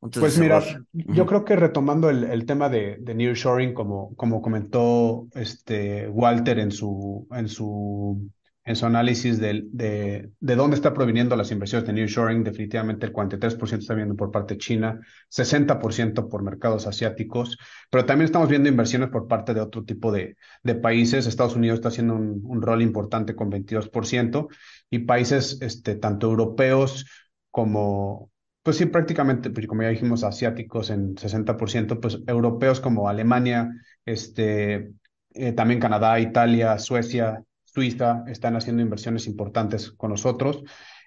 pues 0.00 0.38
mira, 0.38 0.62
yo 0.92 1.26
creo 1.26 1.44
que 1.44 1.56
retomando 1.56 2.08
el, 2.08 2.24
el 2.24 2.46
tema 2.46 2.68
de, 2.70 2.96
de 3.00 3.14
nearshoring, 3.14 3.74
como, 3.74 4.14
como 4.16 4.40
comentó 4.40 5.28
este 5.34 6.08
Walter 6.08 6.58
en 6.58 6.70
su, 6.70 7.26
en 7.32 7.48
su, 7.48 8.30
en 8.70 8.76
su 8.76 8.86
análisis 8.86 9.40
de, 9.40 9.64
de, 9.72 10.30
de 10.38 10.56
dónde 10.56 10.76
está 10.76 10.94
proviniendo 10.94 11.34
las 11.34 11.50
inversiones 11.50 11.88
de 11.88 11.92
nearshoring, 11.92 12.44
definitivamente 12.44 13.04
el 13.04 13.12
43% 13.12 13.78
está 13.80 13.94
viendo 13.94 14.14
por 14.14 14.30
parte 14.30 14.54
de 14.54 14.58
China, 14.60 15.00
60% 15.28 16.28
por 16.28 16.44
mercados 16.44 16.86
asiáticos, 16.86 17.58
pero 17.90 18.06
también 18.06 18.26
estamos 18.26 18.48
viendo 18.48 18.68
inversiones 18.68 19.08
por 19.08 19.26
parte 19.26 19.54
de 19.54 19.60
otro 19.60 19.82
tipo 19.84 20.12
de, 20.12 20.36
de 20.62 20.74
países. 20.76 21.26
Estados 21.26 21.56
Unidos 21.56 21.78
está 21.78 21.88
haciendo 21.88 22.14
un, 22.14 22.62
rol 22.62 22.80
importante 22.80 23.34
con 23.34 23.50
22% 23.50 24.46
y 24.88 25.00
países 25.00 25.58
este, 25.62 25.96
tanto 25.96 26.28
europeos 26.28 27.06
como, 27.50 28.30
pues 28.62 28.76
sí, 28.76 28.86
prácticamente, 28.86 29.50
pues 29.50 29.66
como 29.66 29.82
ya 29.82 29.88
dijimos, 29.88 30.22
asiáticos 30.22 30.90
en 30.90 31.16
60%, 31.16 31.98
pues 32.00 32.20
europeos 32.28 32.78
como 32.78 33.08
Alemania, 33.08 33.68
este, 34.04 34.92
eh, 35.34 35.52
también 35.54 35.80
Canadá, 35.80 36.20
Italia, 36.20 36.78
Suecia, 36.78 37.42
Suiza 37.72 38.24
están 38.26 38.56
haciendo 38.56 38.82
inversiones 38.82 39.26
importantes 39.26 39.90
con 39.92 40.10
nosotros. 40.10 40.62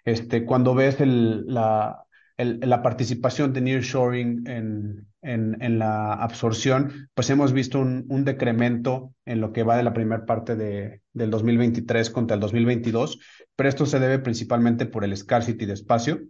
Este, 0.06 0.46
cuando 0.46 0.76
ves 0.76 1.00
el, 1.02 1.46
la, 1.48 2.06
el, 2.38 2.60
la 2.62 2.82
participación 2.82 3.54
de 3.54 3.62
nearshoring 3.62 4.48
en, 4.48 5.08
en, 5.22 5.62
en, 5.62 5.80
la 5.80 6.14
absorción, 6.14 7.10
pues 7.14 7.30
hemos 7.30 7.54
visto 7.54 7.80
un, 7.80 8.06
un, 8.10 8.26
decremento 8.26 9.14
en 9.26 9.42
lo 9.42 9.52
que 9.52 9.64
va 9.64 9.78
de 9.78 9.84
la 9.84 9.94
primera 9.94 10.26
parte 10.26 10.56
de, 10.56 11.02
del 11.14 11.32
2023 11.32 12.10
contra 12.10 12.36
el 12.36 12.42
2022, 12.42 13.20
pero 13.56 13.70
esto 13.70 13.86
se 13.86 14.00
debe 14.00 14.20
principalmente 14.20 14.86
por 14.86 15.04
el 15.04 15.16
scarcity 15.16 15.66
de 15.66 15.74
espacio, 15.74 16.22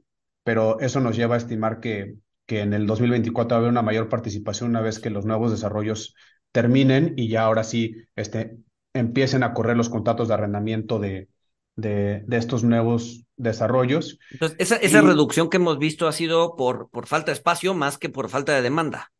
pero 0.43 0.79
eso 0.79 0.99
nos 0.99 1.15
lleva 1.15 1.35
a 1.35 1.39
estimar 1.39 1.79
que, 1.79 2.15
que 2.45 2.61
en 2.61 2.73
el 2.73 2.85
2024 2.85 3.55
va 3.55 3.57
a 3.57 3.59
haber 3.59 3.71
una 3.71 3.81
mayor 3.81 4.09
participación 4.09 4.69
una 4.69 4.81
vez 4.81 4.99
que 4.99 5.09
los 5.09 5.25
nuevos 5.25 5.51
desarrollos 5.51 6.15
terminen 6.51 7.13
y 7.17 7.29
ya 7.29 7.43
ahora 7.43 7.63
sí 7.63 7.95
este, 8.15 8.57
empiecen 8.93 9.43
a 9.43 9.53
correr 9.53 9.77
los 9.77 9.89
contratos 9.89 10.27
de 10.27 10.33
arrendamiento 10.33 10.99
de, 10.99 11.29
de, 11.75 12.23
de 12.27 12.37
estos 12.37 12.63
nuevos 12.63 13.25
desarrollos. 13.35 14.19
Entonces, 14.31 14.57
esa, 14.59 14.75
esa 14.77 14.99
y, 14.99 15.01
reducción 15.01 15.49
que 15.49 15.57
hemos 15.57 15.79
visto 15.79 16.07
ha 16.07 16.11
sido 16.11 16.55
por, 16.55 16.89
por 16.89 17.07
falta 17.07 17.31
de 17.31 17.33
espacio 17.33 17.73
más 17.73 17.97
que 17.97 18.09
por 18.09 18.29
falta 18.29 18.53
de 18.53 18.61
demanda. 18.61 19.11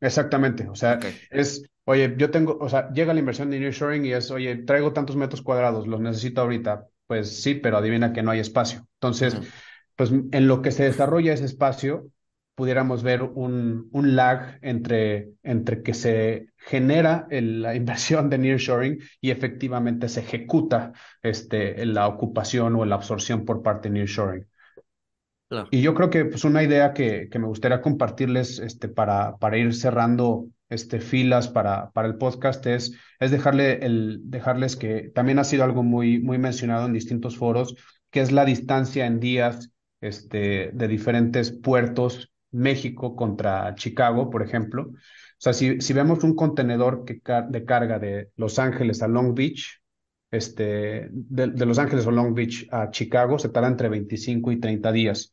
Exactamente, 0.00 0.68
o 0.68 0.74
sea, 0.74 0.94
okay. 0.94 1.16
es, 1.30 1.62
oye, 1.84 2.14
yo 2.18 2.30
tengo, 2.30 2.58
o 2.60 2.68
sea, 2.68 2.90
llega 2.92 3.14
la 3.14 3.20
inversión 3.20 3.50
de 3.50 3.60
nearshoring 3.60 4.04
y 4.04 4.12
es, 4.12 4.30
oye, 4.30 4.56
traigo 4.56 4.92
tantos 4.92 5.16
metros 5.16 5.42
cuadrados, 5.42 5.86
los 5.86 6.00
necesito 6.00 6.40
ahorita. 6.40 6.86
Pues 7.06 7.42
sí, 7.42 7.54
pero 7.56 7.76
adivina 7.76 8.12
que 8.12 8.22
no 8.22 8.30
hay 8.30 8.40
espacio. 8.40 8.86
Entonces, 8.94 9.34
uh 9.34 9.38
-huh. 9.38 9.46
pues 9.96 10.10
en 10.10 10.48
lo 10.48 10.62
que 10.62 10.70
se 10.70 10.84
desarrolla 10.84 11.34
ese 11.34 11.44
espacio, 11.44 12.06
pudiéramos 12.54 13.02
ver 13.02 13.22
un, 13.22 13.88
un 13.92 14.16
lag 14.16 14.58
entre, 14.62 15.30
entre 15.42 15.82
que 15.82 15.94
se 15.94 16.48
genera 16.56 17.26
el, 17.30 17.62
la 17.62 17.74
inversión 17.74 18.30
de 18.30 18.38
nearshoring 18.38 18.98
y 19.20 19.30
efectivamente 19.30 20.08
se 20.08 20.20
ejecuta 20.20 20.92
este, 21.22 21.84
la 21.86 22.08
ocupación 22.08 22.76
o 22.76 22.84
la 22.84 22.96
absorción 22.96 23.44
por 23.44 23.62
parte 23.62 23.88
de 23.88 23.94
nearshoring. 23.94 24.46
Claro. 25.48 25.68
Y 25.70 25.82
yo 25.82 25.94
creo 25.94 26.10
que 26.10 26.24
pues, 26.24 26.44
una 26.44 26.62
idea 26.62 26.92
que, 26.94 27.28
que 27.30 27.38
me 27.38 27.46
gustaría 27.46 27.82
compartirles 27.82 28.58
este, 28.58 28.88
para, 28.88 29.36
para 29.36 29.58
ir 29.58 29.74
cerrando 29.74 30.46
este, 30.72 31.00
filas 31.00 31.48
para, 31.48 31.90
para 31.90 32.08
el 32.08 32.16
podcast 32.16 32.64
es, 32.66 32.98
es 33.20 33.30
dejarle 33.30 33.84
el, 33.84 34.20
dejarles 34.24 34.76
que 34.76 35.10
también 35.14 35.38
ha 35.38 35.44
sido 35.44 35.64
algo 35.64 35.82
muy, 35.82 36.18
muy 36.18 36.38
mencionado 36.38 36.86
en 36.86 36.94
distintos 36.94 37.36
foros, 37.36 37.76
que 38.10 38.20
es 38.20 38.32
la 38.32 38.46
distancia 38.46 39.06
en 39.06 39.20
días 39.20 39.70
este, 40.00 40.70
de 40.72 40.88
diferentes 40.88 41.52
puertos 41.52 42.31
México 42.52 43.16
contra 43.16 43.74
Chicago, 43.74 44.30
por 44.30 44.42
ejemplo. 44.42 44.90
O 44.92 44.94
sea, 45.38 45.52
si, 45.52 45.80
si 45.80 45.92
vemos 45.92 46.22
un 46.22 46.34
contenedor 46.34 47.04
que 47.04 47.20
car 47.20 47.48
de 47.48 47.64
carga 47.64 47.98
de 47.98 48.30
Los 48.36 48.58
Ángeles 48.58 49.02
a 49.02 49.08
Long 49.08 49.34
Beach, 49.34 49.80
este, 50.30 51.08
de, 51.10 51.48
de, 51.48 51.66
Los 51.66 51.78
Ángeles 51.78 52.06
o 52.06 52.10
Long 52.10 52.34
Beach 52.34 52.68
a 52.70 52.90
Chicago, 52.90 53.38
se 53.38 53.48
tarda 53.48 53.68
entre 53.68 53.88
25 53.88 54.52
y 54.52 54.60
30 54.60 54.92
días. 54.92 55.32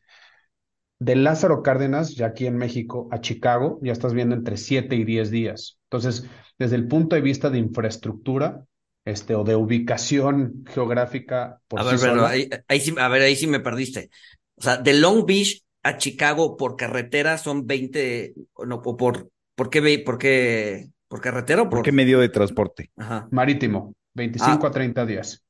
De 0.97 1.15
Lázaro 1.15 1.63
Cárdenas, 1.63 2.15
ya 2.15 2.27
aquí 2.27 2.45
en 2.45 2.57
México, 2.57 3.07
a 3.11 3.21
Chicago, 3.21 3.79
ya 3.81 3.93
estás 3.93 4.13
viendo 4.13 4.35
entre 4.35 4.57
7 4.57 4.95
y 4.95 5.05
10 5.05 5.31
días. 5.31 5.77
Entonces, 5.83 6.25
desde 6.57 6.75
el 6.75 6.87
punto 6.87 7.15
de 7.15 7.21
vista 7.21 7.49
de 7.49 7.59
infraestructura, 7.59 8.65
este, 9.05 9.35
o 9.35 9.43
de 9.43 9.55
ubicación 9.55 10.65
geográfica. 10.67 11.61
Por 11.67 11.79
a 11.79 11.83
ver, 11.83 11.97
sí 11.97 12.05
pero 12.05 12.25
ahí, 12.25 12.49
ahí 12.67 12.79
sí, 12.79 12.93
a 12.97 13.07
ver, 13.07 13.21
ahí 13.21 13.35
sí 13.35 13.47
me 13.47 13.59
perdiste. 13.59 14.09
O 14.55 14.61
sea, 14.61 14.77
de 14.77 14.93
Long 14.93 15.25
Beach 15.25 15.63
a 15.89 15.97
Chicago 15.97 16.57
por 16.57 16.75
carretera 16.75 17.37
son 17.37 17.67
20, 17.67 18.33
no, 18.65 18.81
por, 18.81 19.29
¿por 19.55 19.69
qué, 19.69 20.03
por 20.05 20.17
qué, 20.17 20.89
por 21.07 21.21
carretera 21.21 21.63
o 21.63 21.65
por... 21.65 21.79
¿Por 21.79 21.85
qué 21.85 21.91
medio 21.91 22.19
de 22.19 22.29
transporte? 22.29 22.91
Ajá. 22.97 23.27
Marítimo, 23.31 23.93
25 24.13 24.65
ah. 24.65 24.69
a 24.69 24.71
30 24.71 25.05
días. 25.05 25.43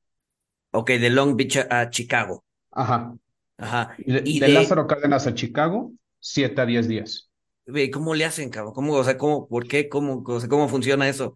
Ok, 0.72 0.90
de 0.90 1.10
Long 1.10 1.36
Beach 1.36 1.58
a, 1.58 1.80
a 1.80 1.90
Chicago. 1.90 2.44
Ajá. 2.70 3.14
Ajá. 3.58 3.94
Y 3.98 4.12
de, 4.12 4.22
Y 4.24 4.40
de 4.40 4.46
de, 4.46 4.52
Lázaro 4.52 4.86
Cárdenas 4.86 5.26
a 5.26 5.34
Chicago, 5.34 5.92
7 6.20 6.60
a 6.60 6.66
10 6.66 6.88
días. 6.88 7.30
ve, 7.66 7.90
¿cómo 7.90 8.14
le 8.14 8.24
hacen, 8.24 8.50
cabrón? 8.50 8.74
¿Cómo, 8.74 8.94
o 8.94 9.04
sea, 9.04 9.18
cómo, 9.18 9.46
por 9.48 9.66
qué, 9.66 9.88
cómo, 9.88 10.22
o 10.26 10.40
sea, 10.40 10.48
cómo 10.48 10.68
funciona 10.68 11.08
eso? 11.08 11.34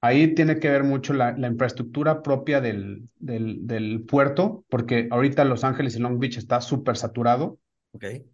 Ahí 0.00 0.34
tiene 0.34 0.58
que 0.58 0.68
ver 0.68 0.84
mucho 0.84 1.14
la, 1.14 1.32
la 1.32 1.48
infraestructura 1.48 2.22
propia 2.22 2.60
del, 2.60 3.08
del, 3.16 3.66
del 3.66 4.04
puerto, 4.04 4.64
porque 4.68 5.08
ahorita 5.10 5.44
Los 5.44 5.64
Ángeles 5.64 5.96
y 5.96 6.00
Long 6.00 6.18
Beach 6.18 6.36
está 6.36 6.60
súper 6.60 6.98
saturado, 6.98 7.58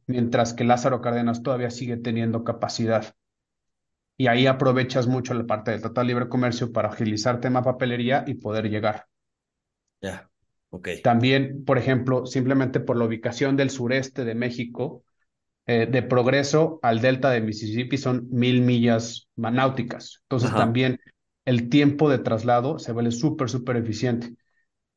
Mientras 0.06 0.54
que 0.54 0.64
Lázaro 0.64 1.00
Cárdenas 1.00 1.42
todavía 1.42 1.70
sigue 1.70 1.96
teniendo 1.96 2.44
capacidad. 2.44 3.14
Y 4.16 4.26
ahí 4.26 4.46
aprovechas 4.46 5.06
mucho 5.06 5.32
la 5.34 5.46
parte 5.46 5.70
del 5.70 5.80
Tratado 5.80 6.06
de 6.06 6.12
Libre 6.12 6.28
Comercio 6.28 6.72
para 6.72 6.88
agilizar 6.88 7.40
tema 7.40 7.62
papelería 7.62 8.24
y 8.26 8.34
poder 8.34 8.68
llegar. 8.68 9.06
Ya. 10.02 10.28
Ok. 10.70 10.88
También, 11.02 11.64
por 11.64 11.78
ejemplo, 11.78 12.26
simplemente 12.26 12.80
por 12.80 12.96
la 12.96 13.04
ubicación 13.04 13.56
del 13.56 13.70
sureste 13.70 14.24
de 14.24 14.34
México, 14.34 15.04
eh, 15.66 15.86
de 15.86 16.02
Progreso 16.02 16.78
al 16.82 17.00
delta 17.00 17.30
de 17.30 17.40
Mississippi 17.40 17.96
son 17.96 18.28
mil 18.30 18.60
millas 18.62 19.28
náuticas. 19.36 20.20
Entonces 20.24 20.50
Ajá. 20.50 20.58
también 20.58 21.00
el 21.44 21.68
tiempo 21.68 22.10
de 22.10 22.18
traslado 22.18 22.78
se 22.78 22.92
vuelve 22.92 23.12
súper, 23.12 23.48
súper 23.48 23.76
eficiente. 23.76 24.34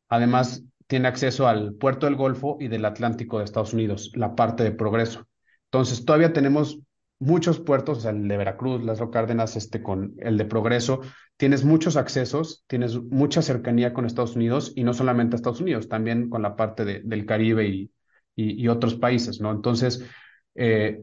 Además, 0.10 0.64
tiene 0.94 1.08
acceso 1.08 1.48
al 1.48 1.74
puerto 1.74 2.06
del 2.06 2.16
Golfo 2.16 2.58
y 2.60 2.68
del 2.68 2.86
Atlántico 2.86 3.40
de 3.40 3.46
Estados 3.46 3.74
Unidos, 3.74 4.12
la 4.14 4.36
parte 4.36 4.64
de 4.64 4.72
Progreso. 4.72 5.26
Entonces, 5.72 6.06
todavía 6.06 6.34
tenemos 6.34 6.82
muchos 7.18 7.60
puertos, 7.60 8.06
el 8.06 8.28
de 8.28 8.38
Veracruz, 8.38 8.84
Lázaro 8.84 9.10
Cárdenas, 9.10 9.56
este 9.56 9.82
con 9.82 10.14
el 10.20 10.38
de 10.38 10.46
Progreso. 10.46 11.02
Tienes 11.36 11.64
muchos 11.66 11.98
accesos, 11.98 12.64
tienes 12.68 12.96
mucha 12.96 13.42
cercanía 13.42 13.92
con 13.92 14.06
Estados 14.06 14.36
Unidos 14.36 14.72
y 14.76 14.84
no 14.84 14.94
solamente 14.94 15.36
Estados 15.36 15.62
Unidos, 15.62 15.90
también 15.90 16.30
con 16.30 16.44
la 16.44 16.56
parte 16.56 16.86
de- 16.86 17.02
del 17.04 17.26
Caribe 17.26 17.90
y 18.36 18.68
otros 18.68 18.94
países, 18.94 19.42
¿no? 19.42 19.50
Entonces, 19.50 20.06
eh, 20.54 21.02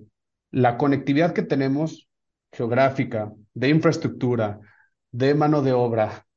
la 0.53 0.77
conectividad 0.77 1.33
que 1.33 1.43
tenemos 1.43 2.09
geográfica, 2.53 3.33
de 3.55 3.69
infraestructura, 3.71 4.61
de 5.11 5.35
mano 5.35 5.63
de 5.63 5.73
obra, 5.73 6.29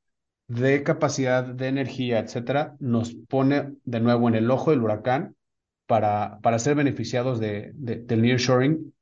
de 0.48 0.82
capacidad 0.82 1.44
de 1.44 1.68
energía, 1.68 2.18
etcétera, 2.20 2.76
nos 2.80 3.14
pone 3.14 3.74
de 3.84 4.00
nuevo 4.00 4.28
en 4.28 4.34
el 4.36 4.50
ojo 4.50 4.70
del 4.70 4.82
huracán 4.82 5.36
para, 5.86 6.40
para 6.42 6.58
ser 6.58 6.74
beneficiados 6.76 7.40
de, 7.40 7.72
de- 7.74 7.96
del 7.98 8.22
nearshoring. 8.22 8.92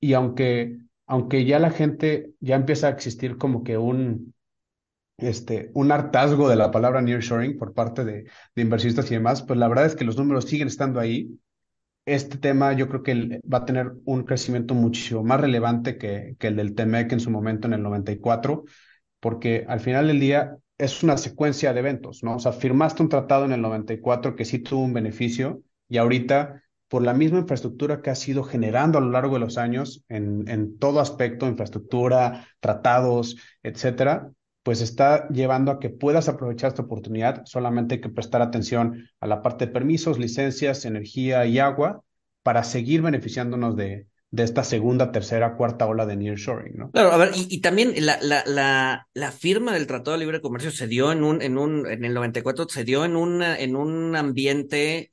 Y 0.00 0.14
aunque, 0.14 0.78
aunque 1.06 1.44
ya 1.44 1.58
la 1.58 1.70
gente 1.70 2.32
ya 2.40 2.56
empieza 2.56 2.88
a 2.88 2.90
existir 2.90 3.36
como 3.38 3.62
que 3.62 3.78
un, 3.78 4.34
este, 5.18 5.70
un 5.74 5.92
hartazgo 5.92 6.48
de 6.50 6.56
la 6.56 6.70
palabra 6.70 7.02
nearshoring 7.02 7.58
por 7.58 7.74
parte 7.74 8.04
de, 8.04 8.26
de 8.56 8.62
inversionistas 8.62 9.10
y 9.10 9.14
demás, 9.14 9.42
pues 9.42 9.58
la 9.58 9.68
verdad 9.68 9.86
es 9.86 9.96
que 9.96 10.04
los 10.06 10.18
números 10.18 10.46
siguen 10.46 10.68
estando 10.68 11.00
ahí. 11.00 11.38
Este 12.06 12.38
tema 12.38 12.72
yo 12.74 12.88
creo 12.88 13.02
que 13.02 13.40
va 13.52 13.58
a 13.60 13.66
tener 13.66 13.92
un 14.06 14.24
crecimiento 14.24 14.74
muchísimo 14.74 15.24
más 15.24 15.40
relevante 15.40 15.98
que, 15.98 16.36
que 16.38 16.48
el 16.48 16.56
del 16.56 16.74
TEMEC 16.74 17.12
en 17.12 17.20
su 17.20 17.30
momento 17.30 17.68
en 17.68 17.74
el 17.74 17.82
94 17.82 18.64
porque 19.22 19.64
al 19.68 19.78
final 19.78 20.08
del 20.08 20.18
día 20.18 20.58
es 20.78 21.04
una 21.04 21.16
secuencia 21.16 21.72
de 21.72 21.78
eventos, 21.78 22.24
¿no? 22.24 22.34
O 22.34 22.38
sea, 22.40 22.50
firmaste 22.50 23.04
un 23.04 23.08
tratado 23.08 23.44
en 23.44 23.52
el 23.52 23.62
94 23.62 24.34
que 24.34 24.44
sí 24.44 24.58
tuvo 24.58 24.82
un 24.82 24.92
beneficio 24.92 25.62
y 25.88 25.98
ahorita, 25.98 26.64
por 26.88 27.02
la 27.04 27.14
misma 27.14 27.38
infraestructura 27.38 28.02
que 28.02 28.10
has 28.10 28.28
ido 28.28 28.42
generando 28.42 28.98
a 28.98 29.00
lo 29.00 29.10
largo 29.10 29.34
de 29.34 29.40
los 29.40 29.58
años 29.58 30.04
en, 30.08 30.48
en 30.48 30.76
todo 30.76 30.98
aspecto, 30.98 31.46
infraestructura, 31.46 32.48
tratados, 32.58 33.36
etcétera, 33.62 34.32
pues 34.64 34.80
está 34.80 35.28
llevando 35.28 35.70
a 35.70 35.78
que 35.78 35.90
puedas 35.90 36.28
aprovechar 36.28 36.70
esta 36.70 36.82
oportunidad. 36.82 37.44
Solamente 37.44 37.94
hay 37.94 38.00
que 38.00 38.08
prestar 38.08 38.42
atención 38.42 39.08
a 39.20 39.28
la 39.28 39.40
parte 39.40 39.66
de 39.66 39.72
permisos, 39.72 40.18
licencias, 40.18 40.84
energía 40.84 41.46
y 41.46 41.60
agua 41.60 42.02
para 42.42 42.64
seguir 42.64 43.02
beneficiándonos 43.02 43.76
de, 43.76 44.08
de 44.32 44.42
esta 44.42 44.64
segunda, 44.64 45.12
tercera, 45.12 45.56
cuarta 45.56 45.86
ola 45.86 46.06
de 46.06 46.16
nearshoring, 46.16 46.76
¿no? 46.76 46.90
Claro, 46.90 47.12
a 47.12 47.18
ver, 47.18 47.30
y, 47.34 47.46
y 47.50 47.60
también 47.60 47.94
la, 48.04 48.18
la, 48.22 48.42
la, 48.46 49.06
la 49.14 49.32
firma 49.32 49.72
del 49.72 49.86
Tratado 49.86 50.12
de 50.12 50.20
Libre 50.20 50.40
Comercio 50.40 50.70
se 50.70 50.86
dio 50.86 51.12
en 51.12 51.22
un, 51.22 51.42
en 51.42 51.58
un, 51.58 51.86
en 51.86 52.04
el 52.04 52.14
94, 52.14 52.66
se 52.68 52.84
dio 52.84 53.04
en 53.04 53.14
una, 53.14 53.58
en 53.58 53.76
un 53.76 54.16
ambiente, 54.16 55.10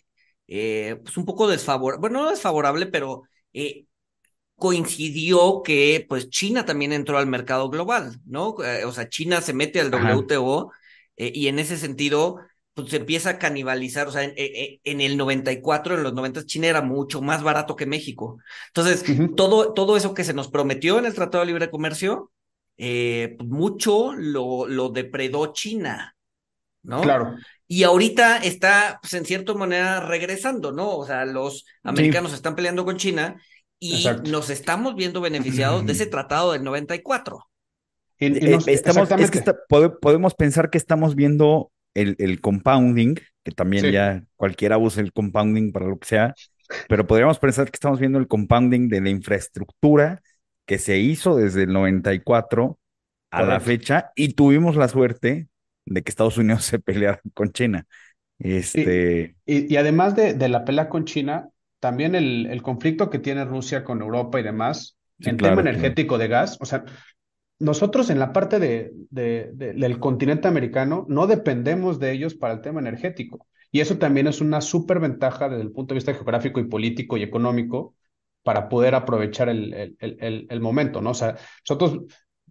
eh, 0.48 0.98
pues 1.04 1.18
un 1.18 1.26
poco 1.26 1.48
desfavorable, 1.48 2.02
bueno, 2.02 2.24
no 2.24 2.30
desfavorable, 2.32 2.88
pero 2.88 3.24
eh, 3.54 3.86
coincidió 4.56 5.64
que 5.64 6.06
pues 6.10 6.30
China 6.30 6.66
también 6.66 6.94
entró 6.94 7.18
al 7.18 7.28
mercado 7.28 7.70
global, 7.70 8.20
¿no? 8.26 8.56
Eh, 8.64 8.86
o 8.86 8.92
sea, 8.92 9.10
China 9.10 9.42
se 9.42 9.54
mete 9.54 9.80
al. 9.80 9.92
WTO 9.92 10.72
eh, 11.18 11.32
y 11.34 11.48
en 11.48 11.60
ese 11.60 11.78
sentido 11.78 12.40
pues 12.74 12.90
se 12.90 12.98
empieza 12.98 13.32
a 13.32 13.40
canibalizar, 13.40 14.08
o 14.08 14.12
sea, 14.12 14.24
en, 14.24 14.34
en- 14.38 14.80
en 14.84 15.02
el 15.02 15.18
94, 15.18 15.96
en 15.96 16.04
los 16.04 16.14
90 16.14 16.46
China 16.46 16.68
era 16.68 16.82
mucho 16.82 17.22
más 17.22 17.44
barato 17.44 17.76
que 17.76 17.86
México. 17.86 18.40
Entonces, 18.68 19.04
todo, 19.36 19.74
todo 19.74 19.98
eso 19.98 20.14
que 20.14 20.24
se 20.24 20.34
nos 20.34 20.50
prometió 20.50 20.98
en 21.00 21.06
el 21.06 21.14
Tratado 21.14 21.42
de 21.42 21.48
Libre 21.48 21.70
Comercio, 21.70 22.32
eh, 22.78 23.36
pues, 23.38 23.50
mucho 23.50 24.14
lo, 24.14 24.66
lo 24.68 24.90
depredó 24.90 25.52
China, 25.52 26.16
¿no? 26.84 27.02
Claro. 27.02 27.36
Y 27.68 27.84
ahorita 27.84 28.38
está, 28.38 29.00
pues, 29.02 29.14
en 29.14 29.26
cierta 29.26 29.54
manera 29.54 30.00
regresando, 30.00 30.72
¿no? 30.72 30.96
O 30.96 31.06
sea, 31.06 31.26
los 31.26 31.66
americanos 31.84 32.34
están 32.34 32.56
peleando 32.56 32.86
con 32.86 32.96
China 32.98 33.42
y 33.80 33.98
Exacto. 33.98 34.32
nos 34.32 34.50
estamos 34.50 34.96
viendo 34.96 35.20
beneficiados 35.22 35.86
de 35.86 35.92
ese 35.92 36.06
tratado 36.08 36.54
del 36.54 36.64
94. 36.64 37.46
Y, 38.20 38.26
y 38.28 38.38
Eh, 38.48 38.50
nos- 38.52 38.68
estamos, 38.68 39.12
es 39.12 39.32
que 39.32 39.40
está- 39.40 39.58
pode- 39.70 39.98
podemos 40.00 40.34
pensar 40.36 40.70
que 40.70 40.78
estamos 40.78 41.16
viendo 41.16 41.72
el, 42.02 42.16
el 42.20 42.41
compounding, 42.41 43.16
que 43.43 43.52
también 43.52 43.89
Sí. 43.89 43.91
ya 43.91 44.24
cualquiera 44.36 44.78
usa 44.78 45.02
el 45.04 45.14
compounding 45.14 45.72
para 45.72 45.88
lo 45.88 46.00
que 46.00 46.08
sea, 46.08 46.36
pero 46.88 47.08
podríamos 47.08 47.39
pensar 47.39 47.66
que 47.66 47.76
estamos 47.76 48.00
viendo 48.00 48.20
el 48.20 48.28
compounding 48.28 48.89
de 48.89 49.02
la 49.02 49.10
infraestructura 49.10 50.22
que 50.66 50.78
se 50.80 50.97
hizo 51.00 51.36
desde 51.38 51.64
el 51.64 51.74
94 51.74 52.80
a 53.32 53.43
la 53.43 53.60
Correcto. 53.60 53.60
fecha 53.60 54.12
y 54.16 54.34
tuvimos 54.34 54.76
la 54.76 54.88
suerte 54.88 55.47
de 55.86 56.04
que 56.04 56.10
Estados 56.10 56.38
Unidos 56.38 56.66
se 56.66 56.80
peleara 56.80 57.22
con 57.34 57.52
China. 57.52 57.88
Este, 58.39 59.36
Y, 59.45 59.74
y 59.74 59.78
además 59.78 60.16
de, 60.16 60.34
de 60.34 60.50
la 60.50 60.64
pelea 60.66 60.89
con 60.89 61.06
China, 61.06 61.50
también 61.80 62.16
el, 62.16 62.45
el 62.47 62.62
conflicto 62.62 63.10
que 63.10 63.20
tiene 63.20 63.45
Rusia 63.45 63.84
con 63.84 64.02
Europa 64.02 64.39
y 64.39 64.43
demás, 64.43 64.97
Sí, 65.22 65.32
en 65.32 65.38
claro, 65.38 65.60
tema 65.60 65.62
energético 65.62 66.18
de 66.18 66.28
gas, 66.28 66.58
o 66.62 66.66
sea, 66.66 66.86
nosotros 67.60 68.10
en 68.10 68.20
la 68.20 68.34
parte 68.34 68.60
de, 68.60 68.93
de- 69.10 69.51
de- 69.53 69.74
del 69.74 69.99
continente 69.99 70.47
americano 70.47 71.05
no 71.10 71.28
dependemos 71.28 71.99
de 71.99 72.12
ellos 72.14 72.36
para 72.36 72.53
el 72.53 72.62
tema 72.62 72.80
energético. 72.80 73.47
Y 73.72 73.82
eso 73.82 73.97
también 73.97 74.28
es 74.28 74.41
una 74.41 74.62
súper 74.62 74.99
ventaja 74.99 75.49
desde 75.49 75.62
el 75.64 75.72
punto 75.72 75.93
de 75.93 75.97
vista 75.97 76.14
geográfico 76.14 76.60
y 76.60 76.68
político 76.68 77.18
y 77.18 77.24
económico 77.24 77.95
para 78.43 78.70
poder 78.70 78.95
aprovechar 78.95 79.49
el, 79.49 79.74
el, 79.74 79.97
el- 79.99 80.47
el 80.49 80.62
momento, 80.62 81.01
¿no? 81.01 81.12
O 81.12 81.14
sea, 81.14 81.38
nosotros 81.68 81.99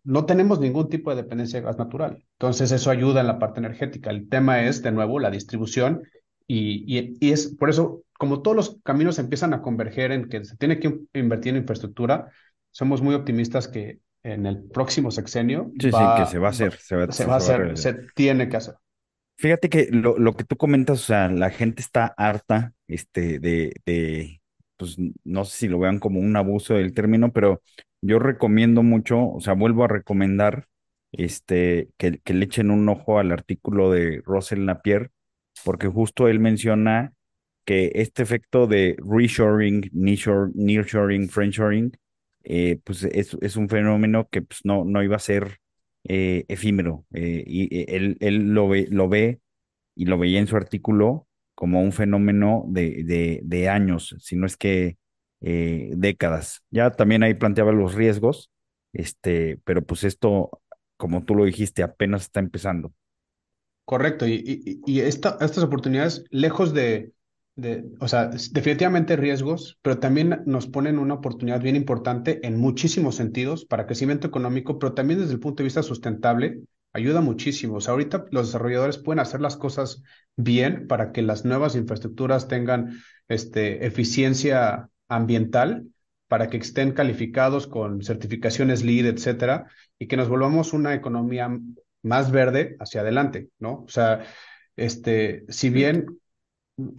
no 0.04 0.26
tenemos 0.26 0.61
ningún 0.61 0.88
tipo 0.88 1.11
de 1.11 1.16
dependencia 1.22 1.59
de 1.61 1.66
gas 1.66 1.78
natural. 1.78 2.24
Entonces, 2.38 2.70
eso 2.72 2.90
ayuda 2.90 3.20
en 3.20 3.26
la 3.26 3.38
parte 3.38 3.61
energética. 3.61 4.11
El 4.11 4.28
tema 4.28 4.64
es, 4.64 4.82
de 4.82 4.92
nuevo, 4.92 5.18
la 5.18 5.30
distribución 5.30 6.02
y, 6.46 6.84
y, 6.98 7.16
y 7.20 7.32
es 7.32 7.54
por 7.56 7.68
eso, 7.70 8.02
como 8.18 8.42
todos 8.42 8.56
los 8.56 8.80
caminos 8.84 9.18
empiezan 9.18 9.52
a 9.54 9.61
converger 9.62 10.12
en 10.12 10.28
que 10.28 10.44
se 10.44 10.56
tiene 10.56 10.78
que 10.80 10.98
invertir 11.14 11.54
en 11.54 11.61
infraestructura, 11.62 12.30
somos 12.70 13.02
muy 13.02 13.14
optimistas 13.14 13.68
que 13.68 13.98
en 14.23 14.47
el 14.47 14.62
próximo 14.64 15.11
sexenio 15.11 15.71
sí, 15.81 15.93
sí, 15.93 15.95
va- 15.95 16.14
que 16.16 16.27
se 16.27 16.39
va 16.39 16.49
a 16.49 16.51
hacer, 16.51 16.75
se 16.79 16.97
va, 16.97 17.11
se 17.11 17.25
va 17.27 17.35
a 17.35 17.37
hacer, 17.39 17.77
se 17.79 17.95
tiene 18.14 18.49
que 18.49 18.57
hacer. 18.57 18.75
Fíjate 19.37 19.69
que 19.69 19.89
lo, 19.93 20.19
lo 20.19 20.35
que 20.35 20.45
tú 20.45 20.57
comentas, 20.57 21.01
o 21.01 21.05
sea, 21.05 21.29
la 21.29 21.51
gente 21.51 21.81
está 21.81 22.07
harta, 22.16 22.75
este, 22.89 23.39
de, 23.39 23.73
de, 23.87 24.41
pues 24.77 24.97
no 25.25 25.45
sé 25.45 25.57
si 25.59 25.69
lo 25.69 25.79
vean 25.79 26.01
como 26.01 26.19
un 26.21 26.37
abuso 26.37 26.75
del 26.75 26.93
término, 26.93 27.33
pero 27.33 27.62
yo 28.03 28.19
recomiendo 28.19 28.83
mucho, 28.83 29.21
o 29.31 29.41
sea, 29.41 29.53
vuelvo 29.55 29.85
a 29.85 29.89
recomendar, 29.89 30.66
este, 31.12 31.89
que, 31.99 32.19
que 32.25 32.35
le 32.35 32.47
echen 32.47 32.71
un 32.71 32.89
ojo 32.89 33.19
al 33.21 33.31
artículo 33.31 33.93
de 33.93 34.23
Russell 34.25 34.64
Napier, 34.64 35.11
porque 35.64 35.87
justo 35.87 36.27
él 36.29 36.41
menciona 36.41 37.12
que 37.64 37.93
este 37.95 38.23
efecto 38.23 38.66
de 38.66 38.97
reshoring, 38.99 39.83
nearshore- 39.93 40.53
nearshoring, 40.55 41.29
friendshoring, 41.29 41.93
eh, 42.51 42.80
pues 42.82 43.05
es, 43.05 43.36
es 43.42 43.57
un 43.57 43.68
fenómeno 43.68 44.26
que 44.30 44.40
pues, 44.40 44.61
no, 44.64 44.84
no 44.86 45.03
iba 45.03 45.16
a 45.16 45.18
ser 45.18 45.59
eh, 46.05 46.46
efímero. 46.49 47.05
eh, 47.12 47.44
y 47.46 47.84
él, 47.94 48.16
él 48.20 48.55
lo 48.55 48.68
ve, 48.68 48.88
lo 48.90 49.07
ve 49.09 49.40
y 49.94 50.07
lo 50.07 50.16
veía 50.16 50.38
en 50.40 50.46
su 50.46 50.57
artículo 50.57 51.26
como 51.55 51.82
un 51.82 51.92
fenómeno 51.92 52.64
de, 52.68 53.40
de, 53.44 53.68
años, 53.68 54.16
si 54.20 54.36
no 54.36 54.46
es 54.46 54.57
que 54.57 54.96
décadas. 55.40 56.62
Ya 56.70 56.90
también 56.92 57.22
ahí 57.22 57.34
planteaba 57.34 57.72
los 57.72 57.94
riesgos, 57.94 58.51
este, 58.92 59.59
pero 59.64 59.82
pues 59.82 60.05
esto, 60.05 60.62
como 60.96 61.24
tú 61.24 61.34
lo 61.34 61.44
dijiste, 61.44 61.82
apenas 61.82 62.22
está 62.22 62.40
empezando. 62.40 62.94
Correcto, 63.84 64.26
y, 64.26 64.34
y, 64.34 64.80
y 64.86 65.01
esta, 65.01 65.36
estas 65.40 65.64
oportunidades, 65.64 66.24
lejos 66.30 66.72
de, 66.72 67.12
de, 67.59 67.84
o 67.98 68.06
sea, 68.06 68.28
definitivamente 68.28 69.16
riesgos, 69.16 69.78
pero 69.82 69.98
también 69.98 70.42
nos 70.46 70.68
ponen 70.68 70.96
una 70.96 71.14
oportunidad 71.14 71.61
bien 71.61 71.74
importante 71.74 72.38
en 72.46 72.56
muchísimos 72.56 73.16
sentidos 73.16 73.64
para 73.64 73.84
crecimiento 73.84 74.28
económico, 74.28 74.78
pero 74.78 74.94
también 74.94 75.18
desde 75.18 75.32
el 75.32 75.40
punto 75.40 75.59
de 75.59 75.64
vista 75.64 75.82
sustentable, 75.82 76.61
ayuda 76.92 77.20
muchísimo. 77.20 77.74
O 77.74 77.80
sea, 77.80 77.94
ahorita 77.94 78.26
los 78.30 78.46
desarrolladores 78.46 78.98
pueden 78.98 79.18
hacer 79.18 79.40
las 79.40 79.56
cosas 79.56 80.04
bien 80.36 80.86
para 80.86 81.11
que 81.11 81.20
las 81.20 81.44
nuevas 81.44 81.74
infraestructuras 81.74 82.46
tengan 82.46 83.02
este, 83.26 83.84
eficiencia 83.86 84.88
ambiental, 85.09 85.88
para 86.28 86.50
que 86.50 86.59
estén 86.59 86.92
calificados 86.92 87.66
con 87.66 88.04
certificaciones 88.04 88.84
LEED, 88.84 89.06
etcétera, 89.06 89.66
y 89.98 90.06
que 90.06 90.16
nos 90.16 90.28
volvamos 90.28 90.72
una 90.74 90.94
economía 90.94 91.59
más 92.02 92.30
verde 92.30 92.76
hacia 92.78 93.00
adelante, 93.00 93.48
¿no? 93.59 93.82
O 93.82 93.88
sea, 93.88 94.24
este, 94.76 95.44
si 95.48 95.70
bien... 95.70 96.06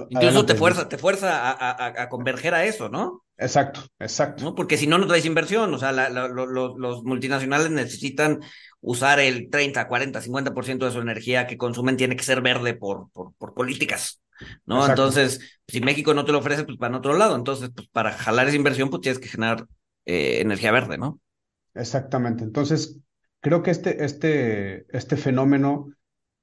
Incluso 0.09 0.45
te 0.45 0.55
fuerza, 0.55 0.89
te 0.89 0.97
fuerza 0.97 1.55
a, 1.57 2.09
converger 2.09 2.53
a 2.53 2.65
eso, 2.65 2.89
¿no? 2.89 3.23
Exacto, 3.37 3.81
exacto. 3.97 4.43
¿No? 4.43 4.53
Porque 4.53 4.75
si 4.75 4.87
no, 4.87 4.97
no 4.97 5.07
traes 5.07 5.25
inversión. 5.25 5.73
O 5.73 5.77
sea, 5.77 5.91
los 5.91 7.03
multinacionales 7.03 7.71
necesitan 7.71 8.39
usar 8.81 9.19
el 9.19 9.49
30, 9.49 9.87
40, 9.87 10.21
50% 10.21 10.85
de 10.85 10.91
su 10.91 10.99
energía 10.99 11.47
que 11.47 11.57
consumen 11.57 11.97
tiene 11.97 12.15
que 12.15 12.23
ser 12.23 12.41
verde 12.41 12.73
por, 12.73 13.09
por, 13.11 13.33
por 13.35 13.53
políticas. 13.53 14.21
¿no? 14.65 14.85
Entonces, 14.85 15.39
si 15.67 15.81
México 15.81 16.13
no 16.13 16.25
te 16.25 16.31
lo 16.31 16.39
ofrece, 16.39 16.63
pues 16.63 16.77
para 16.77 16.97
otro 16.97 17.17
lado. 17.17 17.35
Entonces, 17.35 17.71
pues 17.73 17.87
para 17.87 18.11
jalar 18.11 18.47
esa 18.47 18.57
inversión, 18.57 18.89
pues 18.89 19.01
tienes 19.01 19.19
que 19.19 19.29
generar 19.29 19.65
eh, 20.05 20.41
energía 20.41 20.71
verde, 20.71 20.97
¿no? 20.97 21.19
Exactamente. 21.73 22.43
Entonces, 22.43 22.97
creo 23.41 23.63
que 23.63 23.71
este, 23.71 24.03
este, 24.03 24.85
este 24.95 25.17
fenómeno 25.17 25.89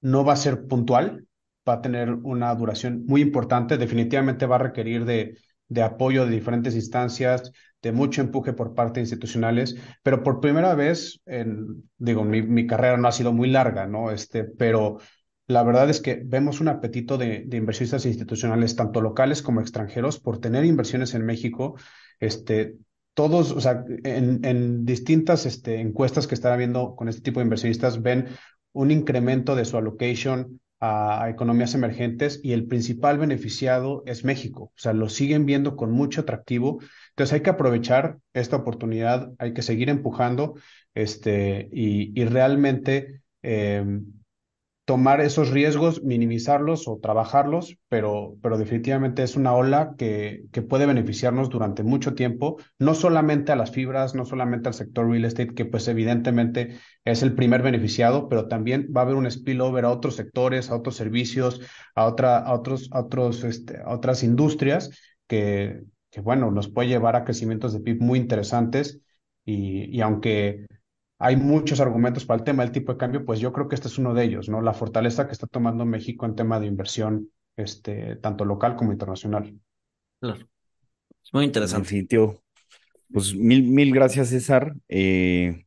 no 0.00 0.24
va 0.24 0.34
a 0.34 0.36
ser 0.36 0.66
puntual, 0.66 1.26
va 1.68 1.74
a 1.74 1.82
tener 1.82 2.10
una 2.10 2.54
duración 2.54 3.04
muy 3.06 3.20
importante, 3.20 3.78
definitivamente 3.78 4.46
va 4.46 4.56
a 4.56 4.60
requerir 4.60 5.04
de, 5.04 5.38
de 5.68 5.82
apoyo 5.82 6.24
de 6.24 6.32
diferentes 6.32 6.74
instancias, 6.74 7.52
de 7.82 7.92
mucho 7.92 8.20
empuje 8.20 8.52
por 8.52 8.74
parte 8.74 9.00
de 9.00 9.02
institucionales, 9.02 9.76
pero 10.02 10.22
por 10.22 10.40
primera 10.40 10.74
vez, 10.74 11.20
en, 11.26 11.88
digo, 11.98 12.24
mi, 12.24 12.66
carrera 12.66 12.96
no 12.96 13.08
ha 13.08 13.12
sido 13.12 13.32
muy 13.32 13.48
larga, 13.48 13.86
¿no? 13.86 14.10
Este, 14.10 14.44
pero 14.44 14.98
la 15.46 15.62
verdad 15.62 15.88
es 15.90 16.00
que 16.00 16.20
vemos 16.24 16.60
un 16.60 16.68
apetito 16.68 17.18
de, 17.18 17.44
de, 17.46 17.56
inversionistas 17.56 18.06
institucionales, 18.06 18.76
tanto 18.76 19.00
locales 19.00 19.42
como 19.42 19.60
extranjeros, 19.60 20.18
por 20.18 20.38
tener 20.38 20.64
inversiones 20.64 21.14
en 21.14 21.24
México. 21.24 21.76
Este, 22.18 22.76
todos, 23.16 23.52
o 23.52 23.60
sea, 23.62 23.82
en, 24.04 24.84
distintas 24.84 25.46
este, 25.46 25.80
encuestas 25.80 26.26
que 26.26 26.34
están 26.34 26.58
viendo 26.58 26.94
con 26.96 27.08
este 27.08 27.22
tipo 27.22 27.40
de 27.40 27.44
inversionistas, 27.44 28.02
ven 28.02 28.26
un 28.72 28.90
incremento 28.90 29.56
de 29.56 29.64
su 29.64 29.78
allocation 29.78 30.60
a, 30.80 31.28
economías 31.30 31.74
emergentes 31.74 32.40
y 32.42 32.52
el 32.52 32.66
principal 32.66 33.18
beneficiado 33.18 34.02
es 34.06 34.24
México. 34.24 34.64
O 34.64 34.78
sea, 34.78 34.92
lo 34.92 35.08
siguen 35.08 35.46
viendo 35.46 35.76
con 35.76 35.90
mucho 35.92 36.22
atractivo. 36.22 36.80
Entonces 37.10 37.34
hay 37.34 37.40
que 37.40 37.50
aprovechar 37.50 38.18
esta 38.34 38.56
oportunidad, 38.56 39.32
hay 39.38 39.54
que 39.54 39.62
seguir 39.62 39.88
empujando 39.88 40.54
este, 40.94 41.68
y, 41.72 42.18
y 42.20 42.24
realmente 42.24 43.22
eh, 43.42 43.84
tomar 44.86 45.20
esos 45.20 45.50
riesgos, 45.50 46.04
minimizarlos 46.04 46.86
o 46.86 47.00
trabajarlos, 47.02 47.76
pero, 47.88 48.36
pero 48.40 48.56
definitivamente 48.56 49.24
es 49.24 49.34
una 49.34 49.52
ola 49.52 49.96
que, 49.98 50.44
que 50.52 50.62
puede 50.62 50.86
beneficiarnos 50.86 51.50
durante 51.50 51.82
mucho 51.82 52.14
tiempo, 52.14 52.56
no 52.78 52.94
solamente 52.94 53.50
a 53.50 53.56
las 53.56 53.72
fibras, 53.72 54.14
no 54.14 54.24
solamente 54.24 54.68
al 54.68 54.74
sector 54.74 55.10
real 55.10 55.24
estate, 55.24 55.54
que 55.54 55.64
pues 55.64 55.88
evidentemente 55.88 56.78
es 57.04 57.24
el 57.24 57.34
primer 57.34 57.62
beneficiado, 57.62 58.28
pero 58.28 58.46
también 58.46 58.88
va 58.96 59.00
a 59.00 59.04
haber 59.04 59.16
un 59.16 59.28
spillover 59.28 59.84
a 59.84 59.90
otros 59.90 60.14
sectores, 60.14 60.70
a 60.70 60.76
otros 60.76 60.94
servicios, 60.94 61.60
a, 61.96 62.06
otra, 62.06 62.38
a, 62.38 62.54
otros, 62.54 62.88
a, 62.92 63.00
otros, 63.00 63.42
este, 63.42 63.78
a 63.82 63.90
otras 63.90 64.22
industrias 64.22 64.90
que, 65.26 65.82
que, 66.10 66.20
bueno, 66.20 66.52
nos 66.52 66.68
puede 66.68 66.88
llevar 66.88 67.16
a 67.16 67.24
crecimientos 67.24 67.72
de 67.72 67.80
PIB 67.80 68.00
muy 68.00 68.20
interesantes 68.20 69.00
y, 69.44 69.96
y 69.96 70.00
aunque 70.00 70.64
hay 71.18 71.36
muchos 71.36 71.80
argumentos 71.80 72.24
para 72.26 72.38
el 72.38 72.44
tema 72.44 72.62
del 72.62 72.72
tipo 72.72 72.92
de 72.92 72.98
cambio, 72.98 73.24
pues 73.24 73.40
yo 73.40 73.52
creo 73.52 73.68
que 73.68 73.74
este 73.74 73.88
es 73.88 73.98
uno 73.98 74.12
de 74.14 74.24
ellos, 74.24 74.48
¿no? 74.48 74.60
La 74.60 74.74
fortaleza 74.74 75.26
que 75.26 75.32
está 75.32 75.46
tomando 75.46 75.84
México 75.86 76.26
en 76.26 76.34
tema 76.34 76.60
de 76.60 76.66
inversión, 76.66 77.30
este, 77.56 78.16
tanto 78.16 78.44
local 78.44 78.76
como 78.76 78.92
internacional. 78.92 79.58
Claro. 80.20 80.46
Es 81.24 81.32
muy 81.32 81.44
interesante. 81.44 81.84
Definitivo. 81.84 82.42
Pues 83.12 83.34
mil, 83.34 83.62
mil 83.62 83.94
gracias, 83.94 84.28
César. 84.28 84.74
Eh, 84.88 85.64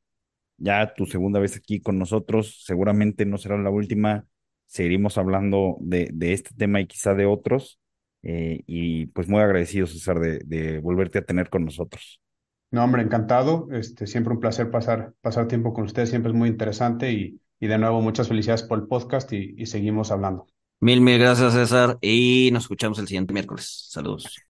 ya 0.57 0.93
tu 0.93 1.05
segunda 1.05 1.39
vez 1.39 1.55
aquí 1.55 1.79
con 1.79 1.97
nosotros, 1.97 2.63
seguramente 2.65 3.25
no 3.25 3.37
será 3.37 3.57
la 3.57 3.69
última. 3.69 4.25
Seguiremos 4.67 5.17
hablando 5.17 5.77
de, 5.79 6.09
de 6.13 6.33
este 6.33 6.53
tema 6.55 6.79
y 6.79 6.85
quizá 6.85 7.15
de 7.15 7.25
otros. 7.25 7.79
Eh, 8.21 8.61
y 8.67 9.07
pues 9.07 9.27
muy 9.27 9.41
agradecido, 9.41 9.87
César, 9.87 10.19
de, 10.19 10.39
de 10.45 10.79
volverte 10.79 11.19
a 11.19 11.25
tener 11.25 11.49
con 11.49 11.65
nosotros. 11.65 12.21
No, 12.71 12.83
hombre, 12.83 13.01
encantado. 13.01 13.67
Este, 13.71 14.05
siempre 14.07 14.33
un 14.33 14.39
placer 14.39 14.69
pasar, 14.69 15.13
pasar 15.21 15.47
tiempo 15.47 15.73
con 15.73 15.85
ustedes, 15.85 16.09
siempre 16.09 16.31
es 16.31 16.37
muy 16.37 16.49
interesante 16.49 17.11
y, 17.11 17.39
y 17.59 17.67
de 17.67 17.77
nuevo 17.77 18.01
muchas 18.01 18.27
felicidades 18.27 18.63
por 18.63 18.79
el 18.79 18.87
podcast 18.87 19.31
y, 19.33 19.55
y 19.57 19.65
seguimos 19.65 20.11
hablando. 20.11 20.47
Mil, 20.81 21.01
mil 21.01 21.19
gracias, 21.19 21.53
César, 21.53 21.97
y 21.99 22.49
nos 22.53 22.63
escuchamos 22.63 22.99
el 22.99 23.07
siguiente 23.07 23.33
miércoles. 23.33 23.87
Saludos. 23.89 24.37